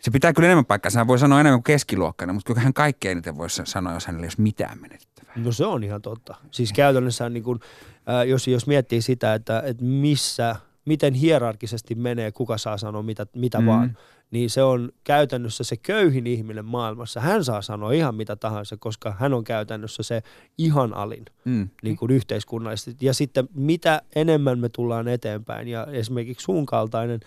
Se 0.00 0.10
pitää 0.10 0.32
kyllä 0.32 0.46
enemmän 0.46 0.64
paikkaa, 0.64 0.90
hän 0.96 1.06
voi 1.06 1.18
sanoa 1.18 1.40
enemmän 1.40 1.58
kuin 1.58 1.72
keskiluokkainen, 1.74 2.34
mutta 2.34 2.46
kyllä 2.46 2.60
hän 2.60 2.74
kaikkein 2.74 3.12
eniten 3.12 3.36
voisi 3.36 3.62
sanoa, 3.64 3.92
jos 3.92 4.06
hänellä 4.06 4.24
ei 4.24 4.26
olisi 4.26 4.40
mitään 4.40 4.80
menettävää. 4.80 5.32
No 5.36 5.52
se 5.52 5.66
on 5.66 5.84
ihan 5.84 6.02
totta. 6.02 6.34
Siis 6.50 6.72
käytännössä 6.72 7.28
niin 7.28 7.42
kun, 7.42 7.60
ää, 8.06 8.24
jos, 8.24 8.48
jos 8.48 8.66
miettii 8.66 9.02
sitä, 9.02 9.34
että, 9.34 9.62
että 9.66 9.84
missä, 9.84 10.56
miten 10.84 11.14
hierarkisesti 11.14 11.94
menee, 11.94 12.32
kuka 12.32 12.58
saa 12.58 12.76
sanoa 12.76 13.02
mitä, 13.02 13.26
mitä 13.36 13.60
mm. 13.60 13.66
vaan, 13.66 13.96
niin 14.30 14.50
se 14.50 14.62
on 14.62 14.92
käytännössä 15.04 15.64
se 15.64 15.76
köyhin 15.76 16.26
ihminen 16.26 16.64
maailmassa. 16.64 17.20
Hän 17.20 17.44
saa 17.44 17.62
sanoa 17.62 17.92
ihan 17.92 18.14
mitä 18.14 18.36
tahansa, 18.36 18.76
koska 18.76 19.16
hän 19.18 19.34
on 19.34 19.44
käytännössä 19.44 20.02
se 20.02 20.22
ihan 20.58 20.94
alin 20.94 21.24
Mm. 21.44 21.68
niin 21.82 21.96
kuin 21.96 22.10
yhteiskunnallisesti. 22.10 23.06
Ja 23.06 23.14
sitten 23.14 23.48
mitä 23.54 24.02
enemmän 24.14 24.58
me 24.58 24.68
tullaan 24.68 25.08
eteenpäin 25.08 25.68
ja 25.68 25.86
esimerkiksi 25.86 26.44
sun 26.44 26.66
kaltainen 26.66 27.20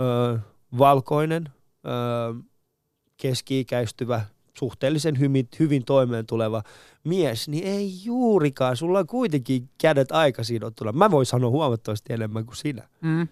ö, 0.00 0.38
valkoinen, 0.78 1.48
ö, 1.86 2.34
keski-ikäistyvä, 3.16 4.20
suhteellisen 4.58 5.18
hyvin, 5.18 5.48
hyvin 5.58 5.84
toimeen 5.84 6.26
tuleva 6.26 6.62
mies, 7.04 7.48
niin 7.48 7.64
ei 7.66 7.92
juurikaan. 8.04 8.76
Sulla 8.76 8.98
on 8.98 9.06
kuitenkin 9.06 9.68
kädet 9.80 10.12
aika 10.12 10.44
sidottuna. 10.44 10.92
Mä 10.92 11.10
voin 11.10 11.26
sanoa 11.26 11.50
huomattavasti 11.50 12.12
enemmän 12.12 12.46
kuin 12.46 12.56
sinä. 12.56 12.88
Mm. 13.00 13.28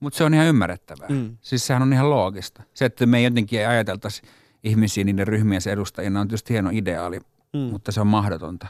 Mutta 0.00 0.16
se 0.16 0.24
on 0.24 0.34
ihan 0.34 0.46
ymmärrettävää. 0.46 1.08
Mm. 1.08 1.36
Siis 1.40 1.66
sehän 1.66 1.82
on 1.82 1.92
ihan 1.92 2.10
loogista. 2.10 2.62
Se, 2.74 2.84
että 2.84 3.06
me 3.06 3.18
ei 3.18 3.24
jotenkin 3.24 3.68
ajateltaisi 3.68 4.22
ihmisiä 4.64 5.04
niiden 5.04 5.26
ryhmien 5.28 5.60
edustajina 5.70 6.20
on 6.20 6.28
tietysti 6.28 6.52
hieno 6.52 6.70
ideaali, 6.72 7.20
Mm. 7.52 7.58
mutta 7.60 7.92
se 7.92 8.00
on 8.00 8.06
mahdotonta 8.06 8.66